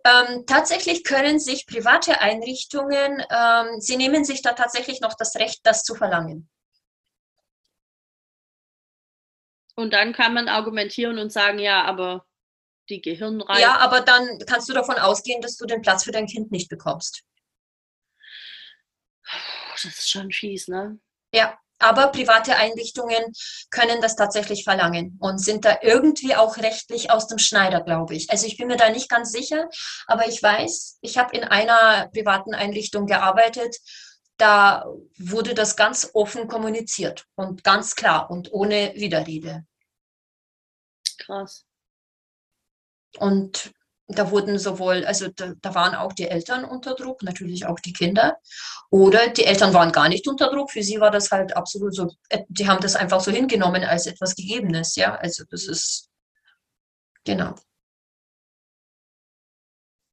Ähm, 0.04 0.44
tatsächlich 0.44 1.04
können 1.04 1.38
sich 1.38 1.68
private 1.68 2.20
Einrichtungen, 2.20 3.24
ähm, 3.30 3.80
sie 3.80 3.96
nehmen 3.96 4.24
sich 4.24 4.42
da 4.42 4.54
tatsächlich 4.54 5.00
noch 5.00 5.14
das 5.14 5.36
Recht, 5.36 5.60
das 5.62 5.84
zu 5.84 5.94
verlangen. 5.94 6.50
Und 9.76 9.92
dann 9.92 10.12
kann 10.12 10.34
man 10.34 10.48
argumentieren 10.48 11.20
und 11.20 11.30
sagen, 11.30 11.60
ja, 11.60 11.84
aber 11.84 12.26
die 12.88 13.00
Gehirnreife. 13.00 13.60
Ja, 13.60 13.76
aber 13.76 14.00
dann 14.00 14.40
kannst 14.48 14.68
du 14.68 14.72
davon 14.72 14.96
ausgehen, 14.96 15.40
dass 15.42 15.56
du 15.56 15.64
den 15.64 15.82
Platz 15.82 16.02
für 16.02 16.10
dein 16.10 16.26
Kind 16.26 16.50
nicht 16.50 16.68
bekommst. 16.68 17.22
Das 19.74 19.84
ist 19.84 20.10
schon 20.10 20.32
fies, 20.32 20.66
ne? 20.66 20.98
Ja, 21.32 21.56
aber 21.78 22.08
private 22.08 22.56
Einrichtungen 22.56 23.32
können 23.70 24.00
das 24.00 24.16
tatsächlich 24.16 24.64
verlangen 24.64 25.16
und 25.20 25.38
sind 25.38 25.64
da 25.64 25.78
irgendwie 25.82 26.34
auch 26.34 26.56
rechtlich 26.58 27.10
aus 27.10 27.26
dem 27.28 27.38
Schneider, 27.38 27.82
glaube 27.82 28.14
ich. 28.14 28.30
Also 28.30 28.46
ich 28.46 28.56
bin 28.56 28.68
mir 28.68 28.76
da 28.76 28.90
nicht 28.90 29.08
ganz 29.08 29.32
sicher, 29.32 29.68
aber 30.06 30.28
ich 30.28 30.42
weiß, 30.42 30.98
ich 31.00 31.18
habe 31.18 31.36
in 31.36 31.44
einer 31.44 32.08
privaten 32.08 32.54
Einrichtung 32.54 33.06
gearbeitet. 33.06 33.76
Da 34.36 34.86
wurde 35.18 35.54
das 35.54 35.74
ganz 35.74 36.10
offen 36.14 36.46
kommuniziert 36.46 37.26
und 37.34 37.64
ganz 37.64 37.96
klar 37.96 38.30
und 38.30 38.52
ohne 38.52 38.92
Widerrede. 38.94 39.64
Krass. 41.18 41.64
Und 43.18 43.72
da 44.08 44.30
wurden 44.30 44.58
sowohl, 44.58 45.04
also 45.04 45.28
da, 45.28 45.52
da, 45.60 45.74
waren 45.74 45.94
auch 45.94 46.14
die 46.14 46.28
Eltern 46.28 46.64
unter 46.64 46.94
Druck, 46.94 47.22
natürlich 47.22 47.66
auch 47.66 47.78
die 47.78 47.92
Kinder. 47.92 48.38
Oder 48.90 49.28
die 49.28 49.44
Eltern 49.44 49.74
waren 49.74 49.92
gar 49.92 50.08
nicht 50.08 50.26
unter 50.26 50.50
Druck. 50.50 50.70
Für 50.70 50.82
sie 50.82 50.98
war 50.98 51.10
das 51.10 51.30
halt 51.30 51.54
absolut 51.54 51.94
so, 51.94 52.10
äh, 52.30 52.44
die 52.48 52.66
haben 52.66 52.80
das 52.80 52.96
einfach 52.96 53.20
so 53.20 53.30
hingenommen 53.30 53.84
als 53.84 54.06
etwas 54.06 54.34
Gegebenes, 54.34 54.96
ja. 54.96 55.14
Also 55.16 55.44
das 55.50 55.66
ist, 55.66 56.08
genau. 57.24 57.54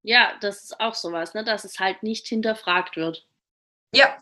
Ja, 0.03 0.37
das 0.41 0.63
ist 0.63 0.79
auch 0.79 0.93
sowas, 0.93 1.33
ne, 1.33 1.45
dass 1.45 1.63
es 1.63 1.79
halt 1.79 2.03
nicht 2.03 2.27
hinterfragt 2.27 2.97
wird. 2.97 3.25
Ja. 3.93 4.21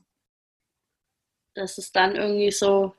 Das 1.56 1.80
ist 1.80 1.96
dann 1.96 2.16
irgendwie 2.16 2.52
so, 2.52 2.96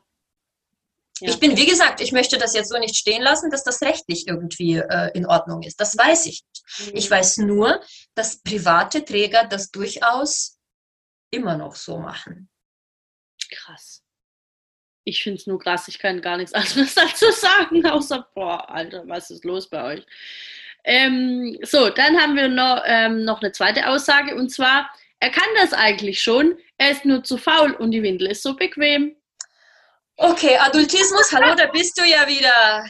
ja. 1.20 1.30
Ich 1.30 1.38
bin, 1.38 1.56
wie 1.56 1.66
gesagt, 1.66 2.00
ich 2.00 2.12
möchte 2.12 2.38
das 2.38 2.54
jetzt 2.54 2.70
so 2.70 2.78
nicht 2.78 2.96
stehen 2.96 3.22
lassen, 3.22 3.50
dass 3.50 3.62
das 3.62 3.82
rechtlich 3.82 4.26
irgendwie 4.26 4.76
äh, 4.78 5.10
in 5.14 5.26
Ordnung 5.26 5.62
ist. 5.62 5.80
Das 5.80 5.96
weiß 5.96 6.26
ich 6.26 6.42
nicht. 6.42 6.92
Mhm. 6.92 6.96
Ich 6.96 7.10
weiß 7.10 7.38
nur, 7.38 7.80
dass 8.14 8.42
private 8.42 9.04
Träger 9.04 9.46
das 9.46 9.70
durchaus 9.70 10.58
immer 11.30 11.56
noch 11.56 11.76
so 11.76 11.98
machen. 11.98 12.48
Krass. 13.50 14.02
ich 15.04 15.22
finde 15.22 15.38
es 15.38 15.46
nur 15.46 15.58
krass, 15.58 15.86
ich 15.86 15.98
kann 15.98 16.22
gar 16.22 16.36
nichts 16.36 16.52
anderes 16.54 16.94
dazu 16.94 17.30
sagen, 17.30 17.86
außer, 17.86 18.26
boah, 18.34 18.68
Alter, 18.68 19.06
was 19.06 19.30
ist 19.30 19.44
los 19.44 19.68
bei 19.68 19.84
euch? 19.84 20.06
Ähm, 20.84 21.58
so, 21.62 21.90
dann 21.90 22.20
haben 22.20 22.36
wir 22.36 22.48
noch, 22.48 22.82
ähm, 22.86 23.24
noch 23.24 23.40
eine 23.40 23.52
zweite 23.52 23.88
Aussage 23.88 24.34
und 24.34 24.50
zwar, 24.50 24.90
er 25.20 25.30
kann 25.30 25.48
das 25.56 25.72
eigentlich 25.72 26.22
schon, 26.22 26.58
er 26.78 26.90
ist 26.90 27.04
nur 27.04 27.22
zu 27.22 27.38
faul 27.38 27.72
und 27.72 27.92
die 27.92 28.02
Windel 28.02 28.28
ist 28.28 28.42
so 28.42 28.56
bequem. 28.56 29.16
Okay, 30.16 30.56
Adultismus, 30.56 31.32
hallo, 31.32 31.56
da 31.56 31.66
bist 31.66 31.98
du 31.98 32.04
ja 32.04 32.26
wieder. 32.28 32.86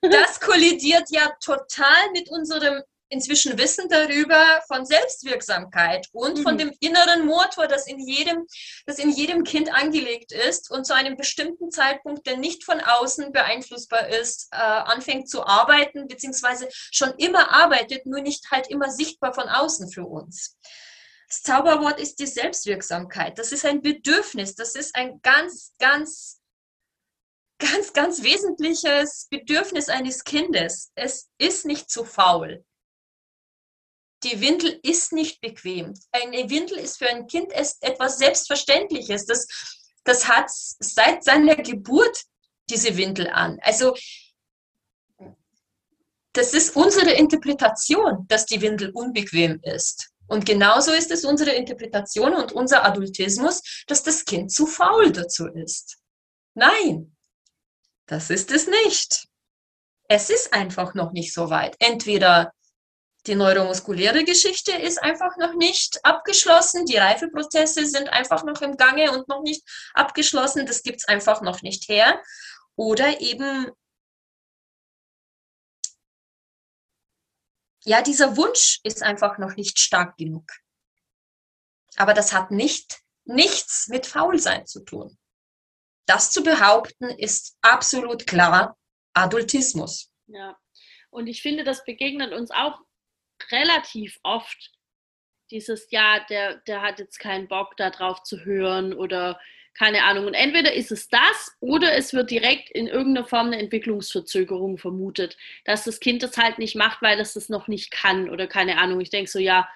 Das 0.00 0.40
kollidiert 0.40 1.08
ja 1.10 1.32
total 1.42 2.10
mit 2.12 2.28
unserem 2.30 2.82
inzwischen 3.08 3.56
Wissen 3.56 3.88
darüber 3.88 4.60
von 4.66 4.84
Selbstwirksamkeit 4.84 6.08
und 6.12 6.38
mhm. 6.38 6.42
von 6.42 6.58
dem 6.58 6.72
inneren 6.80 7.26
Motor, 7.26 7.68
das 7.68 7.86
in 7.86 8.00
jedem, 8.00 8.44
das 8.86 8.98
in 8.98 9.10
jedem 9.10 9.44
Kind 9.44 9.72
angelegt 9.72 10.32
ist 10.32 10.70
und 10.70 10.84
zu 10.84 10.94
einem 10.94 11.16
bestimmten 11.16 11.70
Zeitpunkt, 11.70 12.26
der 12.26 12.36
nicht 12.36 12.64
von 12.64 12.80
außen 12.80 13.30
beeinflussbar 13.32 14.08
ist, 14.08 14.48
äh, 14.52 14.56
anfängt 14.56 15.30
zu 15.30 15.46
arbeiten, 15.46 16.08
beziehungsweise 16.08 16.68
schon 16.70 17.14
immer 17.18 17.52
arbeitet, 17.52 18.04
nur 18.04 18.20
nicht 18.20 18.50
halt 18.50 18.66
immer 18.68 18.90
sichtbar 18.90 19.32
von 19.32 19.48
außen 19.48 19.90
für 19.90 20.04
uns. 20.04 20.56
Das 21.28 21.42
Zauberwort 21.42 22.00
ist 22.00 22.16
die 22.20 22.26
Selbstwirksamkeit. 22.26 23.38
Das 23.38 23.52
ist 23.52 23.64
ein 23.64 23.80
Bedürfnis. 23.80 24.54
Das 24.54 24.74
ist 24.74 24.94
ein 24.94 25.20
ganz, 25.22 25.74
ganz, 25.78 26.40
ganz, 27.58 27.92
ganz 27.92 28.22
wesentliches 28.22 29.26
Bedürfnis 29.30 29.88
eines 29.88 30.24
Kindes. 30.24 30.92
Es 30.94 31.30
ist 31.38 31.66
nicht 31.66 31.90
zu 31.90 32.04
faul 32.04 32.64
die 34.24 34.40
Windel 34.40 34.80
ist 34.82 35.12
nicht 35.12 35.40
bequem. 35.40 35.94
Eine 36.10 36.48
Windel 36.50 36.78
ist 36.78 36.98
für 36.98 37.08
ein 37.08 37.26
Kind 37.26 37.52
etwas 37.52 38.18
Selbstverständliches. 38.18 39.26
Das, 39.26 39.46
das 40.04 40.26
hat 40.28 40.46
seit 40.50 41.22
seiner 41.22 41.56
Geburt 41.56 42.24
diese 42.70 42.96
Windel 42.96 43.28
an. 43.28 43.58
Also 43.62 43.94
das 46.32 46.54
ist 46.54 46.74
unsere 46.74 47.12
Interpretation, 47.12 48.26
dass 48.26 48.46
die 48.46 48.60
Windel 48.60 48.90
unbequem 48.90 49.60
ist. 49.62 50.10
Und 50.26 50.46
genauso 50.46 50.92
ist 50.92 51.10
es 51.10 51.24
unsere 51.24 51.52
Interpretation 51.52 52.34
und 52.34 52.52
unser 52.52 52.84
Adultismus, 52.84 53.84
dass 53.86 54.02
das 54.02 54.24
Kind 54.24 54.52
zu 54.52 54.66
faul 54.66 55.12
dazu 55.12 55.46
ist. 55.46 55.98
Nein, 56.54 57.16
das 58.06 58.30
ist 58.30 58.50
es 58.50 58.66
nicht. 58.66 59.28
Es 60.08 60.30
ist 60.30 60.52
einfach 60.52 60.94
noch 60.94 61.12
nicht 61.12 61.32
so 61.32 61.50
weit. 61.50 61.76
Entweder 61.78 62.52
die 63.26 63.34
neuromuskuläre 63.34 64.24
Geschichte 64.24 64.72
ist 64.72 65.02
einfach 65.02 65.36
noch 65.38 65.54
nicht 65.54 65.98
abgeschlossen. 66.04 66.84
Die 66.84 66.98
Reifeprozesse 66.98 67.86
sind 67.86 68.10
einfach 68.10 68.44
noch 68.44 68.60
im 68.60 68.76
Gange 68.76 69.12
und 69.12 69.28
noch 69.28 69.42
nicht 69.42 69.62
abgeschlossen. 69.94 70.66
Das 70.66 70.82
gibt 70.82 71.00
es 71.00 71.08
einfach 71.08 71.40
noch 71.40 71.62
nicht 71.62 71.88
her. 71.88 72.22
Oder 72.76 73.20
eben, 73.20 73.70
ja, 77.84 78.02
dieser 78.02 78.36
Wunsch 78.36 78.80
ist 78.82 79.02
einfach 79.02 79.38
noch 79.38 79.56
nicht 79.56 79.78
stark 79.78 80.16
genug. 80.16 80.50
Aber 81.96 82.14
das 82.14 82.32
hat 82.32 82.50
nicht 82.50 83.00
nichts 83.24 83.88
mit 83.88 84.06
Faulsein 84.06 84.66
zu 84.66 84.84
tun. 84.84 85.18
Das 86.06 86.30
zu 86.30 86.42
behaupten 86.42 87.08
ist 87.10 87.56
absolut 87.62 88.26
klar 88.26 88.76
Adultismus. 89.14 90.10
Ja. 90.26 90.58
Und 91.10 91.26
ich 91.28 91.40
finde, 91.40 91.64
das 91.64 91.84
begegnet 91.84 92.32
uns 92.32 92.50
auch 92.50 92.78
relativ 93.50 94.18
oft 94.22 94.72
dieses, 95.50 95.90
ja, 95.90 96.24
der, 96.28 96.56
der 96.66 96.82
hat 96.82 96.98
jetzt 96.98 97.18
keinen 97.18 97.48
Bock 97.48 97.76
darauf 97.76 98.22
zu 98.22 98.44
hören 98.44 98.92
oder 98.92 99.40
keine 99.76 100.04
Ahnung. 100.04 100.26
Und 100.26 100.34
entweder 100.34 100.72
ist 100.72 100.92
es 100.92 101.08
das 101.08 101.56
oder 101.60 101.94
es 101.94 102.14
wird 102.14 102.30
direkt 102.30 102.70
in 102.70 102.86
irgendeiner 102.86 103.26
Form 103.26 103.48
eine 103.48 103.58
Entwicklungsverzögerung 103.58 104.78
vermutet, 104.78 105.36
dass 105.64 105.84
das 105.84 106.00
Kind 106.00 106.22
das 106.22 106.36
halt 106.36 106.58
nicht 106.58 106.76
macht, 106.76 107.02
weil 107.02 107.18
es 107.20 107.34
das 107.34 107.48
noch 107.48 107.66
nicht 107.68 107.90
kann 107.90 108.30
oder 108.30 108.46
keine 108.46 108.78
Ahnung. 108.78 109.00
Ich 109.00 109.10
denke 109.10 109.30
so, 109.30 109.38
ja, 109.38 109.68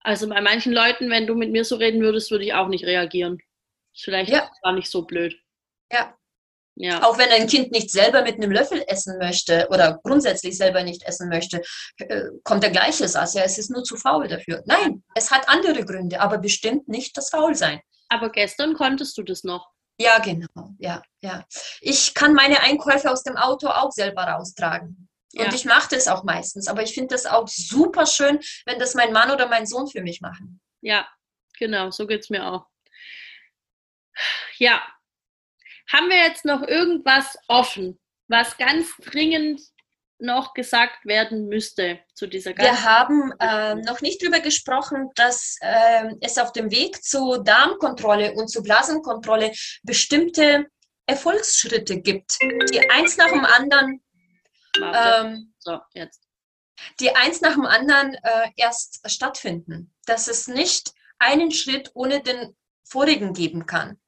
also 0.00 0.28
bei 0.28 0.40
manchen 0.40 0.72
Leuten, 0.72 1.10
wenn 1.10 1.26
du 1.26 1.34
mit 1.34 1.50
mir 1.50 1.64
so 1.64 1.76
reden 1.76 2.00
würdest, 2.00 2.30
würde 2.30 2.44
ich 2.44 2.54
auch 2.54 2.68
nicht 2.68 2.84
reagieren. 2.84 3.40
Ist 3.94 4.04
vielleicht 4.04 4.32
ja. 4.32 4.50
gar 4.62 4.72
nicht 4.72 4.90
so 4.90 5.02
blöd. 5.02 5.40
Ja, 5.92 6.17
ja. 6.80 7.02
Auch 7.02 7.18
wenn 7.18 7.30
ein 7.30 7.48
Kind 7.48 7.72
nicht 7.72 7.90
selber 7.90 8.22
mit 8.22 8.36
einem 8.36 8.52
Löffel 8.52 8.84
essen 8.86 9.18
möchte 9.18 9.66
oder 9.70 9.98
grundsätzlich 10.04 10.56
selber 10.56 10.84
nicht 10.84 11.02
essen 11.02 11.28
möchte, 11.28 11.60
äh, 11.98 12.26
kommt 12.44 12.62
der 12.62 12.70
gleiche 12.70 13.08
Satz, 13.08 13.34
ja, 13.34 13.42
es 13.42 13.58
ist 13.58 13.70
nur 13.70 13.82
zu 13.82 13.96
faul 13.96 14.28
dafür. 14.28 14.62
Nein, 14.64 15.02
es 15.16 15.32
hat 15.32 15.48
andere 15.48 15.84
Gründe, 15.84 16.20
aber 16.20 16.38
bestimmt 16.38 16.86
nicht 16.86 17.16
das 17.16 17.30
Faulsein. 17.30 17.80
Aber 18.08 18.30
gestern 18.30 18.74
konntest 18.74 19.18
du 19.18 19.24
das 19.24 19.42
noch. 19.42 19.68
Ja, 20.00 20.20
genau, 20.20 20.70
ja, 20.78 21.02
ja. 21.20 21.44
Ich 21.80 22.14
kann 22.14 22.32
meine 22.32 22.60
Einkäufe 22.60 23.10
aus 23.10 23.24
dem 23.24 23.36
Auto 23.36 23.66
auch 23.66 23.90
selber 23.90 24.22
raustragen. 24.22 25.08
Und 25.34 25.46
ja. 25.46 25.52
ich 25.52 25.64
mache 25.64 25.88
das 25.96 26.06
auch 26.06 26.22
meistens, 26.22 26.68
aber 26.68 26.84
ich 26.84 26.94
finde 26.94 27.08
das 27.08 27.26
auch 27.26 27.48
super 27.48 28.06
schön, 28.06 28.38
wenn 28.66 28.78
das 28.78 28.94
mein 28.94 29.12
Mann 29.12 29.32
oder 29.32 29.48
mein 29.48 29.66
Sohn 29.66 29.88
für 29.88 30.00
mich 30.00 30.20
machen. 30.20 30.60
Ja, 30.80 31.08
genau, 31.58 31.90
so 31.90 32.06
geht 32.06 32.20
es 32.20 32.30
mir 32.30 32.46
auch. 32.46 32.66
Ja, 34.58 34.80
haben 35.92 36.08
wir 36.08 36.18
jetzt 36.18 36.44
noch 36.44 36.62
irgendwas 36.62 37.36
offen, 37.48 37.98
was 38.28 38.56
ganz 38.56 38.88
dringend 38.98 39.60
noch 40.20 40.52
gesagt 40.52 41.04
werden 41.04 41.46
müsste 41.46 42.00
zu 42.14 42.26
dieser 42.26 42.52
ganzen 42.52 42.72
Wir 42.72 42.84
haben 42.84 43.32
äh, 43.38 43.74
noch 43.76 44.00
nicht 44.00 44.20
darüber 44.20 44.40
gesprochen, 44.40 45.10
dass 45.14 45.56
äh, 45.60 46.10
es 46.20 46.38
auf 46.38 46.52
dem 46.52 46.70
Weg 46.70 47.02
zur 47.02 47.42
Darmkontrolle 47.44 48.32
und 48.32 48.48
zur 48.48 48.62
Blasenkontrolle 48.62 49.52
bestimmte 49.84 50.66
Erfolgsschritte 51.06 52.00
gibt, 52.00 52.36
die 52.40 52.90
eins 52.90 53.16
nach 53.16 53.28
dem 53.28 53.44
anderen 53.44 54.04
ähm, 54.76 55.54
so, 55.58 55.78
jetzt. 55.94 56.20
die 57.00 57.14
eins 57.14 57.40
nach 57.40 57.54
dem 57.54 57.64
anderen 57.64 58.14
äh, 58.14 58.50
erst 58.56 59.08
stattfinden. 59.10 59.94
Dass 60.06 60.28
es 60.28 60.48
nicht 60.48 60.92
einen 61.18 61.50
Schritt 61.50 61.90
ohne 61.94 62.22
den 62.22 62.56
vorigen 62.84 63.32
geben 63.32 63.66
kann. 63.66 63.98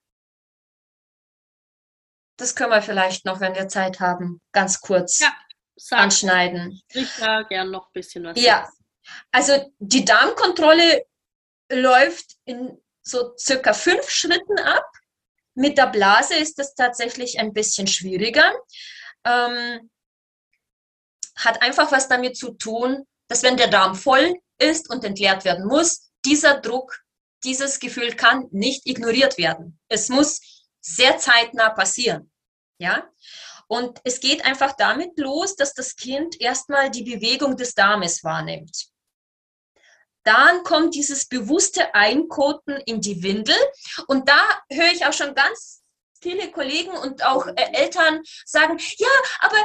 Das 2.41 2.55
können 2.55 2.71
wir 2.71 2.81
vielleicht 2.81 3.27
noch, 3.27 3.41
wenn 3.41 3.55
wir 3.55 3.69
Zeit 3.69 4.01
haben, 4.01 4.41
ganz 4.53 4.81
kurz 4.81 5.19
ja, 5.19 5.31
anschneiden. 5.91 6.81
Ich 6.89 7.15
da 7.19 7.43
gern 7.43 7.71
noch 7.71 7.89
ein 7.89 7.93
bisschen 7.93 8.25
was. 8.25 8.41
Ja, 8.41 8.67
also 9.31 9.71
die 9.79 10.07
Darmkontrolle 10.07 11.05
läuft 11.71 12.39
in 12.47 12.81
so 13.03 13.37
circa 13.37 13.75
fünf 13.75 14.09
Schritten 14.09 14.59
ab. 14.59 14.87
Mit 15.55 15.77
der 15.77 15.89
Blase 15.89 16.35
ist 16.35 16.59
das 16.59 16.75
tatsächlich 16.75 17.39
ein 17.39 17.53
bisschen 17.53 17.87
schwieriger. 17.87 18.55
Ähm, 19.27 19.91
hat 21.37 21.61
einfach 21.61 21.93
was 21.93 22.09
damit 22.09 22.39
zu 22.39 22.53
tun, 22.53 23.07
dass 23.29 23.43
wenn 23.43 23.59
der 23.59 23.69
Darm 23.69 23.95
voll 23.95 24.35
ist 24.59 24.89
und 24.89 25.05
entleert 25.05 25.45
werden 25.45 25.67
muss, 25.67 26.11
dieser 26.25 26.59
Druck, 26.59 27.03
dieses 27.45 27.81
Gefühl 27.81 28.17
kann 28.17 28.49
nicht 28.51 28.87
ignoriert 28.87 29.37
werden. 29.37 29.79
Es 29.89 30.09
muss 30.09 30.41
sehr 30.81 31.19
zeitnah 31.19 31.69
passieren. 31.69 32.30
Ja? 32.81 33.09
Und 33.69 34.01
es 34.05 34.19
geht 34.19 34.45
einfach 34.45 34.73
damit 34.77 35.19
los, 35.19 35.55
dass 35.55 35.75
das 35.75 35.95
Kind 35.95 36.41
erstmal 36.41 36.91
die 36.91 37.05
Bewegung 37.05 37.57
des 37.57 37.75
Darmes 37.75 38.25
wahrnimmt. 38.25 38.89
Dann 40.25 40.65
kommt 40.65 40.95
dieses 40.95 41.27
bewusste 41.27 41.95
Einkoten 41.95 42.77
in 42.87 43.01
die 43.01 43.23
Windel. 43.23 43.57
Und 44.07 44.29
da 44.29 44.41
höre 44.71 44.93
ich 44.93 45.07
auch 45.07 45.13
schon 45.13 45.35
ganz 45.35 45.83
viele 46.21 46.51
Kollegen 46.51 46.91
und 46.91 47.25
auch 47.25 47.47
äh, 47.47 47.73
Eltern 47.73 48.21
sagen, 48.45 48.79
ja, 48.99 49.09
aber 49.41 49.57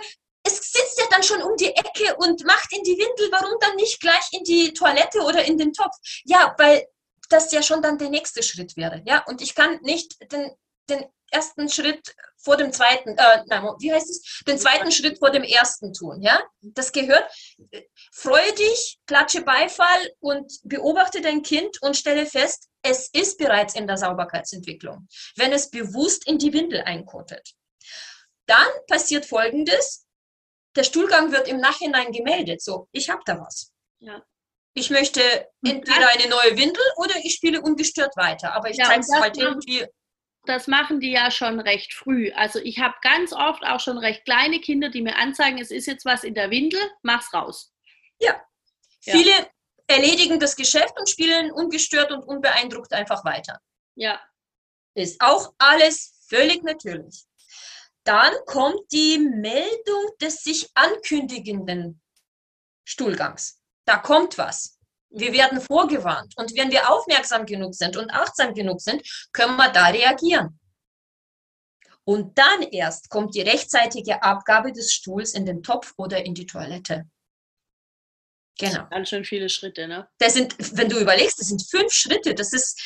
es 0.43 0.57
sitzt 0.71 0.99
ja 0.99 1.05
dann 1.09 1.23
schon 1.23 1.41
um 1.41 1.55
die 1.57 1.75
Ecke 1.75 2.15
und 2.17 2.45
macht 2.45 2.71
in 2.71 2.83
die 2.83 2.97
Windel, 2.97 3.31
warum 3.31 3.57
dann 3.59 3.75
nicht 3.75 3.99
gleich 3.99 4.27
in 4.31 4.43
die 4.43 4.73
Toilette 4.73 5.21
oder 5.21 5.43
in 5.43 5.57
den 5.57 5.73
Topf? 5.73 5.95
Ja, 6.23 6.53
weil 6.57 6.87
das 7.29 7.51
ja 7.51 7.63
schon 7.63 7.81
dann 7.81 7.97
der 7.97 8.09
nächste 8.09 8.43
Schritt 8.43 8.77
wäre. 8.77 9.01
Ja, 9.05 9.23
und 9.25 9.41
ich 9.41 9.55
kann 9.55 9.79
nicht 9.81 10.15
den, 10.31 10.51
den 10.89 11.05
ersten 11.31 11.69
Schritt 11.69 12.15
vor 12.45 12.57
dem 12.57 12.71
zweiten, 12.71 13.17
äh, 13.17 13.43
nein, 13.47 13.63
wie 13.79 13.91
heißt 13.91 14.09
es? 14.09 14.43
Den 14.47 14.59
zweiten 14.59 14.91
Schritt 14.91 15.17
vor 15.17 15.31
dem 15.31 15.43
ersten 15.43 15.91
tun, 15.93 16.21
ja? 16.21 16.41
Das 16.61 16.91
gehört. 16.91 17.29
Freue 18.13 18.53
dich, 18.53 18.99
klatsche 19.07 19.41
Beifall 19.41 20.13
und 20.19 20.51
beobachte 20.63 21.21
dein 21.21 21.41
Kind 21.41 21.81
und 21.81 21.97
stelle 21.97 22.25
fest, 22.25 22.69
es 22.83 23.09
ist 23.09 23.39
bereits 23.39 23.73
in 23.75 23.87
der 23.87 23.97
Sauberkeitsentwicklung, 23.97 25.07
wenn 25.35 25.51
es 25.51 25.71
bewusst 25.71 26.27
in 26.27 26.37
die 26.37 26.53
Windel 26.53 26.81
einkotet. 26.81 27.55
Dann 28.45 28.67
passiert 28.87 29.25
Folgendes. 29.25 30.05
Der 30.75 30.83
Stuhlgang 30.83 31.31
wird 31.31 31.47
im 31.47 31.57
Nachhinein 31.57 32.11
gemeldet. 32.11 32.61
So, 32.61 32.87
ich 32.91 33.09
habe 33.09 33.21
da 33.25 33.39
was. 33.39 33.71
Ja. 33.99 34.23
Ich 34.75 34.89
möchte 34.89 35.21
entweder 35.63 36.09
eine 36.09 36.27
neue 36.29 36.57
Windel 36.57 36.83
oder 36.97 37.15
ich 37.23 37.33
spiele 37.33 37.61
ungestört 37.61 38.15
weiter. 38.17 38.53
Aber 38.53 38.69
ich 38.69 38.77
ja, 38.77 38.85
zeige 38.85 39.01
es 39.01 39.11
halt 39.13 39.37
irgendwie 39.37 39.87
das 40.45 40.67
machen 40.67 40.99
die 40.99 41.11
ja 41.11 41.31
schon 41.31 41.59
recht 41.59 41.93
früh. 41.93 42.31
Also 42.33 42.59
ich 42.59 42.79
habe 42.79 42.95
ganz 43.01 43.33
oft 43.33 43.63
auch 43.63 43.79
schon 43.79 43.97
recht 43.97 44.25
kleine 44.25 44.59
Kinder, 44.59 44.89
die 44.89 45.01
mir 45.01 45.17
anzeigen, 45.17 45.59
es 45.59 45.71
ist 45.71 45.85
jetzt 45.87 46.05
was 46.05 46.23
in 46.23 46.33
der 46.33 46.49
Windel, 46.51 46.79
mach's 47.01 47.33
raus. 47.33 47.73
Ja. 48.19 48.41
ja. 49.03 49.13
Viele 49.13 49.31
erledigen 49.87 50.39
das 50.39 50.55
Geschäft 50.55 50.97
und 50.97 51.09
spielen 51.09 51.51
ungestört 51.51 52.11
und 52.11 52.23
unbeeindruckt 52.23 52.93
einfach 52.93 53.23
weiter. 53.25 53.59
Ja. 53.95 54.19
ist 54.93 55.21
auch 55.21 55.53
alles 55.57 56.25
völlig 56.27 56.63
natürlich. 56.63 57.25
Dann 58.03 58.33
kommt 58.45 58.91
die 58.91 59.17
Meldung 59.17 60.11
des 60.21 60.43
sich 60.43 60.69
ankündigenden 60.75 62.01
Stuhlgangs. 62.83 63.61
Da 63.85 63.97
kommt 63.97 64.37
was. 64.37 64.74
Wir 65.09 65.33
werden 65.33 65.61
vorgewarnt. 65.61 66.33
Und 66.37 66.55
wenn 66.57 66.71
wir 66.71 66.89
aufmerksam 66.89 67.45
genug 67.45 67.73
sind 67.75 67.95
und 67.97 68.11
achtsam 68.11 68.53
genug 68.53 68.81
sind, 68.81 69.01
können 69.31 69.55
wir 69.55 69.69
da 69.69 69.87
reagieren. 69.87 70.59
Und 72.03 72.37
dann 72.37 72.61
erst 72.61 73.09
kommt 73.09 73.33
die 73.33 73.41
rechtzeitige 73.41 74.21
Abgabe 74.21 74.71
des 74.71 74.93
Stuhls 74.93 75.33
in 75.33 75.45
den 75.45 75.63
Topf 75.63 75.93
oder 75.97 76.23
in 76.23 76.35
die 76.35 76.45
Toilette. 76.45 77.09
Genau. 78.59 78.87
Ganz 78.89 79.09
schön 79.09 79.25
viele 79.25 79.49
Schritte, 79.49 79.87
ne? 79.87 80.07
Das 80.19 80.33
sind, 80.33 80.55
wenn 80.77 80.87
du 80.87 80.99
überlegst, 80.99 81.39
das 81.39 81.47
sind 81.47 81.67
fünf 81.67 81.91
Schritte. 81.91 82.35
Das 82.35 82.53
ist, 82.53 82.79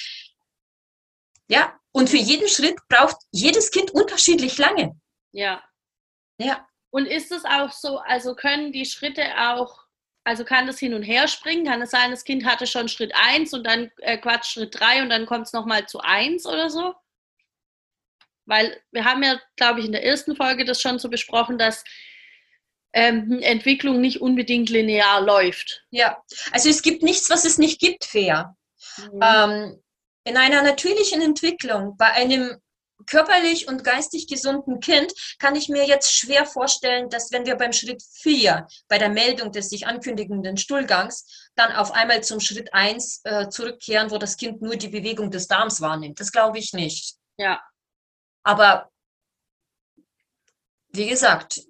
ja, 1.47 1.77
und 1.91 2.09
für 2.09 2.17
jeden 2.17 2.47
Schritt 2.47 2.79
braucht 2.87 3.17
jedes 3.31 3.71
Kind 3.71 3.91
unterschiedlich 3.91 4.57
lange. 4.57 4.99
Ja. 5.31 5.63
Ja. 6.39 6.67
Und 6.91 7.05
ist 7.05 7.31
es 7.31 7.43
auch 7.45 7.71
so, 7.71 7.99
also 7.99 8.35
können 8.35 8.71
die 8.71 8.85
Schritte 8.85 9.23
auch, 9.37 9.83
also 10.23 10.43
kann 10.43 10.67
das 10.67 10.79
hin 10.79 10.93
und 10.93 11.03
her 11.03 11.27
springen? 11.27 11.65
Kann 11.65 11.81
es 11.81 11.91
sein, 11.91 12.11
das 12.11 12.23
Kind 12.23 12.45
hatte 12.45 12.67
schon 12.67 12.87
Schritt 12.89 13.13
1 13.15 13.53
und 13.53 13.63
dann 13.65 13.91
äh, 13.97 14.17
Quatsch 14.17 14.51
Schritt 14.51 14.79
3 14.79 15.03
und 15.03 15.09
dann 15.09 15.25
kommt 15.25 15.47
es 15.47 15.53
nochmal 15.53 15.87
zu 15.87 15.99
1 15.99 16.45
oder 16.45 16.69
so? 16.69 16.93
Weil 18.45 18.81
wir 18.91 19.05
haben 19.05 19.23
ja, 19.23 19.39
glaube 19.55 19.79
ich, 19.79 19.85
in 19.85 19.91
der 19.91 20.03
ersten 20.03 20.35
Folge 20.35 20.65
das 20.65 20.81
schon 20.81 20.99
so 20.99 21.09
besprochen, 21.09 21.57
dass 21.57 21.83
ähm, 22.93 23.39
Entwicklung 23.41 24.01
nicht 24.01 24.21
unbedingt 24.21 24.69
linear 24.69 25.21
läuft. 25.21 25.85
Ja, 25.91 26.23
also 26.51 26.69
es 26.69 26.81
gibt 26.81 27.03
nichts, 27.03 27.29
was 27.29 27.45
es 27.45 27.57
nicht 27.57 27.79
gibt, 27.79 28.05
fair. 28.05 28.55
Mhm. 28.97 29.19
Ähm, 29.21 29.83
in 30.23 30.37
einer 30.37 30.63
natürlichen 30.63 31.21
Entwicklung, 31.21 31.95
bei 31.97 32.11
einem 32.11 32.59
körperlich 33.05 33.67
und 33.67 33.83
geistig 33.83 34.27
gesunden 34.27 34.79
Kind 34.79 35.13
kann 35.39 35.55
ich 35.55 35.69
mir 35.69 35.85
jetzt 35.85 36.13
schwer 36.13 36.45
vorstellen, 36.45 37.09
dass 37.09 37.31
wenn 37.31 37.45
wir 37.45 37.55
beim 37.55 37.73
Schritt 37.73 38.03
4, 38.21 38.67
bei 38.87 38.97
der 38.97 39.09
Meldung 39.09 39.51
des 39.51 39.69
sich 39.69 39.87
ankündigenden 39.87 40.57
Stuhlgangs, 40.57 41.49
dann 41.55 41.71
auf 41.71 41.91
einmal 41.91 42.23
zum 42.23 42.39
Schritt 42.39 42.73
1 42.73 43.21
äh, 43.23 43.49
zurückkehren, 43.49 44.11
wo 44.11 44.17
das 44.17 44.37
Kind 44.37 44.61
nur 44.61 44.75
die 44.75 44.89
Bewegung 44.89 45.31
des 45.31 45.47
Darms 45.47 45.81
wahrnimmt. 45.81 46.19
Das 46.19 46.31
glaube 46.31 46.59
ich 46.59 46.73
nicht. 46.73 47.15
Ja. 47.37 47.61
Aber 48.43 48.89
wie 50.89 51.07
gesagt, 51.07 51.61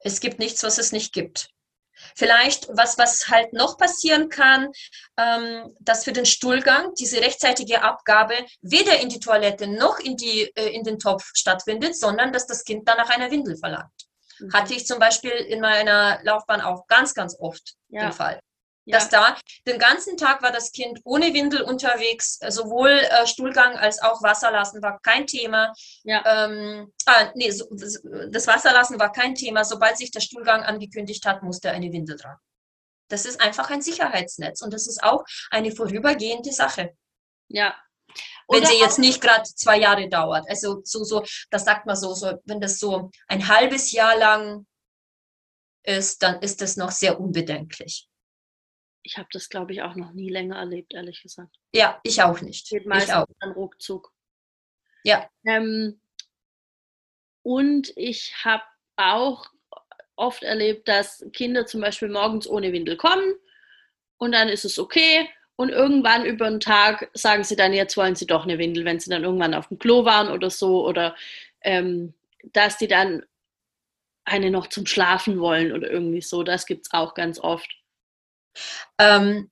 es 0.00 0.20
gibt 0.20 0.38
nichts, 0.38 0.62
was 0.62 0.78
es 0.78 0.92
nicht 0.92 1.12
gibt. 1.12 1.50
Vielleicht, 2.14 2.68
was, 2.68 2.98
was 2.98 3.28
halt 3.28 3.52
noch 3.52 3.76
passieren 3.78 4.28
kann, 4.28 4.68
ähm, 5.16 5.74
dass 5.80 6.04
für 6.04 6.12
den 6.12 6.26
Stuhlgang 6.26 6.94
diese 6.98 7.20
rechtzeitige 7.20 7.82
Abgabe 7.82 8.34
weder 8.62 9.00
in 9.00 9.08
die 9.08 9.20
Toilette 9.20 9.66
noch 9.66 9.98
in, 9.98 10.16
die, 10.16 10.50
äh, 10.54 10.68
in 10.74 10.84
den 10.84 10.98
Topf 10.98 11.30
stattfindet, 11.34 11.96
sondern 11.96 12.32
dass 12.32 12.46
das 12.46 12.64
Kind 12.64 12.88
dann 12.88 12.96
nach 12.96 13.10
einer 13.10 13.30
Windel 13.30 13.56
verlangt. 13.56 13.92
Mhm. 14.38 14.52
Hatte 14.52 14.74
ich 14.74 14.86
zum 14.86 14.98
Beispiel 14.98 15.30
in 15.30 15.60
meiner 15.60 16.20
Laufbahn 16.22 16.60
auch 16.60 16.86
ganz, 16.86 17.14
ganz 17.14 17.36
oft 17.38 17.74
ja. 17.88 18.02
den 18.02 18.12
Fall 18.12 18.40
ja. 18.88 18.98
dass 18.98 19.10
da 19.10 19.36
den 19.66 19.78
ganzen 19.78 20.16
Tag 20.16 20.42
war 20.42 20.50
das 20.50 20.72
Kind 20.72 21.00
ohne 21.04 21.34
Windel 21.34 21.62
unterwegs, 21.62 22.38
äh, 22.40 22.50
sowohl 22.50 22.90
äh, 22.90 23.26
Stuhlgang 23.26 23.76
als 23.76 24.00
auch 24.00 24.22
Wasserlassen 24.22 24.82
war 24.82 24.98
kein 25.00 25.26
Thema. 25.26 25.72
Ja. 26.04 26.46
Ähm, 26.46 26.92
ah, 27.06 27.30
nee, 27.34 27.50
so, 27.50 27.66
das 27.70 28.46
Wasserlassen 28.46 28.98
war 28.98 29.12
kein 29.12 29.34
Thema. 29.34 29.64
Sobald 29.64 29.98
sich 29.98 30.10
der 30.10 30.20
Stuhlgang 30.20 30.62
angekündigt 30.62 31.26
hat, 31.26 31.42
musste 31.42 31.70
eine 31.70 31.92
Windel 31.92 32.16
dran. 32.16 32.36
Das 33.08 33.24
ist 33.24 33.40
einfach 33.40 33.70
ein 33.70 33.82
Sicherheitsnetz 33.82 34.62
und 34.62 34.72
das 34.72 34.86
ist 34.86 35.02
auch 35.02 35.24
eine 35.50 35.70
vorübergehende 35.70 36.52
Sache. 36.52 36.94
Ja. 37.48 37.74
Oder 38.46 38.62
wenn 38.62 38.66
sie 38.66 38.80
jetzt 38.80 38.98
nicht 38.98 39.20
gerade 39.20 39.44
zwei 39.44 39.78
Jahre 39.78 40.08
dauert. 40.08 40.48
Also 40.48 40.80
so, 40.84 41.04
so, 41.04 41.24
das 41.50 41.64
sagt 41.64 41.84
man 41.84 41.96
so, 41.96 42.14
so, 42.14 42.38
wenn 42.44 42.60
das 42.60 42.78
so 42.78 43.10
ein 43.26 43.48
halbes 43.48 43.92
Jahr 43.92 44.16
lang 44.16 44.66
ist, 45.82 46.22
dann 46.22 46.40
ist 46.40 46.62
das 46.62 46.76
noch 46.76 46.90
sehr 46.90 47.20
unbedenklich 47.20 48.07
ich 49.02 49.18
habe 49.18 49.28
das, 49.32 49.48
glaube 49.48 49.72
ich, 49.72 49.82
auch 49.82 49.94
noch 49.94 50.12
nie 50.12 50.30
länger 50.30 50.56
erlebt, 50.56 50.94
ehrlich 50.94 51.22
gesagt. 51.22 51.56
Ja, 51.72 52.00
ich 52.02 52.22
auch 52.22 52.40
nicht. 52.40 52.68
Geht 52.68 52.86
meistens 52.86 53.10
ich 53.10 53.14
auch. 53.14 53.26
dann 53.40 53.52
ruckzuck. 53.52 54.12
Ja. 55.04 55.28
Ähm, 55.46 56.00
und 57.42 57.92
ich 57.96 58.34
habe 58.44 58.64
auch 58.96 59.46
oft 60.16 60.42
erlebt, 60.42 60.88
dass 60.88 61.24
Kinder 61.32 61.66
zum 61.66 61.80
Beispiel 61.80 62.08
morgens 62.08 62.48
ohne 62.48 62.72
Windel 62.72 62.96
kommen 62.96 63.34
und 64.18 64.32
dann 64.32 64.48
ist 64.48 64.64
es 64.64 64.78
okay. 64.78 65.28
Und 65.56 65.70
irgendwann 65.70 66.24
über 66.24 66.48
den 66.48 66.60
Tag 66.60 67.10
sagen 67.14 67.42
sie 67.42 67.56
dann, 67.56 67.72
jetzt 67.72 67.96
wollen 67.96 68.14
sie 68.14 68.26
doch 68.26 68.44
eine 68.44 68.58
Windel, 68.58 68.84
wenn 68.84 69.00
sie 69.00 69.10
dann 69.10 69.24
irgendwann 69.24 69.54
auf 69.54 69.68
dem 69.68 69.78
Klo 69.78 70.04
waren 70.04 70.28
oder 70.28 70.50
so. 70.50 70.86
Oder 70.86 71.16
ähm, 71.62 72.14
dass 72.52 72.78
die 72.78 72.86
dann 72.86 73.24
eine 74.24 74.50
noch 74.50 74.68
zum 74.68 74.86
Schlafen 74.86 75.40
wollen 75.40 75.72
oder 75.72 75.90
irgendwie 75.90 76.20
so. 76.20 76.44
Das 76.44 76.66
gibt 76.66 76.86
es 76.86 76.92
auch 76.92 77.14
ganz 77.14 77.40
oft. 77.40 77.68
Ähm, 78.98 79.50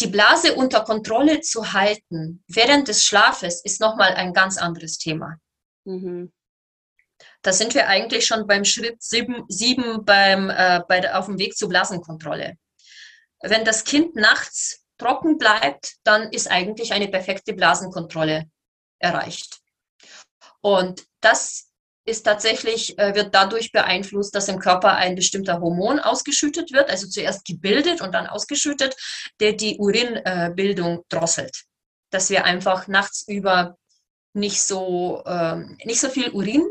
die 0.00 0.08
Blase 0.08 0.54
unter 0.54 0.84
Kontrolle 0.84 1.40
zu 1.40 1.72
halten 1.72 2.44
während 2.48 2.88
des 2.88 3.04
Schlafes 3.04 3.64
ist 3.64 3.80
nochmal 3.80 4.14
ein 4.14 4.34
ganz 4.34 4.58
anderes 4.58 4.98
Thema. 4.98 5.38
Mhm. 5.84 6.32
Da 7.42 7.52
sind 7.52 7.74
wir 7.74 7.88
eigentlich 7.88 8.26
schon 8.26 8.46
beim 8.46 8.64
Schritt 8.64 9.02
sieben, 9.02 9.44
sieben 9.48 10.04
beim, 10.04 10.50
äh, 10.50 10.82
bei 10.86 11.14
auf 11.14 11.26
dem 11.26 11.38
Weg 11.38 11.56
zur 11.56 11.68
Blasenkontrolle. 11.68 12.58
Wenn 13.40 13.64
das 13.64 13.84
Kind 13.84 14.16
nachts 14.16 14.84
trocken 14.98 15.38
bleibt, 15.38 15.96
dann 16.04 16.30
ist 16.32 16.50
eigentlich 16.50 16.92
eine 16.92 17.08
perfekte 17.08 17.54
Blasenkontrolle 17.54 18.50
erreicht. 18.98 19.60
Und 20.60 21.06
das 21.20 21.65
ist 22.06 22.22
tatsächlich, 22.22 22.96
äh, 22.98 23.14
wird 23.14 23.34
dadurch 23.34 23.72
beeinflusst, 23.72 24.34
dass 24.34 24.48
im 24.48 24.60
Körper 24.60 24.94
ein 24.94 25.16
bestimmter 25.16 25.60
Hormon 25.60 25.98
ausgeschüttet 25.98 26.72
wird, 26.72 26.88
also 26.88 27.08
zuerst 27.08 27.44
gebildet 27.44 28.00
und 28.00 28.14
dann 28.14 28.28
ausgeschüttet, 28.28 28.96
der 29.40 29.52
die 29.52 29.76
Urinbildung 29.78 31.04
drosselt. 31.08 31.64
Dass 32.10 32.30
wir 32.30 32.44
einfach 32.44 32.86
nachts 32.86 33.24
über 33.26 33.76
nicht 34.32 34.62
so, 34.62 35.22
ähm, 35.26 35.76
nicht 35.84 36.00
so 36.00 36.08
viel 36.08 36.30
Urin, 36.30 36.64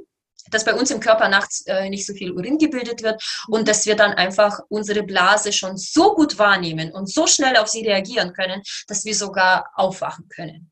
dass 0.52 0.64
bei 0.64 0.74
uns 0.74 0.92
im 0.92 1.00
Körper 1.00 1.28
nachts 1.28 1.66
äh, 1.66 1.90
nicht 1.90 2.06
so 2.06 2.14
viel 2.14 2.32
Urin 2.32 2.58
gebildet 2.58 3.04
wird 3.04 3.22
und 3.48 3.68
dass 3.68 3.86
wir 3.86 3.96
dann 3.96 4.14
einfach 4.14 4.60
unsere 4.70 5.04
Blase 5.04 5.52
schon 5.52 5.76
so 5.76 6.14
gut 6.16 6.38
wahrnehmen 6.38 6.92
und 6.92 7.12
so 7.12 7.28
schnell 7.28 7.58
auf 7.58 7.68
sie 7.68 7.86
reagieren 7.86 8.32
können, 8.34 8.62
dass 8.88 9.04
wir 9.04 9.16
sogar 9.16 9.72
aufwachen 9.74 10.30
können 10.30 10.72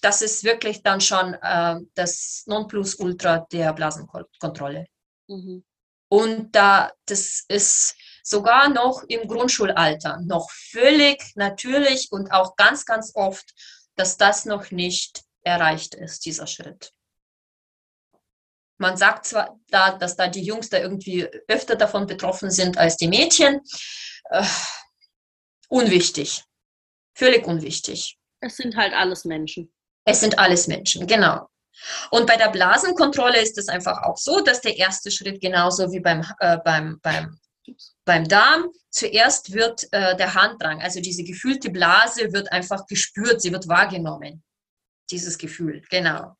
das 0.00 0.22
ist 0.22 0.44
wirklich 0.44 0.82
dann 0.82 1.00
schon 1.00 1.34
äh, 1.34 1.76
das 1.94 2.44
Nonplusultra 2.46 3.46
der 3.52 3.72
Blasenkontrolle. 3.72 4.86
Mhm. 5.28 5.64
Und 6.08 6.56
da, 6.56 6.92
das 7.06 7.44
ist 7.48 7.94
sogar 8.24 8.68
noch 8.68 9.04
im 9.08 9.28
Grundschulalter 9.28 10.20
noch 10.22 10.50
völlig 10.50 11.22
natürlich 11.36 12.08
und 12.10 12.32
auch 12.32 12.56
ganz, 12.56 12.84
ganz 12.84 13.12
oft, 13.14 13.52
dass 13.94 14.16
das 14.16 14.44
noch 14.44 14.70
nicht 14.70 15.22
erreicht 15.42 15.94
ist, 15.94 16.24
dieser 16.26 16.46
Schritt. 16.46 16.92
Man 18.78 18.96
sagt 18.96 19.26
zwar, 19.26 19.60
da, 19.68 19.96
dass 19.96 20.16
da 20.16 20.26
die 20.26 20.42
Jungs 20.42 20.70
da 20.70 20.78
irgendwie 20.78 21.28
öfter 21.48 21.76
davon 21.76 22.06
betroffen 22.06 22.50
sind 22.50 22.78
als 22.78 22.96
die 22.96 23.08
Mädchen. 23.08 23.60
Äh, 24.30 24.44
unwichtig. 25.68 26.44
Völlig 27.14 27.46
unwichtig. 27.46 28.18
Es 28.40 28.56
sind 28.56 28.76
halt 28.76 28.94
alles 28.94 29.24
Menschen. 29.26 29.70
Es 30.10 30.18
sind 30.18 30.40
alles 30.40 30.66
Menschen, 30.66 31.06
genau. 31.06 31.48
Und 32.10 32.26
bei 32.26 32.36
der 32.36 32.50
Blasenkontrolle 32.50 33.40
ist 33.40 33.56
es 33.58 33.68
einfach 33.68 34.02
auch 34.02 34.16
so, 34.16 34.40
dass 34.40 34.60
der 34.60 34.76
erste 34.76 35.08
Schritt 35.12 35.40
genauso 35.40 35.92
wie 35.92 36.00
beim, 36.00 36.26
äh, 36.40 36.58
beim, 36.64 36.98
beim, 37.00 37.38
beim 38.04 38.26
Darm, 38.26 38.70
zuerst 38.90 39.52
wird 39.52 39.86
äh, 39.92 40.16
der 40.16 40.34
Handdrang, 40.34 40.82
also 40.82 41.00
diese 41.00 41.22
gefühlte 41.22 41.70
Blase 41.70 42.32
wird 42.32 42.50
einfach 42.50 42.86
gespürt, 42.86 43.40
sie 43.40 43.52
wird 43.52 43.68
wahrgenommen. 43.68 44.42
Dieses 45.10 45.38
Gefühl, 45.38 45.80
genau. 45.90 46.34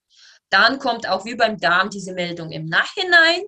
Dann 0.51 0.81
kommt 0.81 1.09
auch 1.09 1.25
wie 1.25 1.37
beim 1.37 1.57
Darm 1.57 1.91
diese 1.91 2.13
Meldung 2.13 2.51
im 2.51 2.67
Nachhinein 2.67 3.43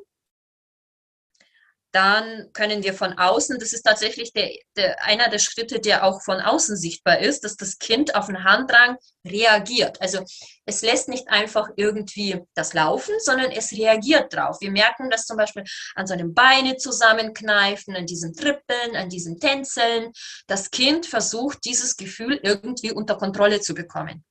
dann 1.93 2.51
können 2.55 2.82
wir 2.82 2.95
von 2.95 3.18
außen, 3.18 3.59
das 3.59 3.72
ist 3.72 3.82
tatsächlich 3.82 4.32
der, 4.32 4.51
der, 4.76 5.05
einer 5.05 5.28
der 5.28 5.38
Schritte, 5.38 5.78
der 5.78 6.05
auch 6.05 6.22
von 6.22 6.40
außen 6.40 6.76
sichtbar 6.76 7.18
ist, 7.18 7.45
dass 7.45 7.57
das 7.57 7.78
Kind 7.78 8.14
auf 8.14 8.26
den 8.26 8.45
Handdrang 8.45 8.97
reagiert. 9.26 10.01
Also 10.01 10.24
es 10.64 10.80
lässt 10.80 11.09
nicht 11.09 11.28
einfach 11.28 11.68
irgendwie 11.76 12.40
das 12.55 12.72
laufen, 12.72 13.14
sondern 13.18 13.51
es 13.51 13.72
reagiert 13.72 14.34
drauf. 14.34 14.57
Wir 14.61 14.70
merken 14.70 15.11
das 15.11 15.26
zum 15.26 15.36
Beispiel 15.36 15.64
an 15.95 16.07
seinen 16.07 16.32
Beine 16.32 16.76
zusammenkneifen, 16.76 17.95
an 17.95 18.07
diesem 18.07 18.32
Trippeln, 18.32 18.97
an 18.97 19.11
diesen 19.11 19.38
Tänzeln. 19.38 20.12
Das 20.47 20.70
Kind 20.70 21.05
versucht, 21.05 21.59
dieses 21.64 21.97
Gefühl 21.97 22.40
irgendwie 22.43 22.93
unter 22.93 23.16
Kontrolle 23.16 23.61
zu 23.61 23.74
bekommen. 23.74 24.24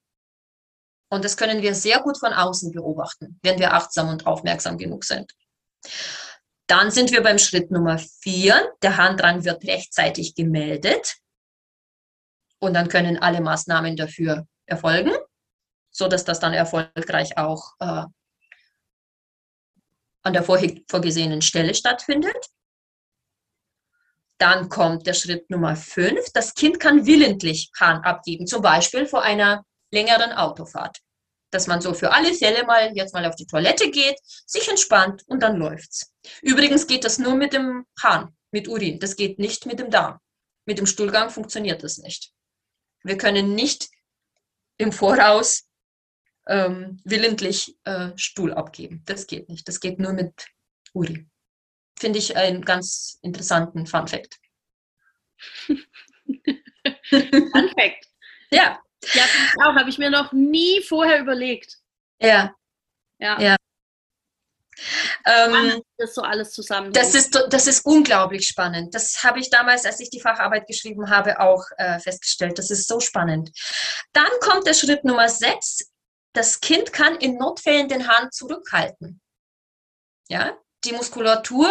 Und 1.12 1.26
das 1.26 1.38
können 1.38 1.62
wir 1.62 1.76
sehr 1.76 1.99
gut 1.99 2.18
von 2.18 2.34
außen 2.34 2.72
beobachten, 2.72 3.39
wenn 3.43 3.59
wir 3.59 3.74
achtsam 3.74 4.09
und 4.09 4.26
aufmerksam 4.26 4.78
genug 4.78 5.03
sind. 5.03 5.32
Dann 6.72 6.89
sind 6.89 7.11
wir 7.11 7.22
beim 7.22 7.38
Schritt 7.38 7.69
Nummer 7.69 7.97
vier. 7.97 8.74
Der 8.82 8.95
Handrang 8.95 9.43
wird 9.43 9.65
rechtzeitig 9.65 10.36
gemeldet 10.36 11.17
und 12.59 12.74
dann 12.74 12.88
können 12.88 13.17
alle 13.17 13.41
Maßnahmen 13.41 13.97
dafür 13.97 14.47
erfolgen. 14.65 15.11
so 15.93 16.07
dass 16.07 16.24
das 16.24 16.39
dann 16.39 16.53
erfolgreich 16.53 17.38
auch 17.38 17.74
äh, 17.80 18.05
an 20.24 20.34
der 20.34 20.43
vorgesehenen 20.43 21.41
Stelle 21.41 21.76
stattfindet. 21.76 22.47
Dann 24.38 24.69
kommt 24.69 25.05
der 25.05 25.13
Schritt 25.13 25.49
Nummer 25.49 25.76
fünf. 25.76 26.32
Das 26.34 26.53
Kind 26.53 26.80
kann 26.80 27.05
willentlich 27.05 27.69
Hahn 27.78 28.01
abgeben, 28.05 28.47
zum 28.47 28.61
Beispiel 28.61 29.05
vor 29.05 29.24
einer 29.24 29.65
längeren 29.91 30.32
Autofahrt. 30.32 30.99
Dass 31.52 31.68
man 31.68 31.82
so 31.82 31.93
für 31.93 32.12
alle 32.12 32.34
Fälle 32.34 32.66
mal 32.66 32.91
jetzt 32.95 33.14
mal 33.14 33.26
auf 33.26 33.36
die 33.36 33.45
Toilette 33.45 33.91
geht, 33.91 34.18
sich 34.45 34.68
entspannt 34.70 35.24
und 35.28 35.43
dann 35.43 35.58
läuft's. 35.58 36.14
Übrigens 36.41 36.88
geht 36.88 37.04
das 37.04 37.18
nur 37.18 37.36
mit 37.36 37.54
dem 37.54 37.86
Hahn, 38.02 38.36
mit 38.52 38.68
Urin. 38.68 38.99
Das 38.99 39.16
geht 39.16 39.38
nicht 39.38 39.66
mit 39.66 39.80
dem 39.80 39.89
Darm. 39.89 40.20
Mit 40.66 40.78
dem 40.78 40.86
Stuhlgang 40.86 41.30
funktioniert 41.30 41.84
das 41.84 41.97
nicht. 41.97 42.32
Wir 43.04 43.18
können 43.18 43.56
nicht 43.56 43.89
im 44.78 44.91
Voraus 44.91 45.68
ähm, 46.47 46.99
willentlich 47.04 47.78
äh, 47.84 48.10
Stuhl 48.16 48.54
abgeben. 48.54 49.04
Das 49.06 49.28
geht 49.28 49.49
nicht. 49.49 49.68
Das 49.68 49.80
geht 49.80 49.99
nur 49.99 50.14
mit 50.14 50.47
Urin. 50.93 51.30
Finde 51.99 52.20
ich 52.20 52.36
einen 52.36 52.64
ganz 52.64 53.20
interessanten 53.22 53.86
Fun 53.86 54.08
Fact. 54.08 54.39
Fun 55.68 55.78
Fact. 57.78 58.08
ja. 58.52 58.82
Ja, 59.14 59.24
auch. 59.64 59.76
Habe 59.76 59.89
ich 59.89 59.97
mir 59.97 60.10
noch 60.10 60.32
nie 60.32 60.82
vorher 60.82 61.20
überlegt. 61.20 61.78
Ja. 62.20 62.54
Ja. 63.20 63.39
ja. 63.39 63.56
Ähm, 65.26 65.82
das 65.97 66.16
so 66.16 66.22
alles 66.22 66.52
zusammen. 66.52 66.91
Das 66.91 67.14
ist, 67.14 67.39
das 67.49 67.68
ist 67.68 67.86
unglaublich 67.86 68.47
spannend. 68.47 68.95
Das 68.95 69.24
habe 69.24 69.39
ich 69.39 69.49
damals, 69.49 69.86
als 69.86 69.99
ich 69.99 70.10
die 70.10 70.22
Facharbeit 70.22 70.66
geschrieben 70.66 71.10
habe, 71.10 71.39
auch 71.39 71.64
äh, 71.78 71.99
festgestellt. 71.99 72.58
Das 72.58 72.72
ist 72.72 72.88
so 72.88 72.99
spannend. 72.99 73.52
Dann 74.14 74.30
kommt 74.39 74.66
der 74.66 74.74
Schritt 74.74 75.04
Nummer 75.04 75.30
sechs. 75.30 75.91
Das 76.34 76.62
Kind 76.62 76.93
kann 76.93 77.16
in 77.18 77.38
Notfällen 77.38 77.89
den 77.89 78.08
Hahn 78.08 78.32
zurückhalten. 78.32 79.22
Ja, 80.30 80.58
die 80.86 80.93
Muskulatur 80.93 81.70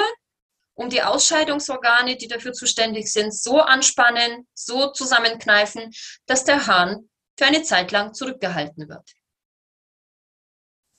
um 0.75 0.89
die 0.89 1.03
Ausscheidungsorgane, 1.03 2.17
die 2.17 2.27
dafür 2.27 2.55
zuständig 2.55 3.13
sind, 3.13 3.35
so 3.35 3.61
anspannen, 3.61 4.49
so 4.55 4.91
zusammenkneifen, 4.93 5.93
dass 6.25 6.45
der 6.45 6.67
Hahn 6.67 7.10
für 7.41 7.47
eine 7.47 7.63
Zeit 7.63 7.91
lang 7.91 8.13
zurückgehalten 8.13 8.87
wird. 8.87 9.15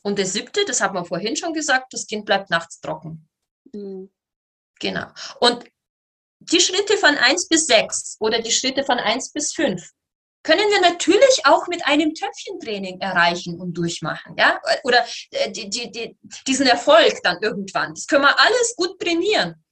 Und 0.04 0.18
das 0.18 0.34
siebte, 0.34 0.66
das 0.66 0.82
haben 0.82 0.96
wir 0.96 1.06
vorhin 1.06 1.36
schon 1.36 1.54
gesagt, 1.54 1.94
das 1.94 2.08
Kind 2.08 2.26
bleibt 2.26 2.50
nachts 2.50 2.80
trocken. 2.80 3.30
Mhm. 3.72 4.12
Genau. 4.80 5.06
Und 5.40 5.64
die 6.40 6.60
Schritte 6.60 6.98
von 6.98 7.16
1 7.16 7.48
bis 7.48 7.68
6 7.68 8.18
oder 8.20 8.42
die 8.42 8.52
Schritte 8.52 8.84
von 8.84 8.98
1 8.98 9.34
bis 9.34 9.54
5 9.54 9.88
können 10.42 10.68
wir 10.72 10.82
natürlich 10.82 11.46
auch 11.46 11.68
mit 11.68 11.86
einem 11.86 12.16
Töpfchentraining 12.16 13.00
erreichen 13.00 13.62
und 13.62 13.76
durchmachen. 13.76 14.36
Ja? 14.36 14.60
Oder 14.84 15.06
äh, 15.30 15.52
die, 15.52 15.70
die, 15.70 15.92
die, 15.92 16.18
diesen 16.48 16.66
Erfolg 16.66 17.22
dann 17.22 17.38
irgendwann. 17.44 17.94
Das 17.94 18.08
können 18.08 18.24
wir 18.24 18.40
alles 18.40 18.76
gut 18.76 19.00
trainieren. 19.00 19.64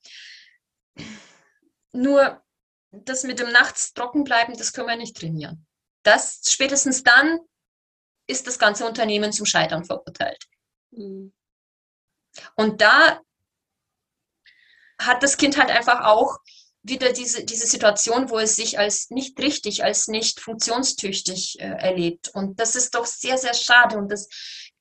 Nur 1.94 2.44
das 2.92 3.24
mit 3.24 3.40
dem 3.40 3.52
Nachts 3.52 3.96
trocken 3.96 4.24
bleiben, 4.24 4.56
das 4.56 4.72
können 4.72 4.90
wir 4.90 4.98
nicht 4.98 5.18
trainieren. 5.18 5.66
Das 6.04 6.42
spätestens 6.48 7.04
dann 7.04 7.40
ist 8.28 8.48
das 8.48 8.60
ganze 8.60 8.86
Unternehmen 8.86 9.32
zum 9.32 9.46
Scheitern 9.46 9.84
verurteilt. 9.86 10.46
Mhm. 10.92 11.34
Und 12.56 12.82
da 12.82 13.22
hat 15.00 15.24
das 15.24 15.38
Kind 15.38 15.58
halt 15.58 15.72
einfach 15.72 16.06
auch 16.06 16.38
wieder 16.82 17.12
diese, 17.12 17.44
diese 17.44 17.68
Situation, 17.68 18.30
wo 18.30 18.40
es 18.40 18.56
sich 18.56 18.80
als 18.80 19.10
nicht 19.10 19.40
richtig, 19.40 19.84
als 19.84 20.08
nicht 20.08 20.40
funktionstüchtig 20.40 21.60
äh, 21.60 21.66
erlebt. 21.66 22.30
Und 22.34 22.60
das 22.60 22.76
ist 22.76 22.96
doch 22.96 23.06
sehr, 23.06 23.38
sehr 23.38 23.54
schade 23.54 23.98
und 23.98 24.12
das 24.12 24.30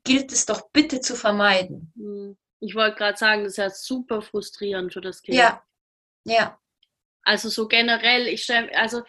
gilt 0.04 0.32
es 0.32 0.46
doch 0.46 0.70
bitte 0.70 1.00
zu 1.00 1.16
vermeiden. 1.16 1.92
Mhm. 1.94 2.38
Ich 2.60 2.74
wollte 2.74 2.96
gerade 2.96 3.18
sagen, 3.18 3.44
das 3.44 3.52
ist 3.52 3.58
ja 3.58 3.70
super 3.70 4.20
frustrierend 4.20 4.92
für 4.92 5.00
das 5.00 5.22
Kind. 5.22 5.36
Ja, 5.36 5.64
ja. 6.24 6.58
Also 7.22 7.48
so 7.48 7.68
generell, 7.68 8.26
ich 8.26 8.42
stelle, 8.42 8.74
also 8.76 9.02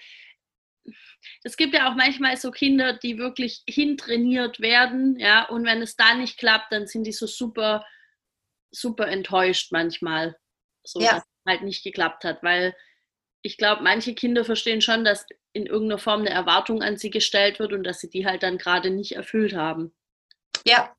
es 1.43 1.57
gibt 1.57 1.73
ja 1.73 1.89
auch 1.89 1.95
manchmal 1.95 2.37
so 2.37 2.51
Kinder, 2.51 2.93
die 2.93 3.17
wirklich 3.17 3.63
hintrainiert 3.67 4.59
werden, 4.59 5.17
ja, 5.19 5.47
und 5.47 5.65
wenn 5.65 5.81
es 5.81 5.95
da 5.95 6.15
nicht 6.15 6.37
klappt, 6.37 6.71
dann 6.71 6.87
sind 6.87 7.05
die 7.05 7.11
so 7.11 7.27
super, 7.27 7.85
super 8.71 9.07
enttäuscht 9.07 9.71
manchmal, 9.71 10.35
so 10.83 10.99
ja. 10.99 11.13
dass 11.13 11.23
es 11.23 11.45
halt 11.47 11.61
nicht 11.63 11.83
geklappt 11.83 12.23
hat, 12.23 12.43
weil 12.43 12.75
ich 13.41 13.57
glaube, 13.57 13.83
manche 13.83 14.13
Kinder 14.13 14.43
verstehen 14.43 14.81
schon, 14.81 15.03
dass 15.03 15.25
in 15.53 15.65
irgendeiner 15.65 15.99
Form 15.99 16.21
eine 16.21 16.29
Erwartung 16.29 16.83
an 16.83 16.97
sie 16.97 17.09
gestellt 17.09 17.59
wird 17.59 17.73
und 17.73 17.83
dass 17.83 17.99
sie 17.99 18.09
die 18.09 18.25
halt 18.25 18.43
dann 18.43 18.57
gerade 18.57 18.89
nicht 18.89 19.13
erfüllt 19.13 19.55
haben. 19.55 19.93
Ja, 20.65 20.95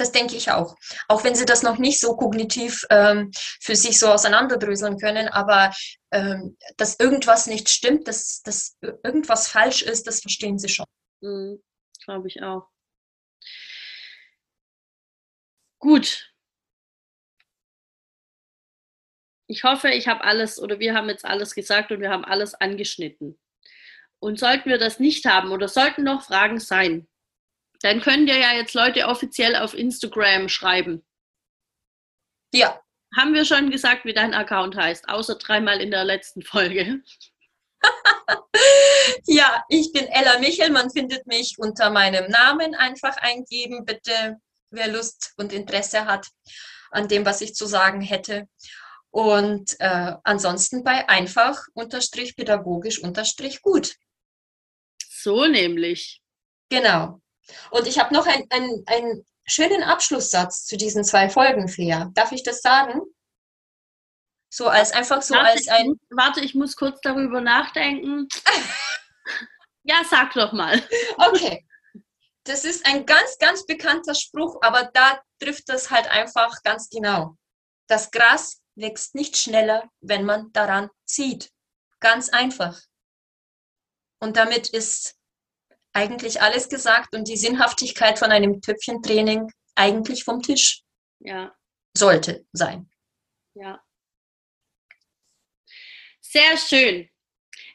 das 0.00 0.12
denke 0.12 0.36
ich 0.36 0.50
auch. 0.50 0.76
Auch 1.08 1.24
wenn 1.24 1.34
sie 1.34 1.44
das 1.44 1.62
noch 1.62 1.78
nicht 1.78 2.00
so 2.00 2.16
kognitiv 2.16 2.84
ähm, 2.90 3.30
für 3.60 3.76
sich 3.76 3.98
so 3.98 4.08
auseinanderdröseln 4.08 4.98
können, 4.98 5.28
aber 5.28 5.72
ähm, 6.10 6.56
dass 6.76 6.98
irgendwas 6.98 7.46
nicht 7.46 7.68
stimmt, 7.68 8.08
dass, 8.08 8.42
dass 8.42 8.78
irgendwas 8.80 9.48
falsch 9.48 9.82
ist, 9.82 10.06
das 10.06 10.20
verstehen 10.20 10.58
sie 10.58 10.68
schon. 10.68 10.86
Mhm, 11.20 11.62
Glaube 12.04 12.28
ich 12.28 12.42
auch. 12.42 12.68
Gut. 15.78 16.32
Ich 19.46 19.64
hoffe, 19.64 19.88
ich 19.90 20.06
habe 20.06 20.22
alles 20.22 20.60
oder 20.60 20.78
wir 20.78 20.94
haben 20.94 21.08
jetzt 21.08 21.24
alles 21.24 21.54
gesagt 21.54 21.90
und 21.90 22.00
wir 22.00 22.10
haben 22.10 22.24
alles 22.24 22.54
angeschnitten. 22.54 23.38
Und 24.20 24.38
sollten 24.38 24.68
wir 24.68 24.78
das 24.78 25.00
nicht 25.00 25.24
haben 25.24 25.50
oder 25.50 25.66
sollten 25.66 26.04
noch 26.04 26.22
Fragen 26.22 26.60
sein, 26.60 27.08
dann 27.82 28.00
können 28.00 28.26
dir 28.26 28.38
ja 28.38 28.52
jetzt 28.52 28.74
Leute 28.74 29.06
offiziell 29.06 29.56
auf 29.56 29.74
Instagram 29.74 30.48
schreiben. 30.48 31.04
Ja. 32.52 32.80
Haben 33.16 33.34
wir 33.34 33.44
schon 33.44 33.70
gesagt, 33.70 34.04
wie 34.04 34.12
dein 34.12 34.34
Account 34.34 34.76
heißt, 34.76 35.08
außer 35.08 35.34
dreimal 35.34 35.80
in 35.80 35.90
der 35.90 36.04
letzten 36.04 36.42
Folge. 36.42 37.02
ja, 39.26 39.64
ich 39.68 39.92
bin 39.92 40.06
Ella 40.06 40.38
Michel. 40.38 40.70
Man 40.70 40.90
findet 40.90 41.26
mich 41.26 41.56
unter 41.58 41.90
meinem 41.90 42.30
Namen. 42.30 42.76
Einfach 42.76 43.16
eingeben, 43.16 43.84
bitte, 43.84 44.36
wer 44.70 44.86
Lust 44.86 45.32
und 45.38 45.52
Interesse 45.52 46.04
hat 46.04 46.28
an 46.92 47.08
dem, 47.08 47.24
was 47.26 47.40
ich 47.40 47.54
zu 47.54 47.66
sagen 47.66 48.00
hätte. 48.00 48.48
Und 49.10 49.74
äh, 49.80 50.14
ansonsten 50.22 50.84
bei 50.84 51.08
einfach 51.08 51.60
unterstrich 51.74 52.36
pädagogisch 52.36 53.00
unterstrich 53.00 53.60
gut. 53.60 53.96
So 55.08 55.46
nämlich. 55.46 56.22
Genau. 56.68 57.20
Und 57.70 57.86
ich 57.86 57.98
habe 57.98 58.14
noch 58.14 58.26
einen, 58.26 58.84
einen 58.86 59.24
schönen 59.46 59.82
Abschlusssatz 59.82 60.64
zu 60.64 60.76
diesen 60.76 61.04
zwei 61.04 61.28
Folgen, 61.28 61.68
Fea. 61.68 62.10
Darf 62.14 62.32
ich 62.32 62.42
das 62.42 62.60
sagen? 62.60 63.00
So 64.52 64.68
als 64.68 64.92
einfach 64.92 65.22
so 65.22 65.34
warte, 65.34 65.50
als 65.50 65.68
ein. 65.68 65.92
Ich, 65.92 66.16
warte, 66.16 66.40
ich 66.40 66.54
muss 66.54 66.76
kurz 66.76 67.00
darüber 67.02 67.40
nachdenken. 67.40 68.28
ja, 69.84 70.02
sag 70.08 70.34
doch 70.34 70.52
mal. 70.52 70.82
Okay. 71.16 71.66
Das 72.44 72.64
ist 72.64 72.84
ein 72.86 73.06
ganz, 73.06 73.38
ganz 73.38 73.66
bekannter 73.66 74.14
Spruch, 74.14 74.58
aber 74.62 74.90
da 74.92 75.20
trifft 75.38 75.68
das 75.68 75.90
halt 75.90 76.10
einfach 76.10 76.62
ganz 76.62 76.88
genau. 76.88 77.36
Das 77.86 78.10
Gras 78.10 78.60
wächst 78.74 79.14
nicht 79.14 79.36
schneller, 79.36 79.88
wenn 80.00 80.24
man 80.24 80.50
daran 80.52 80.90
zieht. 81.04 81.50
Ganz 82.00 82.30
einfach. 82.30 82.80
Und 84.20 84.36
damit 84.36 84.68
ist 84.70 85.16
eigentlich 85.92 86.40
alles 86.40 86.68
gesagt 86.68 87.14
und 87.14 87.28
die 87.28 87.36
Sinnhaftigkeit 87.36 88.18
von 88.18 88.30
einem 88.30 88.60
Töpfchentraining 88.60 89.50
eigentlich 89.74 90.24
vom 90.24 90.42
Tisch. 90.42 90.82
Ja. 91.20 91.54
Sollte 91.96 92.46
sein. 92.52 92.90
Ja. 93.54 93.82
Sehr 96.20 96.56
schön. 96.56 97.10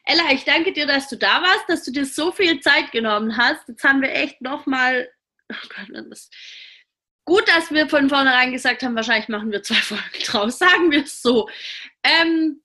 Ella, 0.04 0.32
ich 0.32 0.44
danke 0.44 0.72
dir, 0.72 0.86
dass 0.86 1.08
du 1.08 1.16
da 1.16 1.42
warst, 1.42 1.68
dass 1.68 1.82
du 1.82 1.90
dir 1.90 2.06
so 2.06 2.32
viel 2.32 2.60
Zeit 2.60 2.92
genommen 2.92 3.36
hast. 3.36 3.68
Jetzt 3.68 3.84
haben 3.84 4.00
wir 4.00 4.12
echt 4.12 4.40
nochmal. 4.40 5.10
Oh 5.50 6.14
gut, 7.24 7.48
dass 7.48 7.70
wir 7.70 7.88
von 7.88 8.08
vornherein 8.08 8.52
gesagt 8.52 8.82
haben, 8.82 8.94
wahrscheinlich 8.94 9.28
machen 9.28 9.50
wir 9.50 9.62
zwei 9.62 9.74
Folgen 9.82 10.22
draus, 10.24 10.58
sagen 10.58 10.90
wir 10.90 11.02
es 11.04 11.20
so. 11.20 11.48
Ähm, 12.02 12.62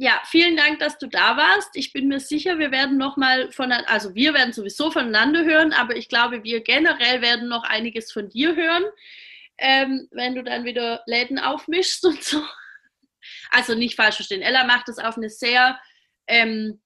ja, 0.00 0.18
vielen 0.24 0.56
Dank, 0.56 0.78
dass 0.78 0.96
du 0.96 1.08
da 1.08 1.36
warst. 1.36 1.76
Ich 1.76 1.92
bin 1.92 2.08
mir 2.08 2.20
sicher, 2.20 2.58
wir 2.58 2.70
werden 2.70 2.96
noch 2.96 3.18
mal 3.18 3.52
von, 3.52 3.70
also 3.70 4.14
wir 4.14 4.32
werden 4.32 4.54
sowieso 4.54 4.90
voneinander 4.90 5.44
hören, 5.44 5.74
aber 5.74 5.94
ich 5.94 6.08
glaube, 6.08 6.42
wir 6.42 6.62
generell 6.62 7.20
werden 7.20 7.50
noch 7.50 7.64
einiges 7.64 8.10
von 8.10 8.30
dir 8.30 8.56
hören, 8.56 8.84
ähm, 9.58 10.08
wenn 10.10 10.34
du 10.34 10.42
dann 10.42 10.64
wieder 10.64 11.02
Läden 11.04 11.38
aufmischst 11.38 12.02
und 12.06 12.24
so. 12.24 12.42
Also 13.50 13.74
nicht 13.74 13.94
falsch 13.94 14.16
verstehen. 14.16 14.40
Ella 14.40 14.64
macht 14.64 14.88
es 14.88 14.98
auf 14.98 15.18
eine 15.18 15.28
sehr 15.28 15.78
ähm, 16.26 16.80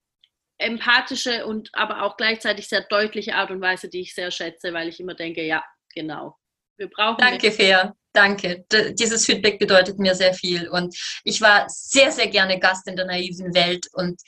empathische 0.59 1.47
und 1.47 1.71
aber 1.73 2.03
auch 2.03 2.17
gleichzeitig 2.17 2.69
sehr 2.69 2.81
deutliche 2.81 3.37
Art 3.37 3.53
und 3.53 3.61
Weise, 3.61 3.89
die 3.89 4.01
ich 4.01 4.13
sehr 4.13 4.33
schätze, 4.33 4.73
weil 4.73 4.89
ich 4.89 4.99
immer 4.99 5.15
denke, 5.15 5.45
ja, 5.45 5.65
genau. 5.95 6.37
Wir 6.77 6.91
brauchen. 6.91 7.19
Danke, 7.19 7.53
Fair. 7.53 7.95
Danke. 8.15 8.65
D 8.73 8.95
dieses 8.95 9.27
Feedback 9.27 9.59
bedeutet 9.59 9.99
mir 9.99 10.15
sehr 10.15 10.33
viel. 10.33 10.69
Und 10.69 10.97
ich 11.25 11.41
war 11.41 11.69
sehr, 11.69 12.13
sehr 12.13 12.29
gerne 12.29 12.61
Gast 12.61 12.87
in 12.87 12.97
der 12.97 13.07
naiven 13.07 13.53
Welt. 13.55 13.87
Und 13.93 14.21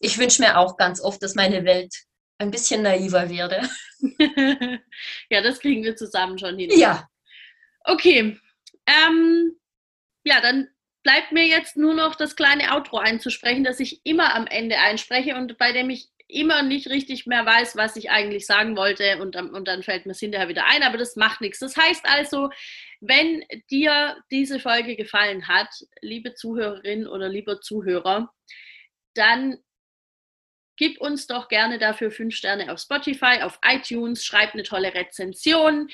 ich 0.00 0.18
wünsche 0.18 0.42
mir 0.42 0.58
auch 0.58 0.76
ganz 0.76 1.00
oft, 1.00 1.22
dass 1.22 1.36
meine 1.36 1.64
Welt 1.64 1.94
ein 2.38 2.50
bisschen 2.50 2.82
naiver 2.82 3.30
werde. 3.30 3.68
ja, 5.30 5.40
das 5.40 5.60
kriegen 5.60 5.84
wir 5.84 5.96
zusammen 5.96 6.38
schon 6.38 6.58
hin. 6.58 6.70
Ja. 6.76 7.08
Okay. 7.84 8.38
Ähm, 8.86 9.56
ja, 10.24 10.40
dann 10.40 10.68
bleibt 11.04 11.30
mir 11.30 11.46
jetzt 11.46 11.76
nur 11.76 11.94
noch 11.94 12.16
das 12.16 12.34
kleine 12.34 12.74
Outro 12.74 12.98
einzusprechen, 12.98 13.64
das 13.64 13.78
ich 13.80 14.00
immer 14.04 14.34
am 14.34 14.46
Ende 14.46 14.78
einspreche 14.78 15.36
und 15.36 15.58
bei 15.58 15.72
dem 15.72 15.90
ich 15.90 16.08
immer 16.26 16.62
nicht 16.62 16.88
richtig 16.88 17.26
mehr 17.26 17.46
weiß, 17.46 17.76
was 17.76 17.96
ich 17.96 18.10
eigentlich 18.10 18.46
sagen 18.46 18.76
wollte 18.76 19.18
und, 19.22 19.34
und 19.36 19.66
dann 19.66 19.82
fällt 19.82 20.04
mir 20.04 20.12
es 20.12 20.20
hinterher 20.20 20.48
wieder 20.48 20.66
ein, 20.66 20.82
aber 20.82 20.98
das 20.98 21.16
macht 21.16 21.40
nichts. 21.40 21.58
Das 21.60 21.76
heißt 21.76 22.04
also, 22.04 22.50
wenn 23.00 23.44
dir 23.70 24.16
diese 24.30 24.60
Folge 24.60 24.96
gefallen 24.96 25.48
hat, 25.48 25.68
liebe 26.00 26.34
Zuhörerin 26.34 27.06
oder 27.06 27.28
lieber 27.28 27.60
Zuhörer, 27.60 28.32
dann 29.14 29.58
gib 30.76 31.00
uns 31.00 31.26
doch 31.26 31.48
gerne 31.48 31.78
dafür 31.78 32.10
fünf 32.10 32.34
Sterne 32.34 32.72
auf 32.72 32.80
Spotify, 32.80 33.42
auf 33.42 33.58
iTunes, 33.62 34.24
schreib 34.24 34.54
eine 34.54 34.62
tolle 34.62 34.94
Rezension. 34.94 35.88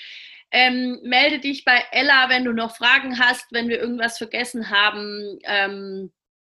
Ähm, 0.50 1.00
melde 1.02 1.40
dich 1.40 1.64
bei 1.64 1.84
Ella, 1.90 2.28
wenn 2.28 2.44
du 2.44 2.52
noch 2.52 2.76
Fragen 2.76 3.18
hast, 3.18 3.46
wenn 3.50 3.68
wir 3.68 3.80
irgendwas 3.80 4.18
vergessen 4.18 4.70
haben 4.70 5.38
ähm, 5.44 6.12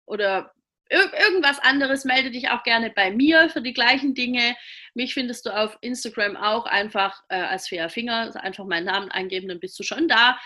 oder 0.07 0.53
ir 0.91 1.13
irgendwas 1.27 1.59
anderes. 1.59 2.05
Melde 2.05 2.31
dich 2.31 2.51
auch 2.51 2.63
gerne 2.63 2.91
bei 2.91 3.11
mir 3.11 3.49
für 3.51 3.63
die 3.63 3.73
gleichen 3.73 4.15
Dinge. 4.15 4.57
Mich 4.95 5.15
findest 5.15 5.47
du 5.47 5.51
auf 5.51 5.77
Instagram 5.81 6.37
auch 6.37 6.67
einfach 6.67 7.23
äh, 7.29 7.37
als 7.37 7.69
Fair 7.69 7.89
Finger. 7.89 8.17
Also 8.17 8.39
einfach 8.39 8.65
meinen 8.65 8.87
Namen 8.87 9.11
eingeben, 9.11 9.49
dann 9.49 9.61
bist 9.61 9.79
du 9.79 9.83
schon 9.83 10.09
da. 10.09 10.39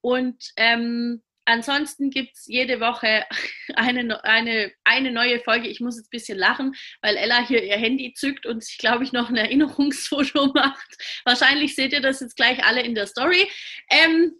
Und 0.00 0.52
ähm, 0.56 1.22
Ansonsten 1.50 2.10
gibt 2.10 2.36
es 2.36 2.46
jede 2.46 2.78
Woche 2.78 3.24
eine, 3.74 4.22
eine, 4.24 4.72
eine 4.84 5.10
neue 5.10 5.40
Folge. 5.40 5.68
Ich 5.68 5.80
muss 5.80 5.96
jetzt 5.96 6.06
ein 6.06 6.16
bisschen 6.16 6.38
lachen, 6.38 6.74
weil 7.02 7.16
Ella 7.16 7.44
hier 7.44 7.64
ihr 7.64 7.76
Handy 7.76 8.12
zückt 8.14 8.46
und 8.46 8.62
sich, 8.62 8.78
glaube 8.78 9.02
ich, 9.04 9.12
noch 9.12 9.30
ein 9.30 9.36
Erinnerungsfoto 9.36 10.46
macht. 10.54 11.20
Wahrscheinlich 11.24 11.74
seht 11.74 11.92
ihr 11.92 12.00
das 12.00 12.20
jetzt 12.20 12.36
gleich 12.36 12.64
alle 12.64 12.82
in 12.82 12.94
der 12.94 13.06
Story. 13.06 13.50
Ähm, 13.90 14.34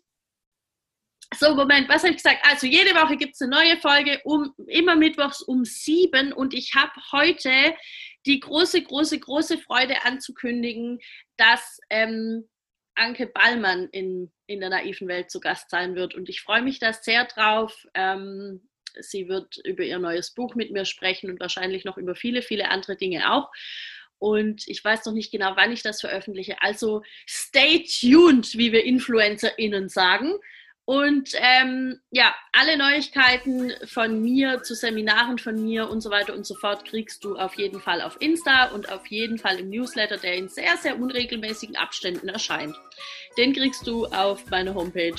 so, 1.34 1.54
Moment, 1.54 1.88
was 1.88 2.02
habe 2.02 2.10
ich 2.10 2.22
gesagt? 2.22 2.40
Also 2.42 2.66
jede 2.66 2.94
Woche 2.94 3.16
gibt 3.16 3.34
es 3.34 3.40
eine 3.40 3.50
neue 3.50 3.76
Folge, 3.78 4.20
um, 4.24 4.52
immer 4.66 4.96
mittwochs 4.96 5.42
um 5.42 5.64
sieben. 5.64 6.32
Und 6.32 6.54
ich 6.54 6.74
habe 6.74 6.92
heute 7.12 7.74
die 8.26 8.40
große, 8.40 8.82
große, 8.82 9.18
große 9.20 9.58
Freude 9.58 10.04
anzukündigen, 10.04 10.98
dass 11.36 11.78
ähm, 11.88 12.48
Anke 12.94 13.26
Ballmann 13.26 13.88
in, 13.92 14.30
in 14.46 14.60
der 14.60 14.70
naiven 14.70 15.08
Welt 15.08 15.30
zu 15.30 15.40
Gast 15.40 15.70
sein 15.70 15.94
wird. 15.94 16.14
Und 16.14 16.28
ich 16.28 16.42
freue 16.42 16.62
mich 16.62 16.80
da 16.80 16.92
sehr 16.92 17.24
drauf. 17.24 17.86
Ähm, 17.94 18.68
sie 18.98 19.28
wird 19.28 19.56
über 19.64 19.84
ihr 19.84 19.98
neues 19.98 20.32
Buch 20.32 20.54
mit 20.54 20.72
mir 20.72 20.84
sprechen 20.84 21.30
und 21.30 21.40
wahrscheinlich 21.40 21.84
noch 21.84 21.96
über 21.96 22.14
viele, 22.14 22.42
viele 22.42 22.68
andere 22.68 22.96
Dinge 22.96 23.32
auch. 23.32 23.50
Und 24.18 24.68
ich 24.68 24.84
weiß 24.84 25.06
noch 25.06 25.14
nicht 25.14 25.30
genau, 25.30 25.52
wann 25.56 25.72
ich 25.72 25.82
das 25.82 26.00
veröffentliche. 26.00 26.60
Also 26.60 27.02
stay 27.26 27.84
tuned, 27.84 28.58
wie 28.58 28.72
wir 28.72 28.84
InfluencerInnen 28.84 29.88
sagen. 29.88 30.34
Und 30.90 31.34
ähm, 31.36 32.00
ja, 32.10 32.34
alle 32.50 32.76
Neuigkeiten 32.76 33.72
von 33.84 34.20
mir 34.20 34.64
zu 34.64 34.74
Seminaren 34.74 35.38
von 35.38 35.54
mir 35.54 35.88
und 35.88 36.00
so 36.00 36.10
weiter 36.10 36.34
und 36.34 36.44
so 36.44 36.56
fort 36.56 36.84
kriegst 36.84 37.22
du 37.22 37.36
auf 37.36 37.54
jeden 37.54 37.78
Fall 37.78 38.02
auf 38.02 38.20
Insta 38.20 38.64
und 38.70 38.90
auf 38.90 39.06
jeden 39.06 39.38
Fall 39.38 39.60
im 39.60 39.70
Newsletter, 39.70 40.16
der 40.16 40.34
in 40.34 40.48
sehr, 40.48 40.76
sehr 40.78 40.98
unregelmäßigen 40.98 41.76
Abständen 41.76 42.28
erscheint. 42.28 42.74
Den 43.38 43.52
kriegst 43.52 43.86
du 43.86 44.06
auf 44.06 44.50
meiner 44.50 44.74
Homepage 44.74 45.14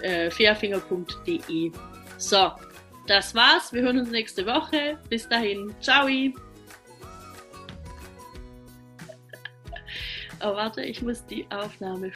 äh, 0.00 0.30
fairfinger.de. 0.30 1.70
So, 2.16 2.52
das 3.06 3.34
war's. 3.34 3.74
Wir 3.74 3.82
hören 3.82 3.98
uns 3.98 4.10
nächste 4.10 4.46
Woche. 4.46 4.98
Bis 5.10 5.28
dahin. 5.28 5.74
Ciao. 5.82 6.06
Oh, 10.40 10.54
warte, 10.54 10.80
ich 10.80 11.02
muss 11.02 11.26
die 11.26 11.46
Aufnahme. 11.50 12.10